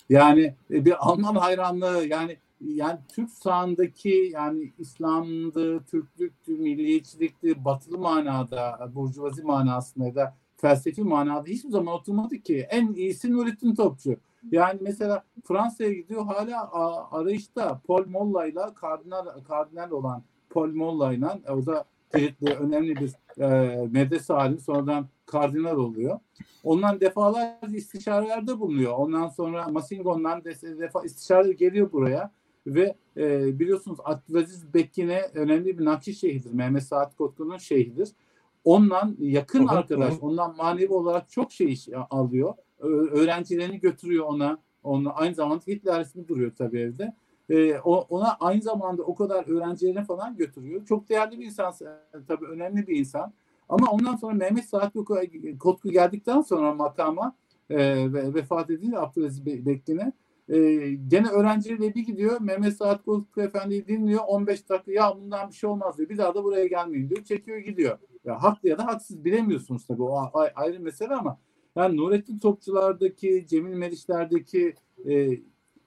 yani 0.10 0.56
e, 0.72 0.86
bir 0.86 1.10
Alman 1.10 1.36
hayranlığı 1.36 2.06
yani 2.06 2.38
yani 2.62 3.00
Türk 3.08 3.30
sahandaki 3.30 4.30
yani 4.34 4.74
İslam'dı, 4.80 5.84
Türklüktü, 5.84 6.58
milliyetçilikti, 6.58 7.66
batılı 7.66 7.98
manada, 7.98 8.92
burjuvazi 8.96 9.44
manasında 9.44 10.16
da 10.16 10.36
felsefi 10.58 11.04
manada 11.04 11.48
hiçbir 11.48 11.70
zaman 11.70 11.94
oturmadı 11.94 12.38
ki. 12.38 12.68
En 12.70 12.94
iyisi 12.94 13.34
Nurettin 13.34 13.76
Topçu. 13.76 14.16
Yani 14.52 14.80
mesela 14.82 15.24
Fransa'ya 15.44 15.94
gidiyor 15.94 16.26
hala 16.26 16.72
arayışta 17.12 17.82
Paul 17.88 18.06
Molla'yla 18.06 18.74
kardinal, 18.74 19.26
kardinal 19.48 19.92
olan 19.92 20.24
Paul 20.50 20.70
Molla'yla 20.74 21.40
e, 21.48 21.52
o 21.52 21.66
da 21.66 21.86
kilitli 22.14 22.54
önemli 22.54 22.96
bir 22.96 23.14
e, 23.44 23.88
medrese 23.88 24.34
halinde 24.34 24.60
sonradan 24.60 25.08
kardinal 25.26 25.78
oluyor. 25.78 26.20
Ondan 26.64 27.02
defalarca 27.02 27.78
istişarelerde 27.78 28.60
bulunuyor. 28.60 28.94
Ondan 28.98 29.28
sonra 29.28 29.68
Masingon'dan 29.68 30.44
defa 30.80 31.04
istişare 31.04 31.54
geliyor 31.54 31.92
buraya 31.92 32.32
ve 32.68 32.96
e, 33.18 33.60
biliyorsunuz 33.60 34.00
Abdülaziz 34.04 34.74
Bekkin'e 34.74 35.22
önemli 35.34 35.80
bir 35.80 35.86
Nakşi 35.86 36.14
şeyhidir. 36.14 36.52
Mehmet 36.52 36.84
Saat 36.84 37.16
Kotku'nun 37.16 37.58
şeyhidir. 37.58 38.10
Ondan 38.64 39.16
yakın 39.20 39.68
hı 39.68 39.72
arkadaş, 39.72 40.14
ondan 40.22 40.56
manevi 40.58 40.94
olarak 40.94 41.30
çok 41.30 41.52
şey 41.52 41.76
alıyor. 42.10 42.54
Öğrencilerini 42.80 43.80
götürüyor 43.80 44.26
ona. 44.26 44.58
Ona 44.84 45.14
aynı 45.14 45.36
zamanda 45.36 45.64
Hitler 45.68 46.02
ismi 46.02 46.28
duruyor 46.28 46.52
tabii 46.58 46.80
evde. 46.80 47.14
Ee, 47.50 47.80
ona 47.80 48.38
aynı 48.40 48.62
zamanda 48.62 49.04
o 49.04 49.16
kadar 49.16 49.48
öğrencilerini 49.48 50.04
falan 50.04 50.36
götürüyor. 50.38 50.86
Çok 50.86 51.10
değerli 51.10 51.40
bir 51.40 51.46
insan, 51.46 51.74
tabii 52.28 52.46
önemli 52.46 52.88
bir 52.88 53.00
insan. 53.00 53.34
Ama 53.70 53.92
ondan 53.92 54.16
sonra 54.16 54.34
Mehmet 54.34 54.66
Saat 54.66 54.94
Kotku 55.60 55.90
geldikten 55.92 56.42
sonra 56.42 56.74
makama 56.74 57.36
e, 57.70 57.78
ve 58.14 58.34
vefat 58.34 58.70
edince 58.70 59.00
Abdülaziz 59.00 59.46
Bekli'ne 59.46 60.14
e, 60.52 60.58
gene 61.08 61.30
öğrenciyle 61.30 61.96
bir 61.96 62.06
gidiyor. 62.06 62.42
Mehmet 62.42 62.78
Saat 62.78 63.04
Kozluk 63.04 63.38
Efendi'yi 63.38 63.88
dinliyor. 63.88 64.22
15 64.28 64.70
dakika 64.70 64.92
ya 64.92 65.16
bundan 65.18 65.50
bir 65.50 65.56
şey 65.56 65.70
olmaz 65.70 65.98
diyor. 65.98 66.10
Bir 66.10 66.18
daha 66.18 66.36
da 66.36 66.44
buraya 66.44 66.68
gelmeyin 66.68 67.10
diyor. 67.10 67.24
Çekiyor 67.24 67.58
gidiyor. 67.58 67.98
Ya 68.26 68.44
haklı 68.44 68.70
ya 68.70 68.78
da 68.78 68.86
haksız 68.86 69.26
bilemiyorsunuz 69.26 69.88
tabii. 69.88 70.04
O 70.04 70.32
ayrı 70.56 70.80
mesele 70.80 71.14
ama 71.14 71.40
yani 71.76 71.98
Nurettin 71.98 72.40
Topçulardaki, 72.40 73.46
Cemil 73.48 73.74
Meriçler'deki 73.74 74.76
e, 75.10 75.30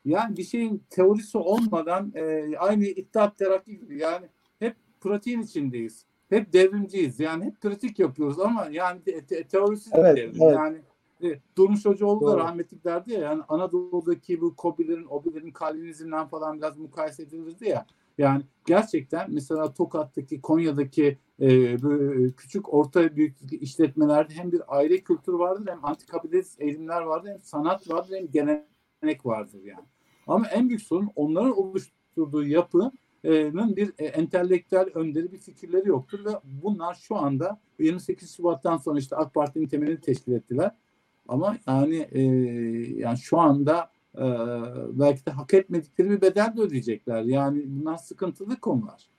yani 0.04 0.36
bir 0.36 0.44
şeyin 0.44 0.82
teorisi 0.90 1.38
olmadan 1.38 2.12
e, 2.14 2.56
aynı 2.58 2.84
İttihat 2.84 3.38
Terakki 3.38 3.78
gibi 3.78 3.98
yani 3.98 4.26
hep 4.58 4.76
pratiğin 5.00 5.42
içindeyiz. 5.42 6.04
Hep 6.28 6.52
devrimciyiz. 6.52 7.20
Yani 7.20 7.44
hep 7.44 7.60
pratik 7.60 7.98
yapıyoruz 7.98 8.40
ama 8.40 8.68
yani 8.70 9.00
te- 9.02 9.24
te- 9.26 9.44
teorisiz 9.44 9.92
evet, 9.96 10.16
devrim. 10.16 10.42
Evet. 10.42 10.56
Yani 10.56 10.78
e, 11.24 11.40
Durmuş 11.56 11.84
Hocaoğlu 11.84 12.26
da 12.26 12.36
rahmetlik 12.36 12.84
derdi 12.84 13.12
ya 13.12 13.20
yani 13.20 13.42
Anadolu'daki 13.48 14.40
bu 14.40 14.56
Kobilerin, 14.56 15.04
Obilerin, 15.04 15.50
Kalvinizmden 15.50 16.26
falan 16.26 16.58
biraz 16.58 16.78
mukayese 16.78 17.22
edilirdi 17.22 17.68
ya. 17.68 17.86
Yani 18.18 18.42
gerçekten 18.66 19.30
mesela 19.32 19.74
Tokat'taki, 19.74 20.40
Konya'daki 20.40 21.18
e, 21.40 21.76
küçük 22.36 22.74
orta 22.74 23.16
büyük 23.16 23.36
işletmelerde 23.52 24.34
hem 24.34 24.52
bir 24.52 24.76
aile 24.76 25.00
kültürü 25.00 25.38
vardır 25.38 25.70
hem 25.70 25.84
antikapitalizm 25.84 26.62
eğilimler 26.62 27.00
vardır 27.00 27.30
hem 27.30 27.40
sanat 27.40 27.90
vardır 27.90 28.16
hem 28.16 28.30
gelenek 28.30 29.26
vardır 29.26 29.60
yani. 29.64 29.84
Ama 30.26 30.48
en 30.48 30.68
büyük 30.68 30.82
sorun 30.82 31.10
onların 31.16 31.58
oluşturduğu 31.58 32.44
yapının 32.44 32.92
bir 33.76 33.92
e, 33.98 34.04
entelektüel 34.04 34.86
önderi 34.94 35.32
bir 35.32 35.38
fikirleri 35.38 35.88
yoktur 35.88 36.24
ve 36.24 36.30
bunlar 36.44 36.94
şu 36.94 37.16
anda 37.16 37.60
28 37.78 38.36
Şubat'tan 38.36 38.76
sonra 38.76 38.98
işte 38.98 39.16
AK 39.16 39.34
Parti'nin 39.34 39.66
temelini 39.66 40.00
teşkil 40.00 40.32
ettiler. 40.32 40.70
Ama 41.28 41.56
yani 41.66 42.08
e, 42.12 42.22
yani 42.98 43.18
şu 43.18 43.38
anda 43.40 43.90
e, 44.14 44.24
belki 44.92 45.26
de 45.26 45.30
hak 45.30 45.54
etmedikleri 45.54 46.10
bir 46.10 46.20
bedel 46.20 46.56
de 46.56 46.60
ödeyecekler. 46.60 47.22
Yani 47.22 47.62
bunlar 47.66 47.96
sıkıntılı 47.96 48.60
konular. 48.60 49.13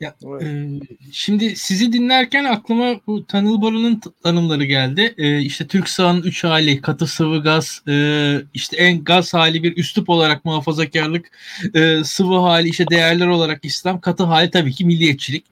Ya, 0.00 0.14
e, 0.42 0.66
şimdi 1.12 1.56
sizi 1.56 1.92
dinlerken 1.92 2.44
aklıma 2.44 3.00
bu 3.06 3.26
Tanıl 3.26 3.62
Boru'nun 3.62 4.00
tanımları 4.22 4.64
geldi. 4.64 5.14
E, 5.18 5.40
işte 5.40 5.66
Türk 5.66 5.88
sağının 5.88 6.22
üç 6.22 6.44
hali, 6.44 6.80
katı 6.80 7.06
sıvı 7.06 7.42
gaz, 7.42 7.82
e, 7.88 8.36
işte 8.54 8.76
en 8.76 9.04
gaz 9.04 9.34
hali 9.34 9.62
bir 9.62 9.76
üslup 9.76 10.08
olarak 10.08 10.44
muhafazakarlık, 10.44 11.30
e, 11.74 12.04
sıvı 12.04 12.38
hali 12.38 12.68
işte 12.68 12.84
değerler 12.90 13.26
olarak 13.26 13.64
İslam, 13.64 14.00
katı 14.00 14.24
hali 14.24 14.50
tabii 14.50 14.72
ki 14.72 14.84
milliyetçilik. 14.84 15.44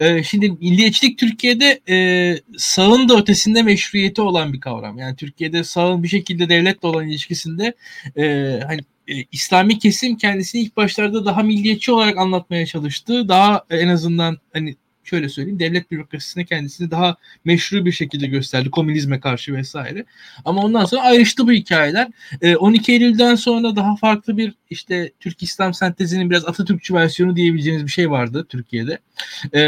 E, 0.00 0.22
şimdi 0.22 0.50
milliyetçilik 0.50 1.18
Türkiye'de 1.18 1.80
e, 1.88 1.96
sağın 2.58 3.08
da 3.08 3.16
ötesinde 3.16 3.62
meşruiyeti 3.62 4.22
olan 4.22 4.52
bir 4.52 4.60
kavram. 4.60 4.98
Yani 4.98 5.16
Türkiye'de 5.16 5.64
sağın 5.64 6.02
bir 6.02 6.08
şekilde 6.08 6.48
devletle 6.48 6.88
olan 6.88 7.08
ilişkisinde 7.08 7.74
e, 8.16 8.24
hani 8.66 8.80
e, 9.10 9.24
İslami 9.32 9.78
kesim 9.78 10.16
kendisini 10.16 10.62
ilk 10.62 10.76
başlarda 10.76 11.24
daha 11.24 11.42
milliyetçi 11.42 11.92
olarak 11.92 12.18
anlatmaya 12.18 12.66
çalıştı. 12.66 13.28
Daha 13.28 13.64
en 13.70 13.88
azından 13.88 14.38
hani 14.52 14.76
şöyle 15.10 15.28
söyleyeyim 15.28 15.58
devlet 15.58 15.90
bürokrasisine 15.90 16.44
kendisini 16.44 16.90
daha 16.90 17.16
meşru 17.44 17.84
bir 17.84 17.92
şekilde 17.92 18.26
gösterdi 18.26 18.70
komünizme 18.70 19.20
karşı 19.20 19.54
vesaire. 19.54 20.04
Ama 20.44 20.62
ondan 20.62 20.84
sonra 20.84 21.02
ayrıştı 21.02 21.46
bu 21.46 21.52
hikayeler. 21.52 22.08
E, 22.42 22.56
12 22.56 22.92
Eylül'den 22.92 23.34
sonra 23.34 23.76
daha 23.76 23.96
farklı 23.96 24.36
bir 24.36 24.54
işte 24.70 25.12
Türk 25.20 25.42
İslam 25.42 25.74
sentezinin 25.74 26.30
biraz 26.30 26.44
Atatürkçü 26.44 26.94
versiyonu 26.94 27.36
diyebileceğimiz 27.36 27.86
bir 27.86 27.90
şey 27.90 28.10
vardı 28.10 28.46
Türkiye'de. 28.48 28.98
E, 29.54 29.60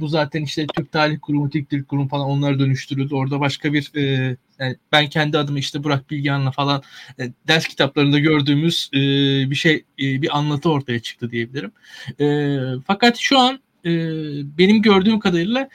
bu 0.00 0.08
zaten 0.08 0.42
işte 0.42 0.66
Türk 0.76 0.92
Tarih 0.92 1.18
Kurumu, 1.22 1.50
Türk 1.50 1.70
Dil 1.70 1.84
Kurumu 1.84 2.08
falan 2.08 2.26
onlar 2.26 2.58
dönüştürüldü. 2.58 3.14
Orada 3.14 3.40
başka 3.40 3.72
bir 3.72 3.90
e, 3.96 4.36
yani 4.58 4.76
ben 4.92 5.08
kendi 5.08 5.38
adımı 5.38 5.58
işte 5.58 5.84
Burak 5.84 6.10
Bilgehan'la 6.10 6.50
falan 6.50 6.82
e, 7.20 7.32
ders 7.48 7.68
kitaplarında 7.68 8.18
gördüğümüz 8.18 8.90
e, 8.94 8.98
bir 9.50 9.54
şey 9.54 9.74
e, 9.74 10.22
bir 10.22 10.38
anlatı 10.38 10.70
ortaya 10.70 10.98
çıktı 10.98 11.30
diyebilirim. 11.30 11.72
E, 12.20 12.56
fakat 12.86 13.16
şu 13.16 13.38
an 13.38 13.60
e, 13.84 13.90
benim 14.58 14.82
gördüğüm 14.82 15.20
kadarıyla 15.20 15.68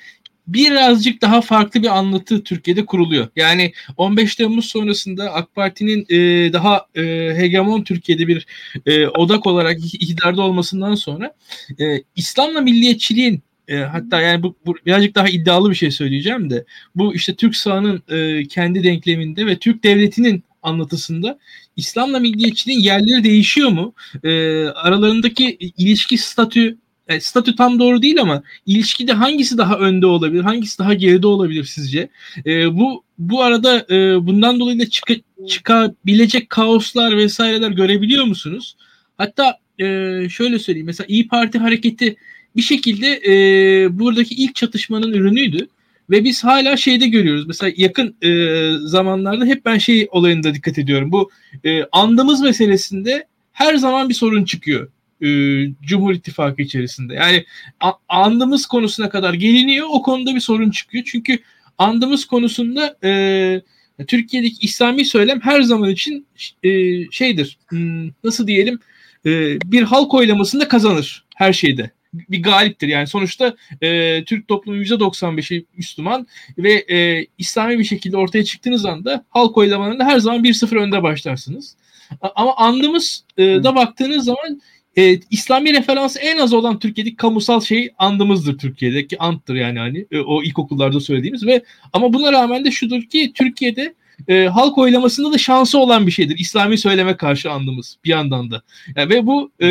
birazcık 0.53 1.21
daha 1.21 1.41
farklı 1.41 1.83
bir 1.83 1.97
anlatı 1.97 2.43
Türkiye'de 2.43 2.85
kuruluyor. 2.85 3.27
Yani 3.35 3.73
15 3.97 4.35
Temmuz 4.35 4.65
sonrasında 4.65 5.33
AK 5.33 5.55
Parti'nin 5.55 6.05
e, 6.09 6.53
daha 6.53 6.85
e, 6.95 7.01
hegemon 7.35 7.83
Türkiye'de 7.83 8.27
bir 8.27 8.47
e, 8.85 9.07
odak 9.07 9.47
olarak 9.47 9.77
iktidarda 9.93 10.41
olmasından 10.41 10.95
sonra 10.95 11.33
e, 11.79 12.03
İslam'la 12.15 12.61
milliyetçiliğin 12.61 13.43
e, 13.67 13.77
hatta 13.77 14.21
yani 14.21 14.43
bu, 14.43 14.55
bu 14.65 14.75
birazcık 14.85 15.15
daha 15.15 15.29
iddialı 15.29 15.69
bir 15.69 15.75
şey 15.75 15.91
söyleyeceğim 15.91 16.49
de 16.49 16.65
bu 16.95 17.15
işte 17.15 17.35
Türk 17.35 17.55
sağının 17.55 18.03
e, 18.09 18.47
kendi 18.47 18.83
denkleminde 18.83 19.45
ve 19.45 19.57
Türk 19.59 19.83
devletinin 19.83 20.43
anlatısında 20.63 21.39
İslam'la 21.75 22.19
milliyetçiliğin 22.19 22.79
yerleri 22.79 23.23
değişiyor 23.23 23.69
mu? 23.69 23.93
E, 24.23 24.29
aralarındaki 24.65 25.57
ilişki 25.59 26.17
statü 26.17 26.77
yani 27.09 27.21
statü 27.21 27.55
tam 27.55 27.79
doğru 27.79 28.01
değil 28.01 28.21
ama 28.21 28.43
ilişkide 28.65 29.13
hangisi 29.13 29.57
daha 29.57 29.77
önde 29.77 30.05
olabilir, 30.05 30.41
hangisi 30.41 30.79
daha 30.79 30.93
geride 30.93 31.27
olabilir 31.27 31.63
sizce? 31.63 32.09
E, 32.45 32.77
bu 32.77 33.03
bu 33.17 33.43
arada 33.43 33.85
e, 33.89 34.27
bundan 34.27 34.59
dolayı 34.59 34.79
da 34.79 34.89
çık 34.89 35.07
çıkabilecek 35.47 36.49
kaoslar 36.49 37.17
vesaireler 37.17 37.71
görebiliyor 37.71 38.25
musunuz? 38.25 38.75
Hatta 39.17 39.57
e, 39.79 39.85
şöyle 40.29 40.59
söyleyeyim 40.59 40.85
mesela 40.85 41.07
İyi 41.09 41.27
Parti 41.27 41.57
hareketi 41.57 42.15
bir 42.55 42.61
şekilde 42.61 43.21
e, 43.27 43.33
buradaki 43.99 44.35
ilk 44.35 44.55
çatışmanın 44.55 45.13
ürünüydü. 45.13 45.67
Ve 46.09 46.23
biz 46.23 46.43
hala 46.43 46.77
şeyde 46.77 47.07
görüyoruz. 47.07 47.47
Mesela 47.47 47.73
yakın 47.77 48.15
e, 48.21 48.71
zamanlarda 48.79 49.45
hep 49.45 49.65
ben 49.65 49.77
şey 49.77 50.07
olayında 50.11 50.53
dikkat 50.53 50.77
ediyorum. 50.77 51.11
Bu 51.11 51.31
e, 51.65 51.83
andımız 51.91 52.41
meselesinde 52.41 53.27
her 53.51 53.75
zaman 53.75 54.09
bir 54.09 54.13
sorun 54.13 54.43
çıkıyor 54.43 54.89
e, 55.21 55.27
Cumhur 55.81 56.13
İttifakı 56.13 56.61
içerisinde. 56.61 57.13
Yani 57.13 57.45
a, 57.79 57.91
andımız 58.09 58.65
konusuna 58.65 59.09
kadar 59.09 59.33
geliniyor 59.33 59.87
o 59.91 60.01
konuda 60.01 60.35
bir 60.35 60.39
sorun 60.39 60.71
çıkıyor. 60.71 61.03
Çünkü 61.11 61.39
andımız 61.77 62.25
konusunda 62.25 62.97
e, 63.03 63.61
Türkiye'deki 64.07 64.65
İslami 64.65 65.05
söylem 65.05 65.39
her 65.41 65.61
zaman 65.61 65.89
için 65.89 66.27
e, 66.63 66.69
şeydir 67.11 67.57
nasıl 68.23 68.47
diyelim 68.47 68.79
e, 69.25 69.57
bir 69.65 69.83
halk 69.83 70.13
oylamasında 70.13 70.67
kazanır 70.67 71.25
her 71.35 71.53
şeyde 71.53 71.91
bir 72.13 72.43
galiptir. 72.43 72.87
Yani 72.87 73.07
sonuçta 73.07 73.55
e, 73.81 74.23
Türk 74.23 74.47
toplumu 74.47 74.83
%95'i 74.83 75.65
Müslüman 75.77 76.27
ve 76.57 76.73
e, 76.73 77.27
İslami 77.37 77.79
bir 77.79 77.83
şekilde 77.83 78.17
ortaya 78.17 78.43
çıktığınız 78.43 78.85
anda 78.85 79.25
halk 79.29 79.57
oylamalarında 79.57 80.05
her 80.05 80.19
zaman 80.19 80.43
1-0 80.43 80.77
önde 80.77 81.03
başlarsınız. 81.03 81.75
Ama 82.35 82.55
andımız 82.57 83.23
e, 83.37 83.43
da 83.43 83.75
baktığınız 83.75 84.25
zaman 84.25 84.61
e, 84.97 85.19
İslami 85.31 85.73
referansı 85.73 86.19
en 86.19 86.37
az 86.37 86.53
olan 86.53 86.79
Türkiye'deki 86.79 87.15
kamusal 87.15 87.61
şey 87.61 87.89
andımızdır 87.97 88.57
Türkiye'deki 88.57 89.19
anttır 89.19 89.55
yani 89.55 89.79
hani 89.79 90.05
e, 90.11 90.19
o 90.19 90.43
ilkokullarda 90.43 90.99
söylediğimiz 90.99 91.45
ve 91.45 91.63
ama 91.93 92.13
buna 92.13 92.31
rağmen 92.31 92.65
de 92.65 92.71
şudur 92.71 93.01
ki 93.01 93.31
Türkiye'de 93.35 93.93
e, 94.27 94.45
halk 94.45 94.77
oylamasında 94.77 95.33
da 95.33 95.37
şansı 95.37 95.79
olan 95.79 96.07
bir 96.07 96.11
şeydir. 96.11 96.37
İslami 96.37 96.77
söyleme 96.77 97.17
karşı 97.17 97.51
andımız 97.51 97.97
bir 98.05 98.09
yandan 98.09 98.51
da. 98.51 98.61
Yani 98.95 99.09
ve 99.09 99.25
bu 99.25 99.51
e, 99.61 99.67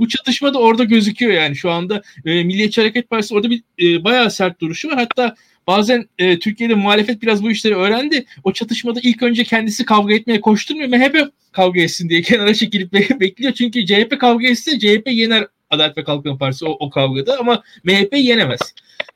bu 0.00 0.08
çatışma 0.08 0.54
da 0.54 0.58
orada 0.58 0.84
gözüküyor 0.84 1.32
yani 1.32 1.56
şu 1.56 1.70
anda 1.70 2.02
e, 2.24 2.44
Milliyetçi 2.44 2.80
Hareket 2.80 3.10
Partisi 3.10 3.34
orada 3.34 3.50
bir 3.50 3.62
e, 3.82 4.04
bayağı 4.04 4.30
sert 4.30 4.60
duruşu 4.60 4.88
var. 4.88 4.96
Hatta 4.96 5.34
bazen 5.66 6.08
e, 6.18 6.38
Türkiye'de 6.38 6.74
muhalefet 6.74 7.22
biraz 7.22 7.42
bu 7.42 7.50
işleri 7.50 7.76
öğrendi. 7.76 8.24
O 8.44 8.52
çatışmada 8.52 9.00
ilk 9.02 9.22
önce 9.22 9.44
kendisi 9.44 9.84
kavga 9.84 10.14
etmeye 10.14 10.40
koşturmuyor. 10.40 10.88
MHP 10.88 11.32
kavga 11.52 11.80
etsin 11.80 12.08
diye 12.08 12.22
kenara 12.22 12.54
çekilip 12.54 12.92
bekliyor. 13.20 13.52
Çünkü 13.52 13.86
CHP 13.86 14.20
kavga 14.20 14.46
etse 14.46 14.78
CHP 14.78 15.06
yener 15.06 15.46
Adalet 15.70 15.98
ve 15.98 16.04
Kalkınma 16.04 16.38
Partisi 16.38 16.64
o, 16.64 16.70
o 16.80 16.90
kavgada 16.90 17.38
ama 17.38 17.62
MHP 17.84 18.12
yenemez. 18.16 18.60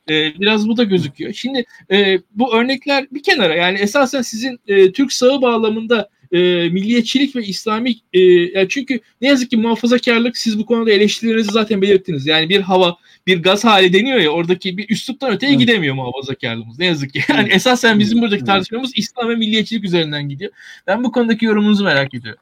Ee, 0.09 0.39
biraz 0.39 0.67
bu 0.67 0.77
da 0.77 0.83
gözüküyor. 0.83 1.33
Şimdi 1.33 1.65
e, 1.91 2.19
bu 2.31 2.55
örnekler 2.55 3.07
bir 3.11 3.23
kenara 3.23 3.55
yani 3.55 3.77
esasen 3.77 4.21
sizin 4.21 4.59
e, 4.67 4.91
Türk 4.91 5.13
sağı 5.13 5.41
bağlamında 5.41 6.09
e, 6.31 6.69
milliyetçilik 6.69 7.35
ve 7.35 7.43
İslami 7.43 7.95
e, 8.13 8.19
yani 8.21 8.67
çünkü 8.69 8.99
ne 9.21 9.27
yazık 9.27 9.49
ki 9.49 9.57
muhafazakarlık 9.57 10.37
siz 10.37 10.59
bu 10.59 10.65
konuda 10.65 10.91
eleştirilerinizi 10.91 11.51
zaten 11.51 11.81
belirttiniz. 11.81 12.27
Yani 12.27 12.49
bir 12.49 12.61
hava 12.61 12.97
bir 13.27 13.43
gaz 13.43 13.65
hali 13.65 13.93
deniyor 13.93 14.19
ya 14.19 14.29
oradaki 14.29 14.77
bir 14.77 14.89
üsluptan 14.89 15.33
öteye 15.33 15.49
evet. 15.49 15.59
gidemiyor 15.59 15.95
muhafazakarlığımız. 15.95 16.79
Ne 16.79 16.85
yazık 16.85 17.13
ki. 17.13 17.21
Yani 17.29 17.49
esasen 17.49 17.99
bizim 17.99 18.21
buradaki 18.21 18.43
tartışmamız 18.43 18.91
İslam 18.95 19.29
ve 19.29 19.35
milliyetçilik 19.35 19.83
üzerinden 19.83 20.29
gidiyor. 20.29 20.51
Ben 20.87 21.03
bu 21.03 21.11
konudaki 21.11 21.45
yorumunuzu 21.45 21.83
merak 21.83 22.13
ediyorum. 22.13 22.41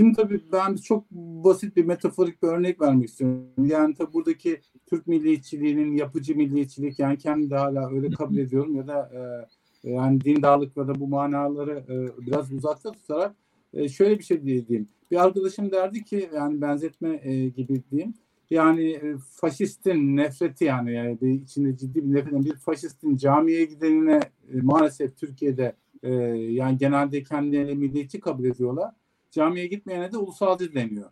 Şimdi 0.00 0.16
tabii 0.16 0.40
ben 0.52 0.76
çok 0.76 1.10
basit 1.10 1.76
bir 1.76 1.84
metaforik 1.84 2.42
bir 2.42 2.48
örnek 2.48 2.80
vermek 2.80 3.08
istiyorum. 3.08 3.46
Yani 3.64 3.94
tabii 3.94 4.12
buradaki 4.12 4.60
Türk 4.86 5.06
milliyetçiliğinin 5.06 5.96
yapıcı 5.96 6.36
milliyetçilik 6.36 6.98
yani 6.98 7.18
kendi 7.18 7.50
de 7.50 7.56
hala 7.56 7.90
öyle 7.90 8.10
kabul 8.10 8.38
ediyorum 8.38 8.76
ya 8.76 8.86
da 8.86 9.10
e, 9.14 9.20
yani 9.84 10.20
dindarlık 10.20 10.76
ya 10.76 10.88
da 10.88 11.00
bu 11.00 11.08
manaları 11.08 11.84
e, 11.88 12.26
biraz 12.26 12.52
uzakta 12.52 12.92
tutarak 12.92 13.36
e, 13.74 13.88
şöyle 13.88 14.18
bir 14.18 14.24
şey 14.24 14.42
diyeyim. 14.42 14.88
Bir 15.10 15.24
arkadaşım 15.24 15.72
derdi 15.72 16.04
ki 16.04 16.30
yani 16.34 16.60
benzetme 16.60 17.20
e, 17.22 17.48
gibi 17.48 17.82
diyeyim. 17.90 18.14
Yani 18.50 18.90
e, 18.90 19.16
faşistin 19.40 20.16
nefreti 20.16 20.64
yani, 20.64 20.94
yani 20.94 21.20
bir 21.20 21.28
içinde 21.28 21.76
ciddi 21.76 22.04
bir 22.04 22.14
nefret 22.14 22.44
bir 22.44 22.56
faşistin 22.56 23.16
camiye 23.16 23.64
gidenine 23.64 24.20
e, 24.54 24.60
maalesef 24.62 25.16
Türkiye'de 25.16 25.76
e, 26.02 26.12
yani 26.34 26.78
genelde 26.78 27.22
kendilerini 27.22 27.74
milliyetçi 27.74 28.20
kabul 28.20 28.44
ediyorlar. 28.44 28.94
Camiye 29.30 29.66
gitmeyene 29.66 30.12
de 30.12 30.18
ulusalcı 30.18 30.74
deniyor. 30.74 31.10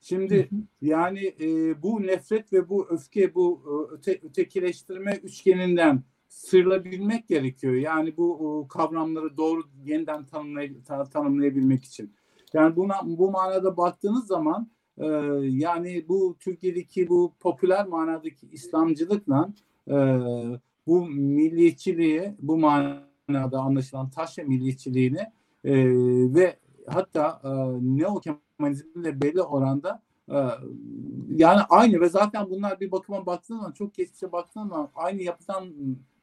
Şimdi 0.00 0.48
yani 0.82 1.34
e, 1.40 1.82
bu 1.82 2.02
nefret 2.02 2.52
ve 2.52 2.68
bu 2.68 2.86
öfke, 2.90 3.34
bu 3.34 3.62
e, 3.66 3.94
öte, 3.94 4.20
ötekileştirme 4.22 5.20
üçgeninden 5.22 6.02
sıyrılabilmek 6.28 7.28
gerekiyor. 7.28 7.74
Yani 7.74 8.16
bu 8.16 8.64
e, 8.64 8.68
kavramları 8.68 9.36
doğru 9.36 9.62
yeniden 9.84 10.24
tanımlay, 10.24 10.72
tanımlayabilmek 11.12 11.84
için. 11.84 12.14
Yani 12.52 12.76
buna 12.76 12.94
bu 13.04 13.30
manada 13.30 13.76
baktığınız 13.76 14.26
zaman 14.26 14.70
e, 14.98 15.06
yani 15.42 16.04
bu 16.08 16.36
Türkiye'deki 16.40 17.08
bu 17.08 17.34
popüler 17.40 17.86
manadaki 17.86 18.46
İslamcılıkla 18.52 19.48
e, 19.88 19.94
bu 20.86 21.06
milliyetçiliği 21.06 22.34
bu 22.38 22.58
manada 22.58 23.58
anlaşılan 23.58 24.10
taşra 24.10 24.42
milliyetçiliğini 24.42 25.20
e, 25.64 25.74
ve 26.34 26.56
hatta 26.86 27.40
e, 27.44 27.48
neo 27.80 28.20
Kemalizmle 28.20 29.22
belli 29.22 29.42
oranda 29.42 30.02
e, 30.28 30.38
yani 31.28 31.60
aynı 31.68 32.00
ve 32.00 32.08
zaten 32.08 32.50
bunlar 32.50 32.80
bir 32.80 32.92
bakıma 32.92 33.26
baktığın 33.26 33.56
zaman 33.56 33.72
çok 33.72 33.94
geçmişe 33.94 34.32
baktığın 34.32 34.68
zaman 34.68 34.90
aynı 34.94 35.22
yapıdan 35.22 35.68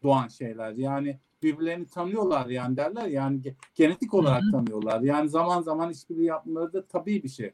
doğan 0.06 0.28
şeyler. 0.28 0.72
Yani 0.72 1.20
birbirlerini 1.43 1.86
tanıyorlar 1.86 2.47
yani 2.47 2.78
derler 2.78 3.08
yani 3.08 3.41
genetik 3.76 4.14
olarak 4.14 4.43
tanıyorlar. 4.51 5.01
Yani 5.01 5.30
zaman 5.30 5.62
zaman 5.62 5.91
işbirliği 5.91 6.26
yapmaları 6.26 6.74
da 6.74 6.86
tabii 6.86 7.24
bir 7.24 7.30
şey 7.30 7.51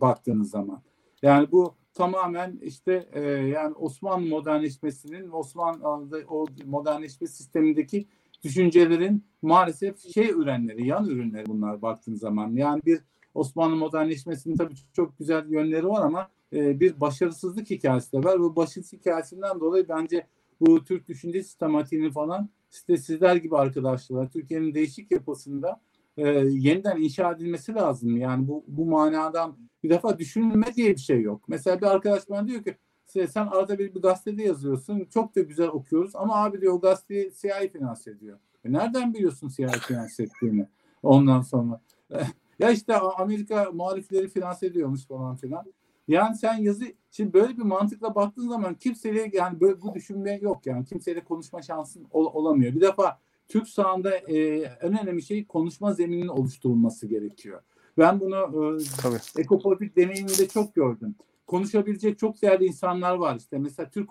baktığınız 0.00 0.50
zaman. 0.50 0.82
Yani 1.22 1.52
bu 1.52 1.74
tamamen 1.94 2.58
işte 2.62 3.08
e, 3.12 3.20
yani 3.30 3.74
Osmanlı 3.74 4.26
modernleşmesinin 4.26 5.30
Osmanlı 5.30 6.24
o 6.28 6.46
modernleşme 6.64 7.26
sistemindeki 7.26 8.06
düşüncelerin 8.44 9.24
maalesef 9.42 10.14
şey 10.14 10.30
ürünleri, 10.30 10.86
yan 10.86 11.06
ürünleri 11.06 11.46
bunlar 11.46 11.82
baktığınız 11.82 12.20
zaman. 12.20 12.50
Yani 12.52 12.82
bir 12.86 13.00
Osmanlı 13.34 13.76
modernleşmesinin 13.76 14.56
tabii 14.56 14.74
çok 14.92 15.18
güzel 15.18 15.50
yönleri 15.50 15.88
var 15.88 16.02
ama 16.04 16.28
e, 16.52 16.80
bir 16.80 17.00
başarısızlık 17.00 17.70
hikayesi 17.70 18.12
de 18.12 18.24
var. 18.24 18.40
Bu 18.40 18.56
başarısızlık 18.56 19.00
hikayesinden 19.00 19.60
dolayı 19.60 19.88
bence 19.88 20.26
bu 20.60 20.84
Türk 20.84 21.08
düşünce 21.08 21.42
sistematiğini 21.42 22.12
falan 22.12 22.48
işte 22.72 22.96
sizler 22.96 23.36
gibi 23.36 23.56
arkadaşlar 23.56 24.28
Türkiye'nin 24.30 24.74
değişik 24.74 25.10
yapısında 25.10 25.80
e, 26.16 26.28
yeniden 26.38 27.00
inşa 27.00 27.32
edilmesi 27.32 27.74
lazım. 27.74 28.16
Yani 28.16 28.48
bu, 28.48 28.64
bu 28.68 28.86
manadan 28.86 29.56
bir 29.82 29.90
defa 29.90 30.18
düşünülme 30.18 30.74
diye 30.74 30.90
bir 30.90 31.00
şey 31.00 31.22
yok. 31.22 31.44
Mesela 31.48 31.80
bir 31.80 31.86
arkadaş 31.86 32.30
bana 32.30 32.48
diyor 32.48 32.62
ki 32.64 32.76
sen 33.06 33.46
arada 33.46 33.78
bir, 33.78 33.94
bir 33.94 34.02
gazetede 34.02 34.42
yazıyorsun. 34.42 35.04
Çok 35.04 35.36
da 35.36 35.40
güzel 35.40 35.68
okuyoruz 35.68 36.16
ama 36.16 36.44
abi 36.44 36.60
diyor 36.60 36.72
o 36.72 36.80
gazeteyi 36.80 37.32
CIA 37.40 37.68
finanse 37.72 38.10
ediyor. 38.10 38.38
E 38.64 38.72
nereden 38.72 39.14
biliyorsun 39.14 39.48
CIA 39.48 39.68
finanse 39.68 40.22
ettiğini? 40.22 40.66
Ondan 41.02 41.42
sonra 41.42 41.80
ya 42.58 42.70
işte 42.70 42.94
Amerika 42.96 43.70
muhalifleri 43.72 44.28
finanse 44.28 44.66
ediyormuş 44.66 45.06
falan 45.06 45.36
filan. 45.36 45.64
Yani 46.08 46.36
sen 46.36 46.54
yazı 46.54 46.84
şimdi 47.10 47.32
böyle 47.32 47.56
bir 47.56 47.62
mantıkla 47.62 48.14
baktığın 48.14 48.48
zaman 48.48 48.74
kimseyle 48.74 49.30
yani 49.32 49.60
böyle 49.60 49.82
bu 49.82 49.94
düşünme 49.94 50.38
yok 50.42 50.66
yani 50.66 50.84
kimseyle 50.84 51.24
konuşma 51.24 51.62
şansın 51.62 52.06
ol, 52.10 52.26
olamıyor. 52.34 52.74
Bir 52.74 52.80
defa 52.80 53.18
Türk 53.48 53.68
sahanda 53.68 54.16
e, 54.16 54.36
en 54.58 55.00
önemli 55.00 55.22
şey 55.22 55.46
konuşma 55.46 55.92
zemininin 55.92 56.28
oluşturulması 56.28 57.06
gerekiyor. 57.06 57.60
Ben 57.98 58.20
bunu 58.20 58.36
e, 58.36 58.84
Tabii. 59.02 59.42
ekopolitik 59.42 59.96
deneyiminde 59.96 60.48
çok 60.48 60.74
gördüm. 60.74 61.14
Konuşabilecek 61.46 62.18
çok 62.18 62.42
değerli 62.42 62.64
insanlar 62.64 63.14
var 63.14 63.36
işte. 63.36 63.58
Mesela 63.58 63.90
Türk 63.90 64.10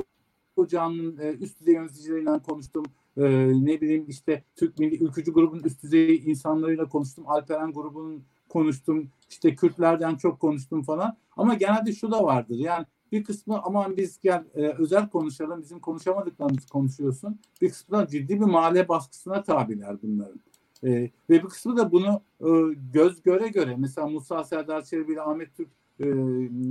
Ocağı'nın 0.55 1.17
e, 1.17 1.33
üst 1.33 1.59
düzey 1.59 1.73
yöneticileriyle 1.73 2.39
konuştum. 2.39 2.85
E, 3.17 3.23
ne 3.65 3.81
bileyim 3.81 4.05
işte 4.07 4.43
Türk 4.55 4.79
Milli 4.79 5.03
Ülkücü 5.03 5.33
grubunun 5.33 5.63
üst 5.63 5.83
düzey 5.83 6.15
insanlarıyla 6.25 6.89
konuştum. 6.89 7.23
Alperen 7.27 7.73
grubunun 7.73 8.23
konuştum. 8.49 9.09
İşte 9.29 9.55
Kürtlerden 9.55 10.15
çok 10.15 10.39
konuştum 10.39 10.83
falan. 10.83 11.17
Ama 11.37 11.53
genelde 11.53 11.93
şu 11.93 12.11
da 12.11 12.23
vardır. 12.23 12.55
Yani 12.55 12.85
bir 13.11 13.23
kısmı 13.23 13.61
aman 13.63 13.97
biz 13.97 14.19
gel 14.19 14.43
e, 14.55 14.61
özel 14.61 15.09
konuşalım 15.09 15.61
bizim 15.61 15.79
konuşamadıklarımızı 15.79 16.67
konuşuyorsun. 16.67 17.39
Bir 17.61 17.69
kısmı 17.69 17.97
da 17.97 18.07
ciddi 18.07 18.39
bir 18.39 18.45
mahalle 18.45 18.87
baskısına 18.87 19.43
tabiler 19.43 20.01
bunların. 20.01 20.39
E, 20.83 20.89
ve 20.89 21.11
bir 21.29 21.41
kısmı 21.41 21.77
da 21.77 21.91
bunu 21.91 22.21
e, 22.41 22.49
göz 22.93 23.21
göre 23.21 23.47
göre 23.47 23.75
mesela 23.77 24.07
Musa 24.07 24.43
Serdar 24.43 24.81
Çelebi 24.81 25.13
ile 25.13 25.21
Ahmet 25.21 25.55
Türk 25.55 25.69
e, 25.99 26.05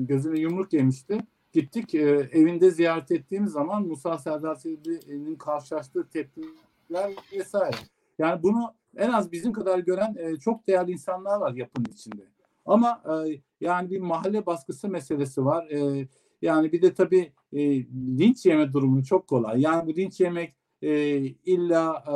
gözüne 0.04 0.40
yumruk 0.40 0.72
yemişti. 0.72 1.18
Gittik 1.52 1.94
e, 1.94 2.28
evinde 2.32 2.70
ziyaret 2.70 3.10
ettiğimiz 3.10 3.52
zaman 3.52 3.86
Musa 3.86 4.18
Serdar 4.18 4.58
Çelebi'nin 4.58 5.36
karşılaştığı 5.36 6.08
tepkiler 6.08 7.12
vesaire. 7.32 7.76
Yani 8.18 8.42
bunu 8.42 8.74
en 8.96 9.10
az 9.10 9.32
bizim 9.32 9.52
kadar 9.52 9.78
gören 9.78 10.16
e, 10.18 10.36
çok 10.36 10.66
değerli 10.66 10.92
insanlar 10.92 11.40
var 11.40 11.54
yapının 11.54 11.86
içinde. 11.92 12.22
Ama 12.66 13.02
e, 13.06 13.40
yani 13.60 13.90
bir 13.90 14.00
mahalle 14.00 14.46
baskısı 14.46 14.88
meselesi 14.88 15.44
var. 15.44 15.66
E, 15.70 16.08
yani 16.42 16.72
bir 16.72 16.82
de 16.82 16.94
tabii 16.94 17.32
e, 17.52 17.84
linç 18.18 18.46
yeme 18.46 18.72
durumu 18.72 19.04
çok 19.04 19.28
kolay. 19.28 19.60
Yani 19.60 19.86
bu 19.86 19.96
linç 19.96 20.20
yemek 20.20 20.56
e, 20.82 21.16
illa 21.24 22.04
e, 22.06 22.14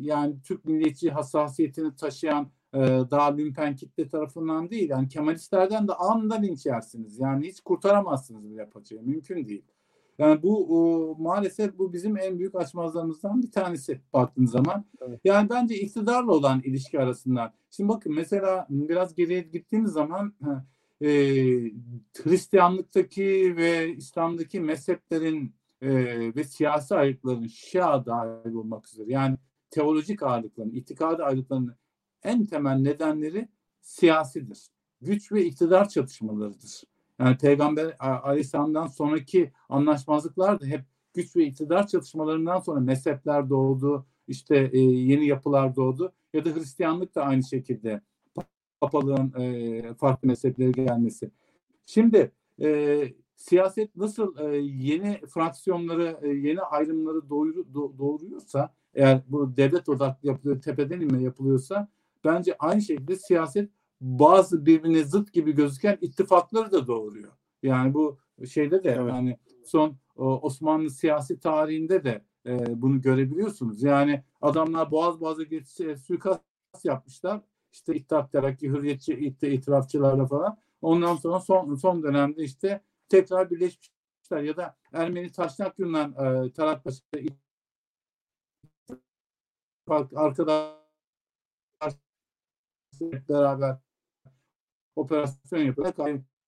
yani 0.00 0.42
Türk 0.42 0.64
milliyetçi 0.64 1.10
hassasiyetini 1.10 1.96
taşıyan 1.96 2.50
e, 2.74 2.78
daha 3.10 3.36
lümpen 3.36 3.76
kitle 3.76 4.08
tarafından 4.08 4.70
değil. 4.70 4.90
Yani 4.90 5.08
Kemalistlerden 5.08 5.88
de 5.88 5.92
anında 5.92 6.34
linç 6.34 6.66
yersiniz. 6.66 7.18
Yani 7.18 7.46
hiç 7.46 7.60
kurtaramazsınız 7.60 8.50
bu 8.50 8.54
yapacağı. 8.54 9.02
Mümkün 9.02 9.48
değil. 9.48 9.64
Yani 10.20 10.42
bu 10.42 10.66
o, 10.78 11.14
maalesef 11.18 11.78
bu 11.78 11.92
bizim 11.92 12.18
en 12.18 12.38
büyük 12.38 12.54
açmazlarımızdan 12.54 13.42
bir 13.42 13.50
tanesi 13.50 14.00
baktığın 14.12 14.46
zaman. 14.46 14.84
Evet. 15.00 15.20
Yani 15.24 15.50
bence 15.50 15.74
iktidarla 15.74 16.32
olan 16.32 16.60
ilişki 16.64 17.00
arasından. 17.00 17.52
Şimdi 17.70 17.88
bakın 17.88 18.14
mesela 18.14 18.66
biraz 18.70 19.14
geriye 19.14 19.40
gittiğimiz 19.40 19.92
zaman 19.92 20.34
e, 21.02 21.08
Hristiyanlıktaki 22.22 23.56
ve 23.56 23.94
İslam'daki 23.96 24.60
mezheplerin 24.60 25.54
e, 25.82 25.90
ve 26.36 26.44
siyasi 26.44 26.94
ayrılıkların 26.94 27.46
Şia 27.46 28.06
dahil 28.06 28.52
olmak 28.52 28.88
üzere 28.88 29.12
yani 29.12 29.36
teolojik 29.70 30.22
ağırlıkların, 30.22 30.70
itikadi 30.70 31.24
ağırlıkların 31.24 31.74
en 32.22 32.46
temel 32.46 32.76
nedenleri 32.76 33.48
siyasidir. 33.80 34.66
Güç 35.00 35.32
ve 35.32 35.44
iktidar 35.44 35.88
çatışmalarıdır. 35.88 36.82
Yani 37.20 37.36
Peygamber 37.36 37.96
Aleyhisselam'dan 37.98 38.86
sonraki 38.86 39.52
anlaşmazlıklar 39.68 40.60
da 40.60 40.66
hep 40.66 40.80
güç 41.14 41.36
ve 41.36 41.44
iktidar 41.44 41.86
çatışmalarından 41.86 42.58
sonra 42.58 42.80
mezhepler 42.80 43.50
doğdu, 43.50 44.06
işte 44.28 44.70
e, 44.72 44.78
yeni 44.78 45.26
yapılar 45.26 45.76
doğdu 45.76 46.12
ya 46.34 46.44
da 46.44 46.50
Hristiyanlık 46.50 47.14
da 47.14 47.22
aynı 47.22 47.42
şekilde 47.42 48.00
papalığın 48.80 49.32
e, 49.40 49.94
farklı 49.94 50.28
mezhepleri 50.28 50.72
gelmesi. 50.72 51.30
Şimdi 51.86 52.32
e, 52.62 53.02
siyaset 53.36 53.96
nasıl 53.96 54.38
e, 54.38 54.56
yeni 54.58 55.20
fraksiyonları, 55.28 56.18
e, 56.22 56.28
yeni 56.28 56.60
ayrımları 56.60 57.28
doğru, 57.28 57.74
do, 57.74 57.98
doğuruyorsa, 57.98 58.74
eğer 58.94 59.22
bu 59.28 59.56
devlet 59.56 59.88
odaklı 59.88 60.28
yapılıyor, 60.28 60.62
tepeden 60.62 61.00
inme 61.00 61.22
yapılıyorsa, 61.22 61.88
bence 62.24 62.56
aynı 62.58 62.82
şekilde 62.82 63.16
siyaset 63.16 63.70
bazı 64.00 64.66
birbirine 64.66 65.04
zıt 65.04 65.32
gibi 65.32 65.52
gözüken 65.52 65.98
ittifakları 66.00 66.72
da 66.72 66.86
doğuruyor. 66.86 67.32
Yani 67.62 67.94
bu 67.94 68.18
şeyde 68.50 68.84
de 68.84 68.90
evet. 68.90 69.08
yani 69.08 69.38
son 69.64 69.96
Osmanlı 70.16 70.90
siyasi 70.90 71.40
tarihinde 71.40 72.04
de 72.04 72.24
e, 72.46 72.82
bunu 72.82 73.02
görebiliyorsunuz. 73.02 73.82
Yani 73.82 74.24
adamlar 74.40 74.90
boğaz 74.90 75.20
boğaza 75.20 75.42
geçse 75.42 75.96
suikast 75.96 76.42
yapmışlar. 76.84 77.40
İşte 77.72 77.94
İttihat 77.94 78.32
Terakki, 78.32 78.68
Hürriyetçi, 78.68 79.14
itirafçılarla 79.42 80.26
falan. 80.26 80.58
Ondan 80.82 81.16
sonra 81.16 81.40
son, 81.40 81.74
son 81.74 82.02
dönemde 82.02 82.42
işte 82.42 82.80
tekrar 83.08 83.50
birleşmişler 83.50 84.42
ya 84.42 84.56
da 84.56 84.76
Ermeni 84.92 85.32
Taşnak 85.32 85.78
Yunan 85.78 86.12
e, 86.12 86.52
Tarakbaşı 86.52 87.02
arkadaşlar 90.16 90.76
beraber 93.28 93.78
operasyon. 94.96 95.74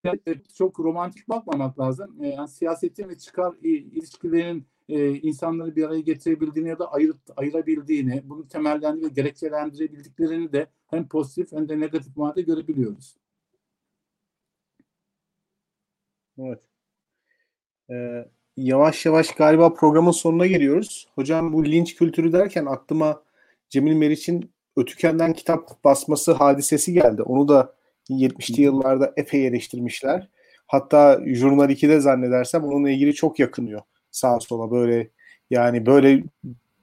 Yani 0.05 0.21
çok 0.59 0.81
romantik 0.81 1.29
bakmamak 1.29 1.79
lazım. 1.79 2.17
E, 2.23 2.29
yani 2.29 2.49
siyasetin 2.49 3.09
ve 3.09 3.19
çıkar 3.19 3.55
ilişkilerin 3.63 4.67
e, 4.89 5.15
insanları 5.15 5.77
bir 5.77 5.85
araya 5.85 6.01
getirebildiğini 6.01 6.69
ya 6.69 6.79
da 6.79 6.93
ayırt, 6.93 7.19
ayırabildiğini, 7.37 8.23
bunu 8.25 8.49
temellendir 8.49 9.07
ve 9.07 9.09
gerekçelendirebildiklerini 9.09 10.53
de 10.53 10.67
hem 10.87 11.09
pozitif 11.09 11.53
hem 11.53 11.69
de 11.69 11.81
negatif 11.81 12.17
manada 12.17 12.41
görebiliyoruz. 12.41 13.17
Evet. 16.39 16.61
Ee, 17.91 18.29
yavaş 18.57 19.07
yavaş 19.07 19.35
galiba 19.35 19.75
programın 19.75 20.11
sonuna 20.11 20.47
geliyoruz. 20.47 21.09
Hocam 21.15 21.53
bu 21.53 21.65
linç 21.65 21.95
kültürü 21.95 22.33
derken 22.33 22.67
aklıma 22.67 23.23
Cemil 23.69 23.93
Meriç'in 23.95 24.53
Ötüken'den 24.77 25.33
kitap 25.33 25.85
basması 25.85 26.33
hadisesi 26.33 26.93
geldi. 26.93 27.23
Onu 27.23 27.49
da 27.49 27.75
70'li 28.11 28.63
yıllarda 28.63 29.13
epey 29.17 29.47
eleştirmişler. 29.47 30.29
Hatta 30.67 31.21
Jurnal 31.27 31.71
2'de 31.71 32.01
zannedersem 32.01 32.65
onunla 32.65 32.91
ilgili 32.91 33.15
çok 33.15 33.39
yakınıyor 33.39 33.81
sağa 34.13 34.41
sola 34.41 34.71
böyle 34.71 35.11
yani 35.51 35.87
böyle 35.87 36.23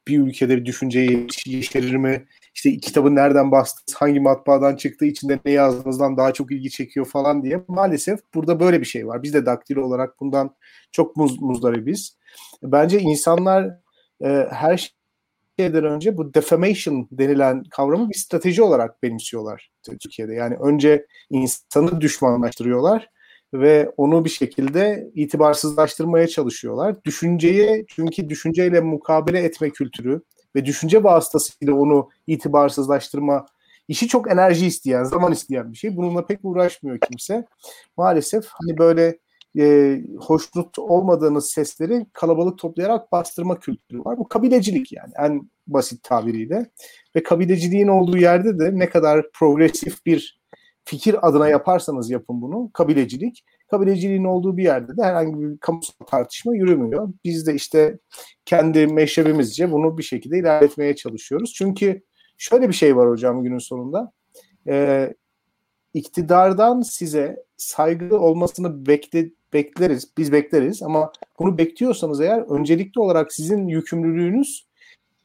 bir 0.07 0.19
ülkede 0.19 0.57
bir 0.57 0.65
düşünceyi 0.65 1.27
yeşerir 1.45 1.95
mi? 1.95 2.25
İşte 2.55 2.77
kitabın 2.77 3.15
nereden 3.15 3.51
bastınız, 3.51 3.95
hangi 3.99 4.19
matbaadan 4.19 4.75
çıktı, 4.75 5.05
içinde 5.05 5.39
ne 5.45 5.51
yazdığınızdan 5.51 6.17
daha 6.17 6.33
çok 6.33 6.51
ilgi 6.51 6.69
çekiyor 6.69 7.05
falan 7.05 7.43
diye. 7.43 7.63
Maalesef 7.67 8.19
burada 8.33 8.59
böyle 8.59 8.79
bir 8.79 8.85
şey 8.85 9.07
var. 9.07 9.23
Biz 9.23 9.33
de 9.33 9.45
daktilo 9.45 9.81
olarak 9.81 10.19
bundan 10.19 10.55
çok 10.91 11.17
muz, 11.17 11.41
muzdaribiz. 11.41 12.17
Bence 12.63 12.99
insanlar 12.99 13.79
e, 14.23 14.47
her 14.51 14.98
şeyden 15.59 15.83
önce 15.83 16.17
bu 16.17 16.33
defamation 16.33 17.07
denilen 17.11 17.63
kavramı 17.63 18.09
bir 18.09 18.17
strateji 18.17 18.63
olarak 18.63 19.03
benimsiyorlar 19.03 19.71
Türkiye'de. 20.01 20.33
Yani 20.33 20.55
önce 20.55 21.05
insanı 21.29 22.01
düşmanlaştırıyorlar 22.01 23.09
ve 23.53 23.91
onu 23.97 24.25
bir 24.25 24.29
şekilde 24.29 25.11
itibarsızlaştırmaya 25.15 26.27
çalışıyorlar. 26.27 27.03
Düşünceye 27.05 27.85
çünkü 27.87 28.29
düşünceyle 28.29 28.79
mukabele 28.79 29.39
etme 29.39 29.69
kültürü 29.69 30.21
ve 30.55 30.65
düşünce 30.65 31.03
vasıtasıyla 31.03 31.73
onu 31.73 32.09
itibarsızlaştırma 32.27 33.45
işi 33.87 34.07
çok 34.07 34.31
enerji 34.31 34.65
isteyen, 34.67 35.03
zaman 35.03 35.31
isteyen 35.31 35.71
bir 35.71 35.77
şey. 35.77 35.97
Bununla 35.97 36.25
pek 36.25 36.39
uğraşmıyor 36.43 36.99
kimse. 36.99 37.45
Maalesef 37.97 38.45
hani 38.47 38.77
böyle 38.77 39.17
e, 39.57 39.97
hoşnut 40.19 40.79
olmadığınız 40.79 41.51
sesleri 41.51 42.05
kalabalık 42.13 42.57
toplayarak 42.57 43.11
bastırma 43.11 43.59
kültürü 43.59 43.99
var. 43.99 44.17
Bu 44.17 44.27
kabilecilik 44.27 44.91
yani 44.91 45.13
en 45.17 45.49
basit 45.67 46.03
tabiriyle. 46.03 46.65
Ve 47.15 47.23
kabileciliğin 47.23 47.87
olduğu 47.87 48.17
yerde 48.17 48.59
de 48.59 48.79
ne 48.79 48.89
kadar 48.89 49.31
progresif 49.31 50.05
bir 50.05 50.39
fikir 50.85 51.27
adına 51.27 51.49
yaparsanız 51.49 52.09
yapın 52.09 52.41
bunu 52.41 52.71
kabilecilik. 52.73 53.45
Kabileciliğin 53.71 54.23
olduğu 54.23 54.57
bir 54.57 54.63
yerde 54.63 54.97
de 54.97 55.03
herhangi 55.03 55.41
bir 55.41 55.57
kamusal 55.57 56.05
tartışma 56.05 56.55
yürümüyor. 56.55 57.09
Biz 57.23 57.47
de 57.47 57.55
işte 57.55 57.99
kendi 58.45 58.87
meşrebimizce 58.87 59.71
bunu 59.71 59.97
bir 59.97 60.03
şekilde 60.03 60.39
ilerletmeye 60.39 60.95
çalışıyoruz. 60.95 61.53
Çünkü 61.53 62.01
şöyle 62.37 62.67
bir 62.67 62.73
şey 62.73 62.95
var 62.95 63.09
hocam 63.09 63.43
günün 63.43 63.57
sonunda. 63.57 64.11
Ee, 64.67 65.13
iktidardan 65.93 66.81
size 66.81 67.45
saygı 67.57 68.19
olmasını 68.19 68.85
bekle, 68.85 69.29
bekleriz, 69.53 70.11
biz 70.17 70.31
bekleriz 70.31 70.83
ama 70.83 71.11
bunu 71.39 71.57
bekliyorsanız 71.57 72.21
eğer 72.21 72.41
öncelikli 72.41 72.99
olarak 72.99 73.33
sizin 73.33 73.67
yükümlülüğünüz 73.67 74.69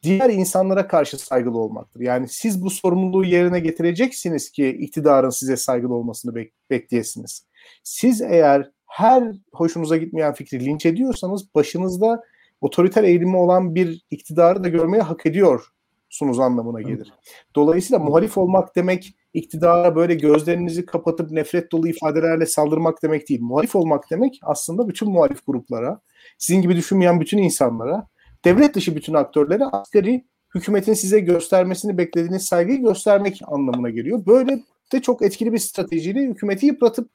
diğer 0.02 0.30
insanlara 0.30 0.88
karşı 0.88 1.18
saygılı 1.18 1.58
olmaktır. 1.58 2.00
Yani 2.00 2.28
siz 2.28 2.62
bu 2.62 2.70
sorumluluğu 2.70 3.24
yerine 3.24 3.60
getireceksiniz 3.60 4.50
ki 4.50 4.68
iktidarın 4.68 5.30
size 5.30 5.56
saygılı 5.56 5.94
olmasını 5.94 6.32
bek- 6.32 6.52
bekleyesiniz. 6.70 7.46
Siz 7.82 8.22
eğer 8.22 8.70
her 8.86 9.32
hoşunuza 9.52 9.96
gitmeyen 9.96 10.34
fikri 10.34 10.64
linç 10.64 10.86
ediyorsanız 10.86 11.54
başınızda 11.54 12.22
otoriter 12.60 13.04
eğilimi 13.04 13.36
olan 13.36 13.74
bir 13.74 14.04
iktidarı 14.10 14.64
da 14.64 14.68
görmeye 14.68 15.02
hak 15.02 15.26
ediyorsunuz 15.26 16.40
anlamına 16.40 16.82
gelir. 16.82 17.12
Dolayısıyla 17.54 17.98
muhalif 17.98 18.38
olmak 18.38 18.76
demek 18.76 19.14
iktidara 19.34 19.96
böyle 19.96 20.14
gözlerinizi 20.14 20.86
kapatıp 20.86 21.30
nefret 21.30 21.72
dolu 21.72 21.88
ifadelerle 21.88 22.46
saldırmak 22.46 23.02
demek 23.02 23.28
değil. 23.28 23.40
Muhalif 23.42 23.76
olmak 23.76 24.10
demek 24.10 24.40
aslında 24.42 24.88
bütün 24.88 25.10
muhalif 25.10 25.46
gruplara, 25.46 26.00
sizin 26.38 26.62
gibi 26.62 26.76
düşünmeyen 26.76 27.20
bütün 27.20 27.38
insanlara, 27.38 28.06
devlet 28.44 28.74
dışı 28.74 28.96
bütün 28.96 29.14
aktörlere 29.14 29.64
asgari 29.64 30.24
hükümetin 30.54 30.94
size 30.94 31.20
göstermesini 31.20 31.98
beklediğiniz 31.98 32.44
saygıyı 32.44 32.82
göstermek 32.82 33.40
anlamına 33.46 33.90
geliyor. 33.90 34.26
Böyle 34.26 34.60
de 34.92 35.02
çok 35.02 35.22
etkili 35.22 35.52
bir 35.52 35.58
stratejiyle 35.58 36.20
hükümeti 36.20 36.66
yıpratıp 36.66 37.10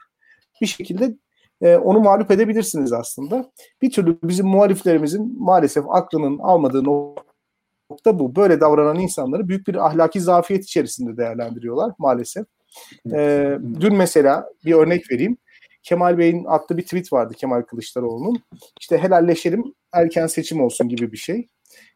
bir 0.62 0.66
şekilde 0.68 1.16
e, 1.62 1.76
onu 1.76 2.00
mağlup 2.00 2.32
edebilirsiniz 2.32 2.94
aslında. 2.94 3.52
Bir 3.82 3.92
türlü 3.92 4.18
bizim 4.24 4.48
muhaliflerimizin 4.48 5.44
maalesef 5.44 5.86
aklının 5.90 6.40
almadığı 6.40 6.86
nokta 7.90 8.20
bu. 8.20 8.36
Böyle 8.36 8.62
davranan 8.62 9.00
insanları 9.00 9.48
büyük 9.48 9.68
bir 9.68 9.86
ahlaki 9.88 10.22
zafiyet 10.22 10.64
içerisinde 10.64 11.18
değerlendiriyorlar 11.18 11.92
maalesef. 11.98 12.46
E, 13.14 13.58
dün 13.80 13.96
mesela 13.96 14.50
bir 14.66 14.74
örnek 14.74 15.12
vereyim. 15.12 15.38
Kemal 15.84 16.18
Bey'in 16.18 16.46
attığı 16.46 16.78
bir 16.78 16.84
tweet 16.84 17.14
vardı 17.14 17.34
Kemal 17.38 17.62
Kılıçdaroğlu'nun. 17.62 18.42
İşte 18.80 18.98
helalleşelim 18.98 19.64
erken 19.94 20.28
seçim 20.28 20.62
olsun 20.62 20.90
gibi 20.90 21.12
bir 21.12 21.18
şey. 21.18 21.48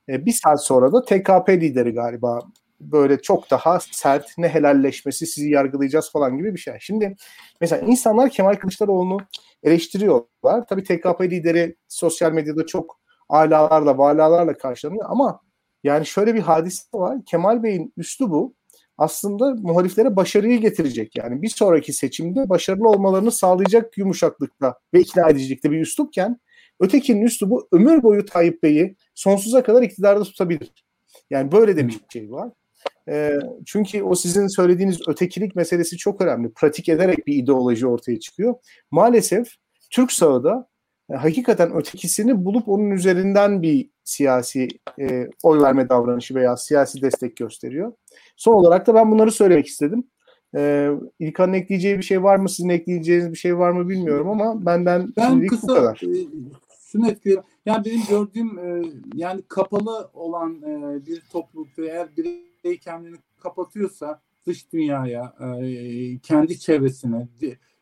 E, 0.09 0.25
bir 0.25 0.31
saat 0.31 0.65
sonra 0.65 0.93
da 0.93 1.05
TKP 1.05 1.49
lideri 1.49 1.91
galiba 1.93 2.39
böyle 2.79 3.21
çok 3.21 3.51
daha 3.51 3.79
sert 3.79 4.37
ne 4.37 4.49
helalleşmesi 4.49 5.27
sizi 5.27 5.49
yargılayacağız 5.49 6.11
falan 6.11 6.37
gibi 6.37 6.53
bir 6.53 6.59
şey. 6.59 6.73
Şimdi 6.79 7.15
mesela 7.61 7.85
insanlar 7.87 8.29
Kemal 8.29 8.55
Kılıçdaroğlu'nu 8.55 9.17
eleştiriyorlar. 9.63 10.67
Tabii 10.69 10.83
TKP 10.83 11.21
lideri 11.21 11.75
sosyal 11.87 12.31
medyada 12.31 12.65
çok 12.65 12.99
alalarla, 13.29 13.97
valalarla 13.97 14.53
karşılanıyor 14.53 15.05
ama 15.09 15.39
yani 15.83 16.05
şöyle 16.05 16.35
bir 16.35 16.39
hadise 16.39 16.83
var. 16.93 17.17
Kemal 17.25 17.63
Bey'in 17.63 17.93
üslubu 17.97 18.53
aslında 18.97 19.55
muhaliflere 19.55 20.15
başarıyı 20.15 20.59
getirecek. 20.59 21.15
Yani 21.15 21.41
bir 21.41 21.49
sonraki 21.49 21.93
seçimde 21.93 22.49
başarılı 22.49 22.89
olmalarını 22.89 23.31
sağlayacak 23.31 23.97
yumuşaklıkta 23.97 24.79
ve 24.93 24.99
ikna 24.99 25.29
edicilikte 25.29 25.71
bir 25.71 25.81
üslupken 25.81 26.39
ötekinin 26.79 27.21
üslubu 27.21 27.67
ömür 27.71 28.03
boyu 28.03 28.25
Tayyip 28.25 28.63
Bey'i 28.63 28.95
sonsuza 29.15 29.63
kadar 29.63 29.81
iktidarda 29.81 30.23
tutabilir. 30.23 30.71
Yani 31.29 31.51
böyle 31.51 31.77
de 31.77 31.87
bir 31.87 31.99
şey 32.13 32.31
var. 32.31 32.49
E, 33.09 33.39
çünkü 33.65 34.03
o 34.03 34.15
sizin 34.15 34.47
söylediğiniz 34.47 35.07
ötekilik 35.07 35.55
meselesi 35.55 35.97
çok 35.97 36.21
önemli. 36.21 36.53
Pratik 36.53 36.89
ederek 36.89 37.27
bir 37.27 37.35
ideoloji 37.35 37.87
ortaya 37.87 38.19
çıkıyor. 38.19 38.55
Maalesef 38.91 39.47
Türk 39.89 40.11
sahada 40.11 40.67
e, 41.09 41.15
hakikaten 41.15 41.75
ötekisini 41.75 42.45
bulup 42.45 42.69
onun 42.69 42.91
üzerinden 42.91 43.61
bir 43.61 43.89
siyasi 44.03 44.67
e, 44.99 45.27
oy 45.43 45.61
verme 45.61 45.89
davranışı 45.89 46.35
veya 46.35 46.57
siyasi 46.57 47.01
destek 47.01 47.37
gösteriyor. 47.37 47.93
Son 48.37 48.53
olarak 48.53 48.87
da 48.87 48.95
ben 48.95 49.11
bunları 49.11 49.31
söylemek 49.31 49.67
istedim. 49.67 50.03
E, 50.55 50.89
İlkan'ın 51.19 51.53
ekleyeceği 51.53 51.97
bir 51.97 52.03
şey 52.03 52.23
var 52.23 52.35
mı? 52.35 52.49
Sizin 52.49 52.69
ekleyeceğiniz 52.69 53.31
bir 53.31 53.37
şey 53.37 53.57
var 53.57 53.71
mı 53.71 53.89
bilmiyorum 53.89 54.29
ama 54.29 54.65
benden 54.65 55.13
ben 55.17 55.47
kısa, 55.47 55.67
bu 55.67 55.73
kadar. 55.73 56.01
E, 56.03 56.27
şunu 56.85 57.09
etkiliyorum. 57.09 57.45
Yani 57.65 57.85
benim 57.85 58.01
gördüğüm 58.09 58.59
e, 58.59 58.83
yani 59.13 59.41
kapalı 59.47 60.09
olan 60.13 60.61
e, 60.61 61.05
bir 61.05 61.21
toplulukta 61.31 61.81
eğer 61.81 62.07
birey 62.17 62.77
kendini 62.77 63.15
kapatıyorsa 63.39 64.21
dış 64.45 64.73
dünyaya, 64.73 65.35
e, 65.61 66.19
kendi 66.19 66.59
çevresine 66.59 67.27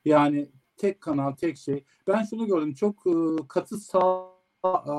yani 0.06 0.48
tek 0.82 1.02
kanal, 1.02 1.32
tek 1.32 1.58
şey. 1.58 1.84
Ben 2.08 2.24
şunu 2.24 2.48
gördüm. 2.48 2.74
Çok 2.74 3.08
e, 3.08 3.12
katı 3.48 3.78
sağ 3.78 4.32
e, 4.66 4.96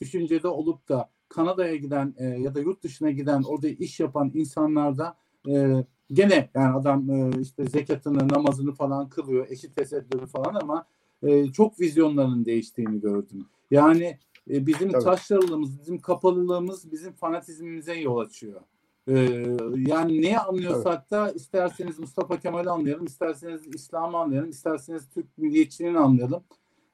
düşüncede 0.00 0.48
olup 0.48 0.88
da 0.88 1.10
Kanada'ya 1.28 1.76
giden 1.76 2.14
e, 2.18 2.24
ya 2.24 2.54
da 2.54 2.60
yurt 2.60 2.82
dışına 2.82 3.10
giden 3.10 3.42
orada 3.42 3.68
iş 3.68 4.00
yapan 4.00 4.30
insanlarda 4.34 5.16
e, 5.48 5.84
gene 6.12 6.50
yani 6.54 6.76
adam 6.76 7.10
e, 7.10 7.40
işte 7.40 7.64
zekatını, 7.64 8.28
namazını 8.28 8.72
falan 8.72 9.08
kılıyor, 9.08 9.46
eşit 9.50 9.76
tesettürü 9.76 10.26
falan 10.26 10.54
ama 10.54 10.86
e, 11.22 11.52
çok 11.52 11.80
vizyonlarının 11.80 12.44
değiştiğini 12.44 13.00
gördüm. 13.00 13.46
Yani 13.70 14.18
e, 14.50 14.66
bizim 14.66 14.90
Tabii. 14.90 15.04
taşralılığımız, 15.04 15.78
bizim 15.80 15.98
kapalılığımız 15.98 16.92
bizim 16.92 17.12
fanatizmimize 17.12 17.94
yol 17.94 18.18
açıyor. 18.18 18.60
Ee, 19.08 19.56
yani 19.76 20.22
neyi 20.22 20.38
anlıyorsak 20.38 20.98
evet. 21.00 21.10
da 21.10 21.32
isterseniz 21.32 21.98
Mustafa 21.98 22.40
Kemal'i 22.40 22.70
anlayalım, 22.70 23.06
isterseniz 23.06 23.62
İslam'ı 23.74 24.18
anlayalım, 24.18 24.50
isterseniz 24.50 25.08
Türk 25.08 25.38
milliyetçiliğini 25.38 25.98
anlayalım. 25.98 26.44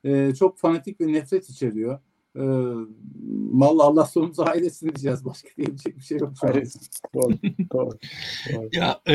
Ee, 0.05 0.35
çok 0.35 0.59
fanatik 0.59 1.01
ve 1.01 1.13
nefret 1.13 1.51
içeriyor. 1.51 1.99
Ee, 2.37 2.41
Valla 3.53 3.83
Allah 3.83 4.05
sonumuzu 4.05 4.47
hayretsin 4.47 4.87
diyeceğiz. 4.87 5.25
Başka 5.25 5.49
diyecek 5.57 5.97
bir 5.97 6.03
şey 6.03 6.19
yok. 6.19 6.33
doğru, 7.15 7.35
doğru, 7.73 7.99
doğru. 8.53 8.69
Ya 8.73 9.01
e, 9.09 9.15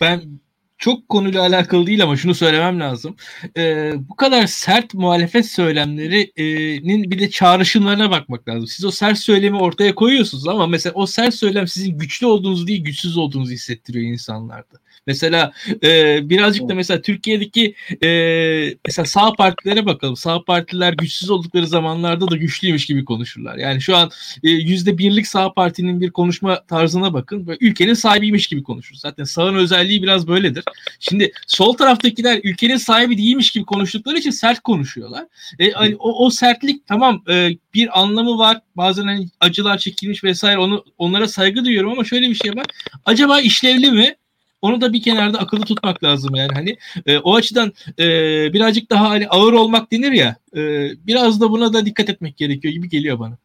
ben 0.00 0.40
çok 0.82 1.08
konuyla 1.08 1.40
alakalı 1.40 1.86
değil 1.86 2.02
ama 2.02 2.16
şunu 2.16 2.34
söylemem 2.34 2.80
lazım. 2.80 3.16
Ee, 3.56 3.92
bu 4.08 4.16
kadar 4.16 4.46
sert 4.46 4.94
muhalefet 4.94 5.46
söylemlerinin 5.46 7.10
bir 7.10 7.18
de 7.18 7.30
çağrışımlarına 7.30 8.10
bakmak 8.10 8.48
lazım. 8.48 8.66
Siz 8.66 8.84
o 8.84 8.90
sert 8.90 9.18
söylemi 9.18 9.56
ortaya 9.56 9.94
koyuyorsunuz 9.94 10.48
ama 10.48 10.66
mesela 10.66 10.92
o 10.94 11.06
sert 11.06 11.34
söylem 11.34 11.68
sizin 11.68 11.98
güçlü 11.98 12.26
olduğunuzu 12.26 12.66
değil 12.66 12.84
güçsüz 12.84 13.16
olduğunuzu 13.16 13.52
hissettiriyor 13.52 14.12
insanlarda. 14.12 14.78
Mesela 15.06 15.52
e, 15.84 16.20
birazcık 16.30 16.68
da 16.68 16.74
mesela 16.74 17.02
Türkiye'deki 17.02 17.74
e, 18.04 18.08
mesela 18.86 19.06
sağ 19.06 19.32
partilere 19.32 19.86
bakalım. 19.86 20.16
Sağ 20.16 20.44
partiler 20.44 20.92
güçsüz 20.92 21.30
oldukları 21.30 21.66
zamanlarda 21.66 22.30
da 22.30 22.36
güçlüymüş 22.36 22.86
gibi 22.86 23.04
konuşurlar. 23.04 23.56
Yani 23.56 23.80
şu 23.80 23.96
an 23.96 24.10
yüzde 24.42 24.98
birlik 24.98 25.26
sağ 25.26 25.52
partinin 25.52 26.00
bir 26.00 26.10
konuşma 26.10 26.66
tarzına 26.66 27.14
bakın. 27.14 27.46
Böyle 27.46 27.58
ülkenin 27.60 27.94
sahibiymiş 27.94 28.46
gibi 28.46 28.62
konuşur. 28.62 28.94
Zaten 28.94 29.24
sağın 29.24 29.54
özelliği 29.54 30.02
biraz 30.02 30.28
böyledir. 30.28 30.64
Şimdi 31.00 31.32
sol 31.46 31.72
taraftakiler 31.72 32.40
ülkenin 32.44 32.76
sahibi 32.76 33.18
değilmiş 33.18 33.50
gibi 33.50 33.64
konuştukları 33.64 34.18
için 34.18 34.30
sert 34.30 34.60
konuşuyorlar. 34.60 35.26
E, 35.58 35.70
hani 35.70 35.96
o, 35.98 36.26
o 36.26 36.30
sertlik 36.30 36.86
tamam 36.86 37.22
e, 37.28 37.50
bir 37.74 38.00
anlamı 38.00 38.38
var. 38.38 38.60
Bazen 38.76 39.04
hani 39.04 39.28
acılar 39.40 39.78
çekilmiş 39.78 40.24
vesaire 40.24 40.58
onu 40.58 40.84
onlara 40.98 41.28
saygı 41.28 41.64
duyuyorum 41.64 41.92
ama 41.92 42.04
şöyle 42.04 42.28
bir 42.30 42.34
şey 42.34 42.56
var. 42.56 42.66
Acaba 43.04 43.40
işlevli 43.40 43.90
mi? 43.90 44.16
Onu 44.62 44.80
da 44.80 44.92
bir 44.92 45.02
kenarda 45.02 45.38
akıllı 45.38 45.64
tutmak 45.64 46.04
lazım 46.04 46.34
yani 46.34 46.52
hani 46.54 46.76
e, 47.06 47.18
o 47.18 47.34
açıdan 47.34 47.72
e, 47.98 48.06
birazcık 48.52 48.90
daha 48.90 49.10
hani 49.10 49.28
ağır 49.28 49.52
olmak 49.52 49.92
denir 49.92 50.12
ya 50.12 50.36
e, 50.56 50.60
biraz 51.06 51.40
da 51.40 51.50
buna 51.50 51.72
da 51.72 51.86
dikkat 51.86 52.08
etmek 52.08 52.36
gerekiyor 52.36 52.74
gibi 52.74 52.88
geliyor 52.88 53.18
bana. 53.18 53.38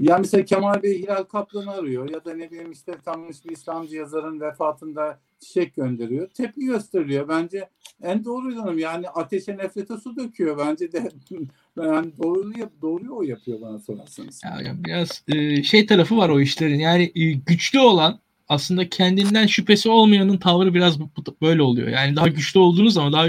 yani 0.00 0.20
mesela 0.20 0.44
Kemal 0.44 0.82
Bey 0.82 1.02
Hilal 1.02 1.22
Kaplan'ı 1.22 1.70
arıyor 1.70 2.10
ya 2.10 2.24
da 2.24 2.34
ne 2.34 2.50
bileyim 2.50 2.72
işte 2.72 2.92
tanınmış 3.04 3.44
bir 3.44 3.50
İslamcı 3.50 3.96
yazarın 3.96 4.40
vefatında 4.40 5.18
çiçek 5.40 5.76
gönderiyor. 5.76 6.28
Tepki 6.28 6.60
gösteriliyor. 6.60 7.28
Bence 7.28 7.68
en 8.02 8.24
doğru 8.24 8.52
yanım 8.52 8.78
yani 8.78 9.08
ateşe 9.08 9.56
nefrete 9.56 9.96
su 9.96 10.16
döküyor. 10.16 10.58
Bence 10.58 10.92
de 10.92 11.08
yani 11.76 12.12
doğruyu, 12.22 12.58
yap, 12.58 12.72
doğruyu 12.82 13.16
o 13.16 13.22
yapıyor 13.22 13.60
bana 13.60 13.78
sorarsanız. 13.78 14.40
Ya, 14.44 14.74
biraz 14.84 15.22
e, 15.28 15.62
şey 15.62 15.86
tarafı 15.86 16.16
var 16.16 16.28
o 16.28 16.40
işlerin. 16.40 16.78
Yani 16.78 17.12
e, 17.14 17.32
güçlü 17.32 17.78
olan 17.78 18.18
aslında 18.48 18.88
kendinden 18.88 19.46
şüphesi 19.46 19.88
olmayanın 19.88 20.38
tavrı 20.38 20.74
biraz 20.74 20.98
böyle 21.42 21.62
oluyor. 21.62 21.88
Yani 21.88 22.16
daha 22.16 22.28
güçlü 22.28 22.60
olduğunuz 22.60 22.94
zaman 22.94 23.12
daha 23.12 23.26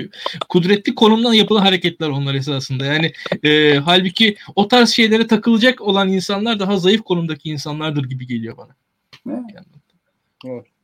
kudretli 0.50 0.96
konumdan 0.96 1.34
yapılan 1.34 1.62
hareketler 1.62 2.10
onlar 2.10 2.36
esasında. 2.36 2.86
Yani 2.86 3.14
e, 3.44 3.78
halbuki 3.78 4.36
o 4.56 4.68
tarz 4.68 4.90
şeylere 4.90 5.28
takılacak 5.28 5.82
olan 5.82 6.10
insanlar 6.10 6.60
daha 6.60 6.78
zayıf 6.78 7.02
konumdaki 7.02 7.50
insanlardır 7.50 8.04
gibi 8.04 8.28
geliyor 8.28 8.58
bana. 8.58 8.76
Evet. 10.46 10.79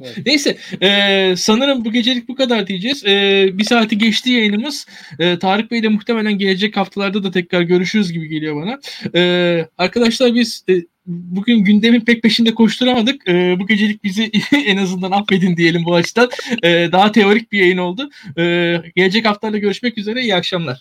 Evet. 0.00 0.26
Neyse 0.26 0.56
e, 0.82 1.34
sanırım 1.36 1.84
bu 1.84 1.92
gecelik 1.92 2.28
bu 2.28 2.34
kadar 2.34 2.66
diyeceğiz. 2.66 3.06
E, 3.06 3.48
bir 3.52 3.64
saati 3.64 3.98
geçti 3.98 4.30
yayınımız. 4.30 4.86
E, 5.18 5.38
Tarık 5.38 5.70
Bey 5.70 5.78
ile 5.78 5.88
muhtemelen 5.88 6.38
gelecek 6.38 6.76
haftalarda 6.76 7.24
da 7.24 7.30
tekrar 7.30 7.62
görüşürüz 7.62 8.12
gibi 8.12 8.28
geliyor 8.28 8.56
bana. 8.56 8.80
E, 9.14 9.68
arkadaşlar 9.78 10.34
biz 10.34 10.64
e, 10.68 10.74
bugün 11.06 11.58
gündemin 11.58 12.00
pek 12.00 12.22
peşinde 12.22 12.54
koşturamadık. 12.54 13.28
E, 13.28 13.56
bu 13.60 13.66
gecelik 13.66 14.04
bizi 14.04 14.30
en 14.66 14.76
azından 14.76 15.10
affedin 15.10 15.56
diyelim 15.56 15.84
bu 15.84 15.94
açıdan. 15.94 16.30
E, 16.62 16.88
daha 16.92 17.12
teorik 17.12 17.52
bir 17.52 17.58
yayın 17.58 17.78
oldu. 17.78 18.10
E, 18.38 18.76
gelecek 18.96 19.26
haftalarda 19.26 19.58
görüşmek 19.58 19.98
üzere. 19.98 20.22
İyi 20.22 20.34
akşamlar. 20.34 20.80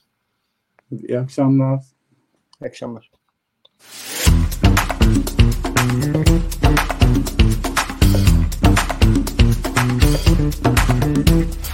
İyi 0.91 1.20
akşamlar. 1.20 1.84
İyi 2.62 2.68
akşamlar. 2.68 3.10
Thank 5.80 6.30
you. 6.30 6.59
Thank 10.52 11.30
you. 11.30 11.69